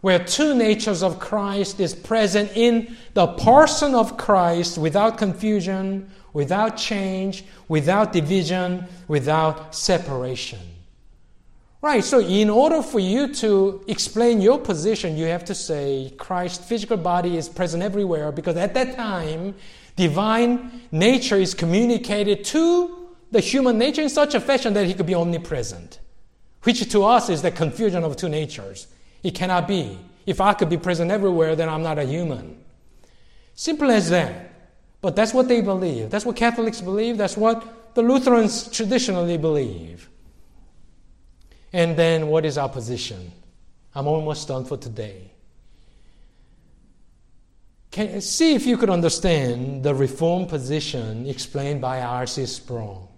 where 0.00 0.24
two 0.24 0.54
natures 0.54 1.02
of 1.02 1.18
Christ 1.18 1.80
is 1.80 1.92
present 1.92 2.52
in 2.54 2.96
the 3.14 3.26
person 3.26 3.96
of 3.96 4.16
Christ 4.16 4.78
without 4.78 5.18
confusion, 5.18 6.08
without 6.32 6.76
change, 6.76 7.44
without 7.66 8.12
division, 8.12 8.86
without 9.08 9.74
separation. 9.74 10.75
Right, 11.86 12.02
so 12.02 12.18
in 12.18 12.50
order 12.50 12.82
for 12.82 12.98
you 12.98 13.32
to 13.34 13.80
explain 13.86 14.40
your 14.40 14.58
position, 14.58 15.16
you 15.16 15.26
have 15.26 15.44
to 15.44 15.54
say 15.54 16.12
Christ's 16.18 16.66
physical 16.66 16.96
body 16.96 17.36
is 17.36 17.48
present 17.48 17.80
everywhere 17.80 18.32
because 18.32 18.56
at 18.56 18.74
that 18.74 18.96
time, 18.96 19.54
divine 19.94 20.82
nature 20.90 21.36
is 21.36 21.54
communicated 21.54 22.44
to 22.46 23.14
the 23.30 23.38
human 23.38 23.78
nature 23.78 24.02
in 24.02 24.08
such 24.08 24.34
a 24.34 24.40
fashion 24.40 24.74
that 24.74 24.84
he 24.86 24.94
could 24.94 25.06
be 25.06 25.14
omnipresent, 25.14 26.00
which 26.64 26.90
to 26.90 27.04
us 27.04 27.30
is 27.30 27.42
the 27.42 27.52
confusion 27.52 28.02
of 28.02 28.16
two 28.16 28.28
natures. 28.28 28.88
It 29.22 29.36
cannot 29.36 29.68
be. 29.68 29.96
If 30.26 30.40
I 30.40 30.54
could 30.54 30.68
be 30.68 30.78
present 30.78 31.12
everywhere, 31.12 31.54
then 31.54 31.68
I'm 31.68 31.84
not 31.84 32.00
a 32.00 32.04
human. 32.04 32.64
Simple 33.54 33.92
as 33.92 34.10
that. 34.10 34.50
But 35.00 35.14
that's 35.14 35.32
what 35.32 35.46
they 35.46 35.60
believe. 35.60 36.10
That's 36.10 36.26
what 36.26 36.34
Catholics 36.34 36.80
believe. 36.80 37.16
That's 37.16 37.36
what 37.36 37.94
the 37.94 38.02
Lutherans 38.02 38.72
traditionally 38.72 39.38
believe. 39.38 40.10
And 41.72 41.96
then 41.96 42.28
what 42.28 42.44
is 42.44 42.58
our 42.58 42.68
position? 42.68 43.32
I'm 43.94 44.06
almost 44.06 44.48
done 44.48 44.64
for 44.64 44.76
today. 44.76 45.30
Can, 47.90 48.20
see 48.20 48.54
if 48.54 48.66
you 48.66 48.76
could 48.76 48.90
understand 48.90 49.82
the 49.82 49.94
reform 49.94 50.46
position 50.46 51.26
explained 51.26 51.80
by 51.80 52.02
R.C. 52.02 52.44
Sproul. 52.46 53.10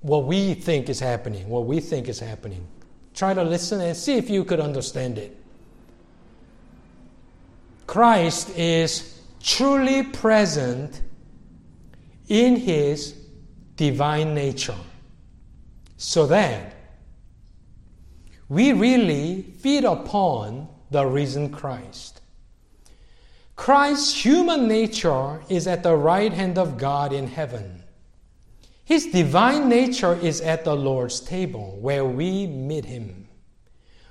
What 0.00 0.24
we 0.24 0.54
think 0.54 0.88
is 0.88 1.00
happening, 1.00 1.48
what 1.48 1.66
we 1.66 1.80
think 1.80 2.08
is 2.08 2.18
happening. 2.18 2.66
Try 3.14 3.34
to 3.34 3.42
listen 3.42 3.80
and 3.80 3.96
see 3.96 4.16
if 4.16 4.30
you 4.30 4.44
could 4.44 4.60
understand 4.60 5.18
it. 5.18 5.36
Christ 7.86 8.50
is 8.56 9.20
truly 9.42 10.02
present 10.02 11.02
in 12.28 12.56
his 12.56 13.14
divine 13.76 14.34
nature 14.34 14.74
so 15.96 16.26
that 16.26 16.74
we 18.48 18.72
really 18.72 19.42
feed 19.58 19.84
upon 19.84 20.68
the 20.90 21.06
risen 21.06 21.50
Christ. 21.50 22.20
Christ's 23.56 24.24
human 24.24 24.68
nature 24.68 25.40
is 25.48 25.66
at 25.66 25.82
the 25.82 25.96
right 25.96 26.32
hand 26.32 26.58
of 26.58 26.76
God 26.76 27.12
in 27.12 27.26
heaven. 27.26 27.82
His 28.84 29.06
divine 29.06 29.68
nature 29.68 30.14
is 30.14 30.40
at 30.40 30.64
the 30.64 30.76
Lord's 30.76 31.20
table 31.20 31.76
where 31.80 32.04
we 32.04 32.46
meet 32.46 32.84
him. 32.84 33.26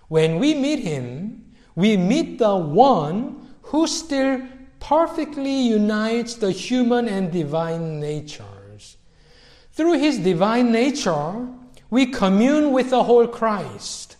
When 0.10 0.40
we 0.40 0.54
meet 0.54 0.80
him, 0.80 1.54
we 1.76 1.96
meet 1.96 2.40
the 2.40 2.56
one 2.56 3.56
who 3.62 3.88
still 3.88 4.42
perfectly 4.80 5.62
unites 5.62 6.36
the 6.36 6.52
human 6.52 7.08
and 7.08 7.32
divine 7.32 8.00
natures. 8.00 8.98
Through 9.72 10.00
his 10.00 10.20
divine 10.20 10.72
nature, 10.72 11.48
we 11.96 12.06
commune 12.06 12.74
with 12.74 12.90
the 12.90 13.06
whole 13.06 13.26
Christ. 13.26 14.18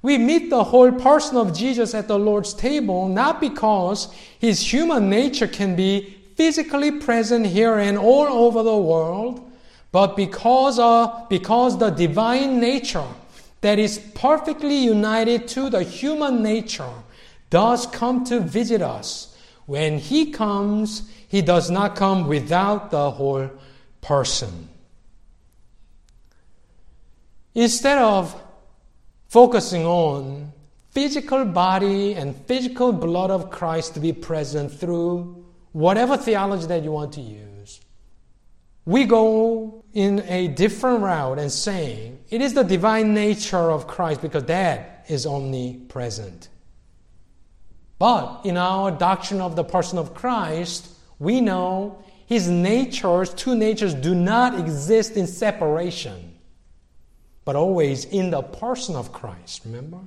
We 0.00 0.16
meet 0.16 0.48
the 0.48 0.64
whole 0.64 0.90
person 0.90 1.36
of 1.36 1.54
Jesus 1.54 1.92
at 1.92 2.08
the 2.08 2.18
Lord's 2.18 2.54
table, 2.54 3.08
not 3.08 3.42
because 3.42 4.10
his 4.38 4.72
human 4.72 5.10
nature 5.10 5.46
can 5.46 5.76
be 5.76 6.16
physically 6.36 6.90
present 6.90 7.44
here 7.44 7.76
and 7.76 7.98
all 7.98 8.26
over 8.26 8.62
the 8.62 8.78
world, 8.78 9.52
but 9.92 10.16
because 10.16 10.78
of, 10.78 11.28
because 11.28 11.76
the 11.76 11.90
divine 11.90 12.58
nature 12.58 13.10
that 13.60 13.78
is 13.78 13.98
perfectly 14.14 14.78
united 14.78 15.46
to 15.48 15.68
the 15.68 15.82
human 15.82 16.42
nature 16.42 16.94
does 17.50 17.84
come 17.84 18.24
to 18.24 18.40
visit 18.40 18.80
us. 18.80 19.36
When 19.66 19.98
he 19.98 20.30
comes, 20.30 21.02
he 21.28 21.42
does 21.42 21.70
not 21.70 21.96
come 21.96 22.28
without 22.28 22.90
the 22.90 23.10
whole 23.10 23.50
person. 24.00 24.69
Instead 27.54 27.98
of 27.98 28.40
focusing 29.28 29.84
on 29.84 30.52
physical 30.90 31.44
body 31.44 32.14
and 32.14 32.36
physical 32.46 32.92
blood 32.92 33.30
of 33.30 33.50
Christ 33.50 33.94
to 33.94 34.00
be 34.00 34.12
present 34.12 34.72
through 34.72 35.44
whatever 35.72 36.16
theology 36.16 36.66
that 36.66 36.84
you 36.84 36.92
want 36.92 37.12
to 37.14 37.20
use, 37.20 37.80
we 38.84 39.04
go 39.04 39.84
in 39.92 40.20
a 40.28 40.48
different 40.48 41.02
route 41.02 41.38
and 41.38 41.50
saying 41.50 42.18
it 42.30 42.40
is 42.40 42.54
the 42.54 42.62
divine 42.62 43.14
nature 43.14 43.70
of 43.70 43.86
Christ 43.86 44.22
because 44.22 44.44
that 44.44 45.04
is 45.08 45.26
omnipresent. 45.26 46.48
But 47.98 48.42
in 48.44 48.56
our 48.56 48.90
doctrine 48.90 49.40
of 49.40 49.56
the 49.56 49.64
person 49.64 49.98
of 49.98 50.14
Christ, 50.14 50.88
we 51.18 51.40
know 51.40 52.02
his 52.26 52.48
natures, 52.48 53.34
two 53.34 53.54
natures, 53.54 53.92
do 53.92 54.14
not 54.14 54.58
exist 54.58 55.16
in 55.16 55.26
separation 55.26 56.29
but 57.44 57.56
always 57.56 58.04
in 58.04 58.30
the 58.30 58.42
person 58.42 58.96
of 58.96 59.12
Christ, 59.12 59.62
remember? 59.64 60.00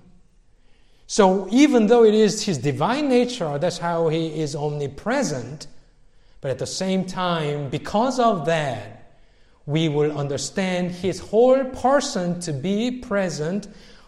So 1.07 1.47
even 1.51 1.88
though 1.88 2.03
it 2.03 2.13
is 2.13 2.43
his 2.43 2.57
divine 2.57 3.09
nature, 3.09 3.57
that's 3.57 3.77
how 3.77 4.07
he 4.07 4.39
is 4.39 4.55
omnipresent, 4.55 5.67
but 6.41 6.51
at 6.51 6.59
the 6.59 6.67
same 6.67 7.05
time, 7.05 7.69
because 7.69 8.19
of 8.19 8.45
that, 8.45 9.17
we 9.65 9.88
will 9.88 10.17
understand 10.17 10.91
his 10.91 11.19
whole 11.19 11.63
person 11.65 12.39
to 12.41 12.51
be 12.51 12.91
present 12.91 13.67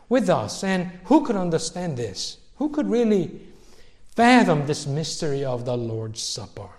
with 0.10 0.30
us. 0.30 0.64
And 0.64 0.88
who 1.06 1.26
could 1.26 1.36
understand 1.36 1.98
this? 1.98 2.38
Who 2.58 2.70
could 2.70 2.90
really 2.90 3.40
fathom 4.16 4.66
this 4.66 4.86
mystery 4.86 5.46
of 5.46 5.66
the 5.66 5.78
Lord's 5.78 6.22
Supper? 6.22 6.70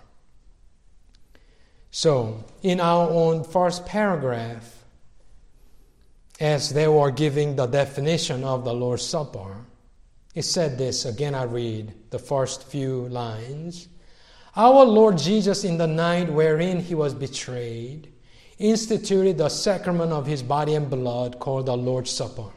So, 1.89 2.43
in 2.61 2.79
our 2.79 3.09
own 3.09 3.43
first 3.43 3.85
paragraph, 3.85 4.76
as 6.39 6.69
they 6.69 6.87
were 6.87 7.11
giving 7.11 7.55
the 7.55 7.65
definition 7.65 8.43
of 8.43 8.63
the 8.63 8.73
Lord's 8.73 9.03
Supper, 9.03 9.65
he 10.33 10.41
said 10.41 10.77
this 10.77 11.05
again. 11.05 11.33
I 11.33 11.43
read 11.43 11.93
the 12.11 12.19
first 12.19 12.63
few 12.63 13.07
lines. 13.09 13.87
Our 14.55 14.85
Lord 14.85 15.17
Jesus, 15.17 15.63
in 15.63 15.77
the 15.77 15.87
night 15.87 16.31
wherein 16.31 16.79
he 16.79 16.95
was 16.95 17.13
betrayed, 17.13 18.11
instituted 18.59 19.37
the 19.37 19.49
sacrament 19.49 20.11
of 20.11 20.25
his 20.25 20.43
body 20.43 20.75
and 20.75 20.89
blood 20.89 21.39
called 21.39 21.67
the 21.67 21.77
Lord's 21.77 22.11
Supper, 22.11 22.51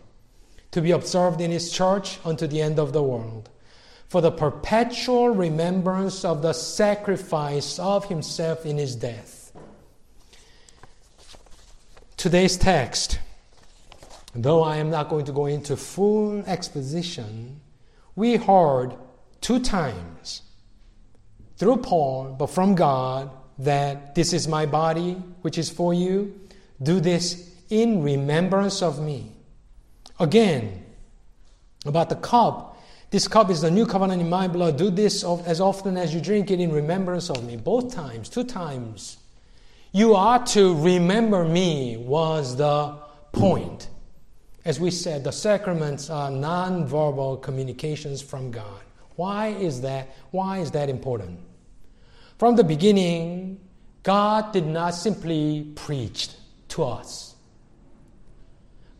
to 0.70 0.80
be 0.82 0.90
observed 0.90 1.40
in 1.40 1.50
his 1.50 1.72
church 1.72 2.18
unto 2.24 2.46
the 2.46 2.60
end 2.60 2.78
of 2.78 2.92
the 2.92 3.02
world, 3.02 3.48
for 4.08 4.20
the 4.20 4.30
perpetual 4.30 5.30
remembrance 5.30 6.24
of 6.24 6.42
the 6.42 6.52
sacrifice 6.52 7.78
of 7.78 8.06
himself 8.06 8.66
in 8.66 8.76
his 8.76 8.96
death. 8.96 9.52
Today's 12.16 12.58
text 12.58 13.18
Though 14.34 14.62
I 14.62 14.76
am 14.76 14.90
not 14.90 15.08
going 15.08 15.24
to 15.26 15.32
go 15.32 15.46
into 15.46 15.76
full 15.76 16.44
exposition, 16.46 17.60
we 18.14 18.36
heard 18.36 18.94
two 19.40 19.58
times 19.58 20.42
through 21.56 21.78
Paul, 21.78 22.36
but 22.38 22.46
from 22.48 22.74
God, 22.74 23.30
that 23.58 24.14
this 24.14 24.32
is 24.32 24.48
my 24.48 24.66
body, 24.66 25.12
which 25.42 25.58
is 25.58 25.68
for 25.68 25.92
you. 25.92 26.38
Do 26.82 27.00
this 27.00 27.50
in 27.68 28.02
remembrance 28.02 28.82
of 28.82 29.00
me. 29.00 29.32
Again, 30.18 30.84
about 31.84 32.08
the 32.08 32.16
cup. 32.16 32.78
This 33.10 33.26
cup 33.26 33.50
is 33.50 33.60
the 33.60 33.70
new 33.70 33.86
covenant 33.86 34.22
in 34.22 34.30
my 34.30 34.48
blood. 34.48 34.78
Do 34.78 34.90
this 34.90 35.24
as 35.24 35.60
often 35.60 35.96
as 35.96 36.14
you 36.14 36.20
drink 36.20 36.50
it 36.50 36.60
in 36.60 36.72
remembrance 36.72 37.28
of 37.28 37.44
me. 37.44 37.56
Both 37.56 37.94
times, 37.94 38.28
two 38.28 38.44
times. 38.44 39.18
You 39.92 40.14
are 40.14 40.44
to 40.46 40.74
remember 40.76 41.44
me, 41.44 41.96
was 41.96 42.56
the 42.56 42.96
point. 43.32 43.88
As 44.64 44.78
we 44.78 44.90
said, 44.90 45.24
the 45.24 45.32
sacraments 45.32 46.10
are 46.10 46.30
non-verbal 46.30 47.38
communications 47.38 48.20
from 48.20 48.50
God. 48.50 48.80
Why 49.16 49.48
is 49.48 49.80
that? 49.80 50.08
Why 50.30 50.58
is 50.58 50.70
that 50.72 50.88
important? 50.88 51.40
From 52.38 52.56
the 52.56 52.64
beginning, 52.64 53.60
God 54.02 54.52
did 54.52 54.66
not 54.66 54.94
simply 54.94 55.72
preach 55.74 56.28
to 56.68 56.84
us, 56.84 57.34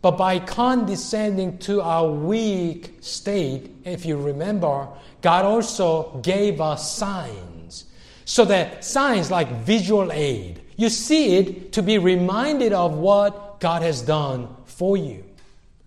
but 0.02 0.12
by 0.12 0.38
condescending 0.38 1.58
to 1.58 1.80
our 1.82 2.11
weak 2.11 2.96
state, 3.00 3.70
if 3.84 4.04
you 4.04 4.16
remember, 4.16 4.88
God 5.20 5.44
also 5.44 6.20
gave 6.22 6.61
us 6.61 6.96
signs. 6.96 7.84
So 8.24 8.44
that 8.46 8.84
signs 8.84 9.30
like 9.30 9.50
visual 9.62 10.12
aid, 10.12 10.62
you 10.76 10.88
see 10.88 11.36
it 11.36 11.72
to 11.72 11.82
be 11.82 11.98
reminded 11.98 12.72
of 12.72 12.94
what 12.94 13.61
God 13.61 13.82
has 13.82 14.02
done 14.02 14.48
for 14.64 14.96
you. 14.96 15.24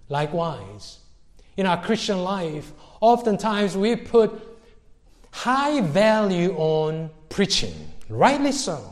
Likewise, 0.10 1.00
in 1.58 1.66
our 1.66 1.82
Christian 1.82 2.24
life, 2.24 2.72
oftentimes 3.00 3.78
we 3.78 3.96
put 3.96 4.32
high 5.32 5.82
value 5.82 6.54
on 6.58 7.10
preaching, 7.30 7.74
rightly 8.10 8.52
so. 8.52 8.90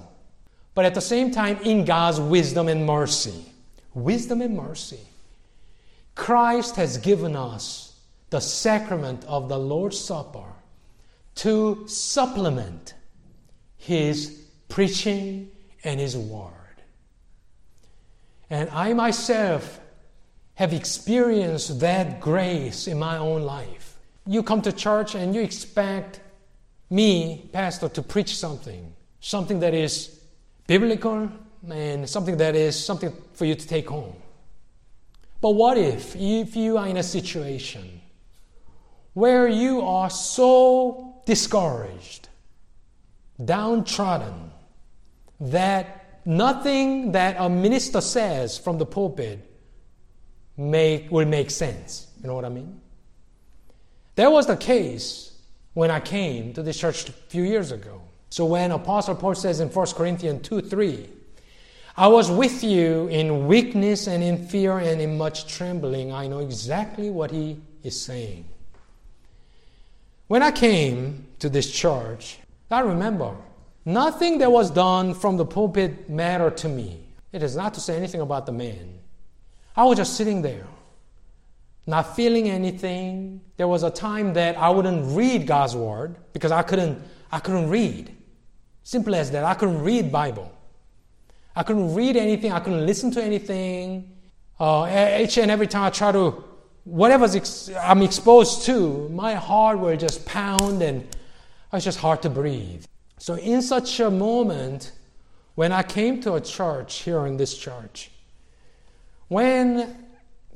But 0.74 0.86
at 0.86 0.96
the 0.96 1.02
same 1.02 1.32
time, 1.32 1.58
in 1.64 1.86
God's 1.86 2.20
wisdom 2.20 2.68
and 2.68 2.86
mercy, 2.86 3.46
wisdom 3.94 4.42
and 4.42 4.56
mercy, 4.56 5.00
Christ 6.16 6.78
has 6.78 6.98
given 6.98 7.36
us 7.36 8.00
the 8.30 8.40
sacrament 8.40 9.26
of 9.26 9.50
the 9.50 9.60
Lord's 9.60 10.00
Supper 10.00 10.46
to 11.36 11.88
supplement 11.88 12.94
His 13.78 14.46
preaching 14.70 15.52
and 15.84 16.00
His 16.00 16.18
word. 16.18 16.54
And 18.50 18.70
I 18.70 18.94
myself 18.94 19.81
have 20.56 20.74
experienced 20.74 21.80
that 21.80 22.20
grace 22.20 22.88
in 22.88 23.00
my 23.00 23.18
own 23.18 23.44
life. 23.44 23.98
You 24.28 24.44
come 24.44 24.62
to 24.64 24.72
church 24.72 25.16
and 25.16 25.34
you 25.34 25.42
expect 25.42 26.20
me, 26.90 27.50
pastor, 27.52 27.90
to 27.90 28.02
preach 28.02 28.38
something, 28.38 28.94
something 29.20 29.60
that 29.62 29.74
is 29.74 30.20
biblical 30.68 31.32
and 31.70 32.10
something 32.10 32.38
that 32.38 32.56
is 32.56 32.82
something 32.82 33.14
for 33.34 33.46
you 33.46 33.56
to 33.56 33.68
take 33.68 33.90
home. 33.90 34.16
But 35.40 35.52
what 35.52 35.78
if, 35.78 36.16
if 36.16 36.56
you 36.56 36.78
are 36.78 36.88
in 36.88 36.98
a 36.98 37.04
situation 37.04 38.02
where 39.14 39.48
you 39.48 39.82
are 39.82 40.10
so 40.10 41.22
discouraged, 41.26 42.30
downtrodden, 43.44 44.52
that 45.40 46.20
nothing 46.26 47.12
that 47.14 47.36
a 47.40 47.50
minister 47.50 48.02
says 48.02 48.58
from 48.58 48.78
the 48.78 48.86
pulpit 48.86 49.51
make, 50.62 51.12
will 51.12 51.26
make 51.26 51.50
sense? 51.50 52.08
You 52.22 52.28
know 52.28 52.36
what 52.36 52.46
I 52.46 52.50
mean? 52.50 52.80
That 54.16 54.32
was 54.32 54.48
the 54.48 54.58
case 54.58 55.34
when 55.74 55.90
I 55.90 56.00
came 56.00 56.54
to 56.54 56.64
this 56.64 56.78
church 56.78 57.10
a 57.10 57.12
few 57.12 57.44
years 57.44 57.72
ago. 57.72 58.02
So 58.30 58.46
when 58.46 58.72
Apostle 58.72 59.16
Paul 59.16 59.36
says 59.36 59.60
in 59.60 59.70
1 59.70 59.88
Corinthians 59.88 60.48
2 60.48 60.62
3, 60.62 61.10
I 61.98 62.08
was 62.08 62.32
with 62.32 62.64
you 62.64 63.08
in 63.08 63.48
weakness 63.48 64.08
and 64.08 64.24
in 64.24 64.48
fear 64.48 64.78
and 64.78 65.02
in 65.02 65.18
much 65.18 65.48
trembling, 65.48 66.14
I 66.14 66.28
know 66.28 66.40
exactly 66.40 67.10
what 67.10 67.32
he 67.32 67.60
is 67.84 68.00
saying. 68.00 68.46
When 70.28 70.42
I 70.42 70.52
came 70.52 71.28
to 71.40 71.50
this 71.50 71.70
church, 71.70 72.40
I 72.70 72.80
remember 72.80 73.36
nothing 73.84 74.38
that 74.38 74.52
was 74.52 74.72
done 74.72 75.14
from 75.14 75.36
the 75.36 75.46
pulpit 75.46 76.10
mattered 76.10 76.56
to 76.58 76.70
me. 76.70 77.04
It 77.34 77.44
is 77.44 77.56
not 77.56 77.74
to 77.74 77.82
say 77.82 77.98
anything 77.98 78.22
about 78.22 78.46
the 78.46 78.54
man. 78.54 79.01
I 79.76 79.86
was 79.86 79.98
just 79.98 80.16
sitting 80.16 80.42
there, 80.42 80.66
not 81.88 82.16
feeling 82.16 82.50
anything. 82.50 83.42
There 83.58 83.68
was 83.68 83.84
a 83.84 83.90
time 83.90 84.34
that 84.34 84.58
I 84.58 84.70
wouldn't 84.70 85.16
read 85.16 85.48
God's 85.48 85.76
word 85.76 86.16
because 86.34 86.52
I 86.52 86.62
couldn't, 86.62 87.02
I 87.32 87.40
couldn't 87.40 87.70
read. 87.70 88.16
Simple 88.84 89.16
as 89.16 89.32
that. 89.32 89.44
I 89.44 89.54
couldn't 89.54 89.82
read 89.82 90.12
Bible. 90.12 90.52
I 91.56 91.64
couldn't 91.64 91.94
read 91.94 92.16
anything. 92.18 92.52
I 92.52 92.60
couldn't 92.60 92.86
listen 92.86 93.12
to 93.12 93.24
anything. 93.24 94.12
Uh, 94.60 95.18
each 95.20 95.38
and 95.38 95.50
every 95.50 95.68
time 95.68 95.84
I 95.84 95.90
try 95.90 96.12
to, 96.12 96.44
whatever 96.84 97.26
ex- 97.26 97.70
I'm 97.80 98.02
exposed 98.02 98.64
to, 98.66 99.10
my 99.10 99.36
heart 99.36 99.80
will 99.80 99.96
just 99.98 100.26
pound 100.26 100.82
and 100.82 101.08
it's 101.74 101.86
just 101.86 102.00
hard 102.00 102.22
to 102.24 102.30
breathe. 102.30 102.86
So 103.18 103.36
in 103.36 103.62
such 103.62 104.00
a 104.00 104.12
moment, 104.12 104.92
when 105.56 105.72
I 105.72 105.84
came 105.84 106.22
to 106.22 106.34
a 106.36 106.42
church 106.42 107.04
here 107.04 107.26
in 107.26 107.38
this 107.38 107.58
church, 107.58 108.12
when 109.32 109.96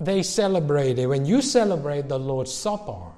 they 0.02 0.22
celebrated, 0.22 1.08
when 1.08 1.26
you 1.26 1.42
celebrate 1.42 2.10
the 2.10 2.20
Lord's 2.20 2.54
Supper, 2.54 3.14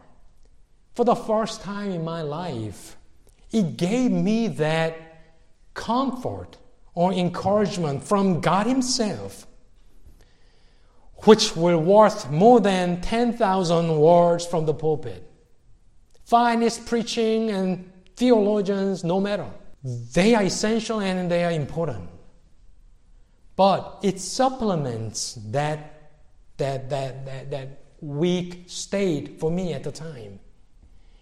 for 0.93 1.03
the 1.03 1.15
first 1.15 1.61
time 1.61 1.89
in 1.89 2.03
my 2.03 2.21
life, 2.21 2.95
it 3.51 3.75
gave 3.75 4.11
me 4.11 4.49
that 4.49 4.95
comfort 5.73 6.57
or 6.93 7.11
encouragement 7.11 8.03
from 8.03 8.39
God 8.39 8.67
Himself, 8.67 9.47
which 11.23 11.55
were 11.55 11.79
worth 11.79 12.29
more 12.29 12.59
than 12.59 13.01
10,000 13.01 13.99
words 13.99 14.45
from 14.45 14.67
the 14.67 14.75
pulpit. 14.75 15.27
Finest 16.23 16.85
preaching 16.85 17.49
and 17.49 17.91
theologians, 18.15 19.03
no 19.03 19.19
matter. 19.19 19.49
They 19.83 20.35
are 20.35 20.43
essential 20.43 20.99
and 20.99 21.31
they 21.31 21.43
are 21.43 21.51
important. 21.51 22.11
But 23.57 23.99
it 24.03 24.21
supplements 24.21 25.33
that, 25.47 26.11
that, 26.57 26.89
that, 26.91 27.25
that, 27.25 27.51
that 27.51 27.67
weak 27.99 28.65
state 28.67 29.39
for 29.39 29.51
me 29.51 29.73
at 29.73 29.83
the 29.83 29.91
time. 29.91 30.39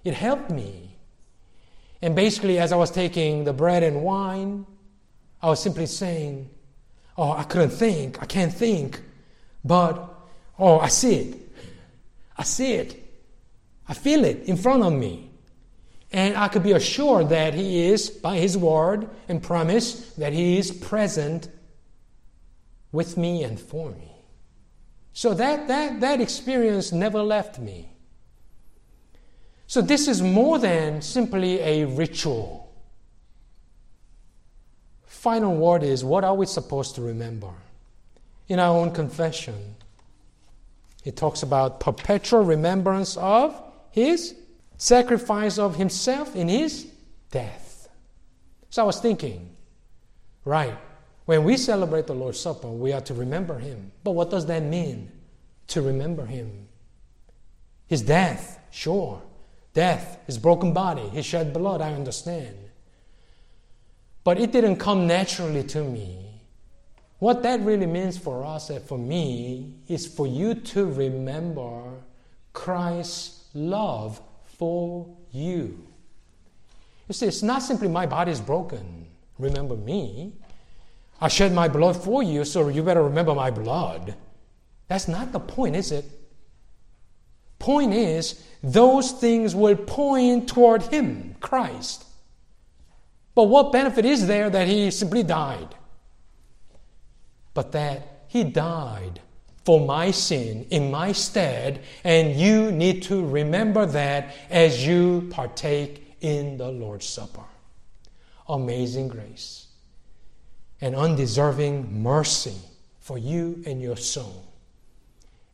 It 0.04 0.14
helped 0.14 0.52
me. 0.52 0.98
And 2.02 2.14
basically, 2.14 2.60
as 2.60 2.72
I 2.74 2.76
was 2.76 2.92
taking 2.92 3.46
the 3.46 3.54
bread 3.54 3.82
and 3.82 4.04
wine, 4.04 4.68
I 5.42 5.48
was 5.50 5.62
simply 5.62 5.88
saying, 5.88 6.50
Oh, 7.18 7.32
I 7.32 7.44
couldn't 7.44 7.70
think, 7.70 8.22
I 8.22 8.26
can't 8.26 8.54
think, 8.54 9.02
but 9.64 10.14
oh, 10.60 10.80
I 10.80 10.90
see 10.90 11.16
it. 11.16 11.38
I 12.38 12.44
see 12.44 12.74
it. 12.74 13.02
I 13.88 13.94
feel 13.94 14.26
it 14.26 14.44
in 14.44 14.58
front 14.58 14.84
of 14.84 14.92
me. 14.92 15.32
And 16.12 16.36
I 16.36 16.50
could 16.50 16.64
be 16.64 16.74
assured 16.74 17.30
that 17.30 17.54
He 17.54 17.86
is, 17.86 18.10
by 18.10 18.38
His 18.38 18.58
word 18.58 19.10
and 19.30 19.42
promise, 19.42 20.12
that 20.16 20.34
He 20.34 20.58
is 20.58 20.72
present 20.72 21.48
with 22.96 23.18
me 23.18 23.44
and 23.44 23.60
for 23.60 23.92
me. 23.92 24.12
So 25.14 25.34
that, 25.34 25.68
that, 25.68 26.02
that 26.02 26.22
experience 26.22 26.92
never 26.92 27.22
left 27.22 27.60
me. 27.60 27.90
So 29.68 29.82
this 29.82 30.08
is 30.08 30.22
more 30.22 30.58
than 30.58 31.02
simply 31.02 31.60
a 31.60 31.86
ritual. 31.86 32.74
Final 35.06 35.56
word 35.56 35.84
is 35.84 36.04
what 36.04 36.24
are 36.24 36.36
we 36.36 36.46
supposed 36.46 36.96
to 36.96 37.02
remember? 37.02 37.52
In 38.48 38.60
our 38.60 38.76
own 38.76 38.92
confession, 38.92 39.76
it 41.04 41.18
talks 41.18 41.44
about 41.44 41.80
perpetual 41.80 42.44
remembrance 42.44 43.18
of 43.18 43.60
his 43.92 44.36
sacrifice 44.78 45.58
of 45.58 45.76
himself 45.76 46.36
in 46.36 46.48
his 46.48 46.88
death. 47.32 47.90
So 48.70 48.84
I 48.84 48.86
was 48.86 49.00
thinking, 49.00 49.56
right, 50.44 50.78
when 51.26 51.44
we 51.44 51.58
celebrate 51.58 52.08
the 52.08 52.14
Lord's 52.14 52.40
Supper, 52.40 52.68
we 52.68 52.94
are 52.94 53.02
to 53.02 53.14
remember 53.14 53.60
Him. 53.60 53.92
But 54.04 54.12
what 54.12 54.30
does 54.30 54.46
that 54.46 54.64
mean, 54.64 55.12
to 55.68 55.82
remember 55.82 56.26
Him? 56.26 56.68
His 57.88 58.02
death, 58.02 58.60
sure. 58.72 59.22
Death, 59.74 60.20
His 60.28 60.38
broken 60.38 60.74
body, 60.74 61.08
His 61.10 61.26
shed 61.26 61.54
blood, 61.54 61.82
I 61.82 61.94
understand. 61.94 62.56
But 64.24 64.40
it 64.40 64.52
didn't 64.52 64.78
come 64.78 65.08
naturally 65.08 65.64
to 65.64 65.84
me. 65.84 66.42
What 67.20 67.44
that 67.44 67.62
really 67.62 67.86
means 67.86 68.18
for 68.18 68.44
us 68.44 68.70
and 68.70 68.84
for 68.84 68.98
me 68.98 69.76
is 69.88 70.06
for 70.06 70.28
you 70.28 70.54
to 70.54 70.86
remember 70.86 71.82
Christ's 72.54 73.50
love 73.54 74.22
for 74.44 75.08
you. 75.32 75.88
You 77.08 77.14
see, 77.14 77.28
it's 77.28 77.44
not 77.44 77.62
simply 77.62 77.88
my 77.88 78.06
body 78.06 78.32
is 78.32 78.42
broken. 78.42 79.08
Remember 79.38 79.76
me. 79.76 80.34
I 81.20 81.28
shed 81.28 81.54
my 81.54 81.68
blood 81.68 81.96
for 81.96 82.24
you, 82.24 82.44
so 82.44 82.68
you 82.68 82.84
better 82.84 83.04
remember 83.04 83.34
my 83.34 83.52
blood. 83.52 84.16
That's 84.88 85.08
not 85.08 85.32
the 85.32 85.40
point, 85.40 85.76
is 85.76 85.92
it? 85.92 86.06
Point 87.58 87.94
is, 87.94 88.44
those 88.62 89.12
things 89.12 89.56
will 89.56 89.76
point 89.76 90.50
toward 90.50 90.84
Him, 90.84 91.36
Christ. 91.40 92.06
But 93.34 93.46
what 93.46 93.72
benefit 93.72 94.06
is 94.06 94.28
there 94.28 94.50
that 94.50 94.68
He 94.68 94.92
simply 94.92 95.24
died? 95.24 95.74
But 97.54 97.72
that 97.72 98.26
He 98.28 98.44
died 98.44 99.22
for 99.64 99.86
my 99.86 100.12
sin 100.12 100.68
in 100.70 100.92
my 100.92 101.14
stead, 101.14 101.82
and 102.04 102.36
you 102.36 102.72
need 102.72 103.04
to 103.04 103.26
remember 103.26 103.86
that 103.86 104.36
as 104.50 104.86
you 104.86 105.28
partake 105.32 106.18
in 106.22 106.58
the 106.58 106.70
Lord's 106.70 107.08
Supper. 107.08 107.46
Amazing 108.48 109.08
grace 109.08 109.65
and 110.82 110.96
undeserving 110.96 112.02
mercy 112.02 112.58
for 113.00 113.18
you 113.18 113.64
and 113.66 113.82
your 113.82 113.98
soul. 113.98 114.46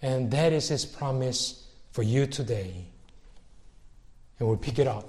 And 0.02 0.32
that 0.32 0.54
is 0.54 0.70
His 0.70 0.86
promise 0.86 1.68
for 1.92 2.04
you 2.04 2.26
today. 2.26 2.74
And 4.40 4.48
we'll 4.48 4.58
pick 4.58 4.80
it 4.80 4.88
up, 4.88 5.08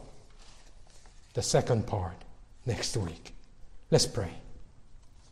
the 1.34 1.42
second 1.42 1.86
part, 1.86 2.16
next 2.66 2.96
week. 2.96 3.32
Let's 3.90 4.06
pray. 4.06 4.41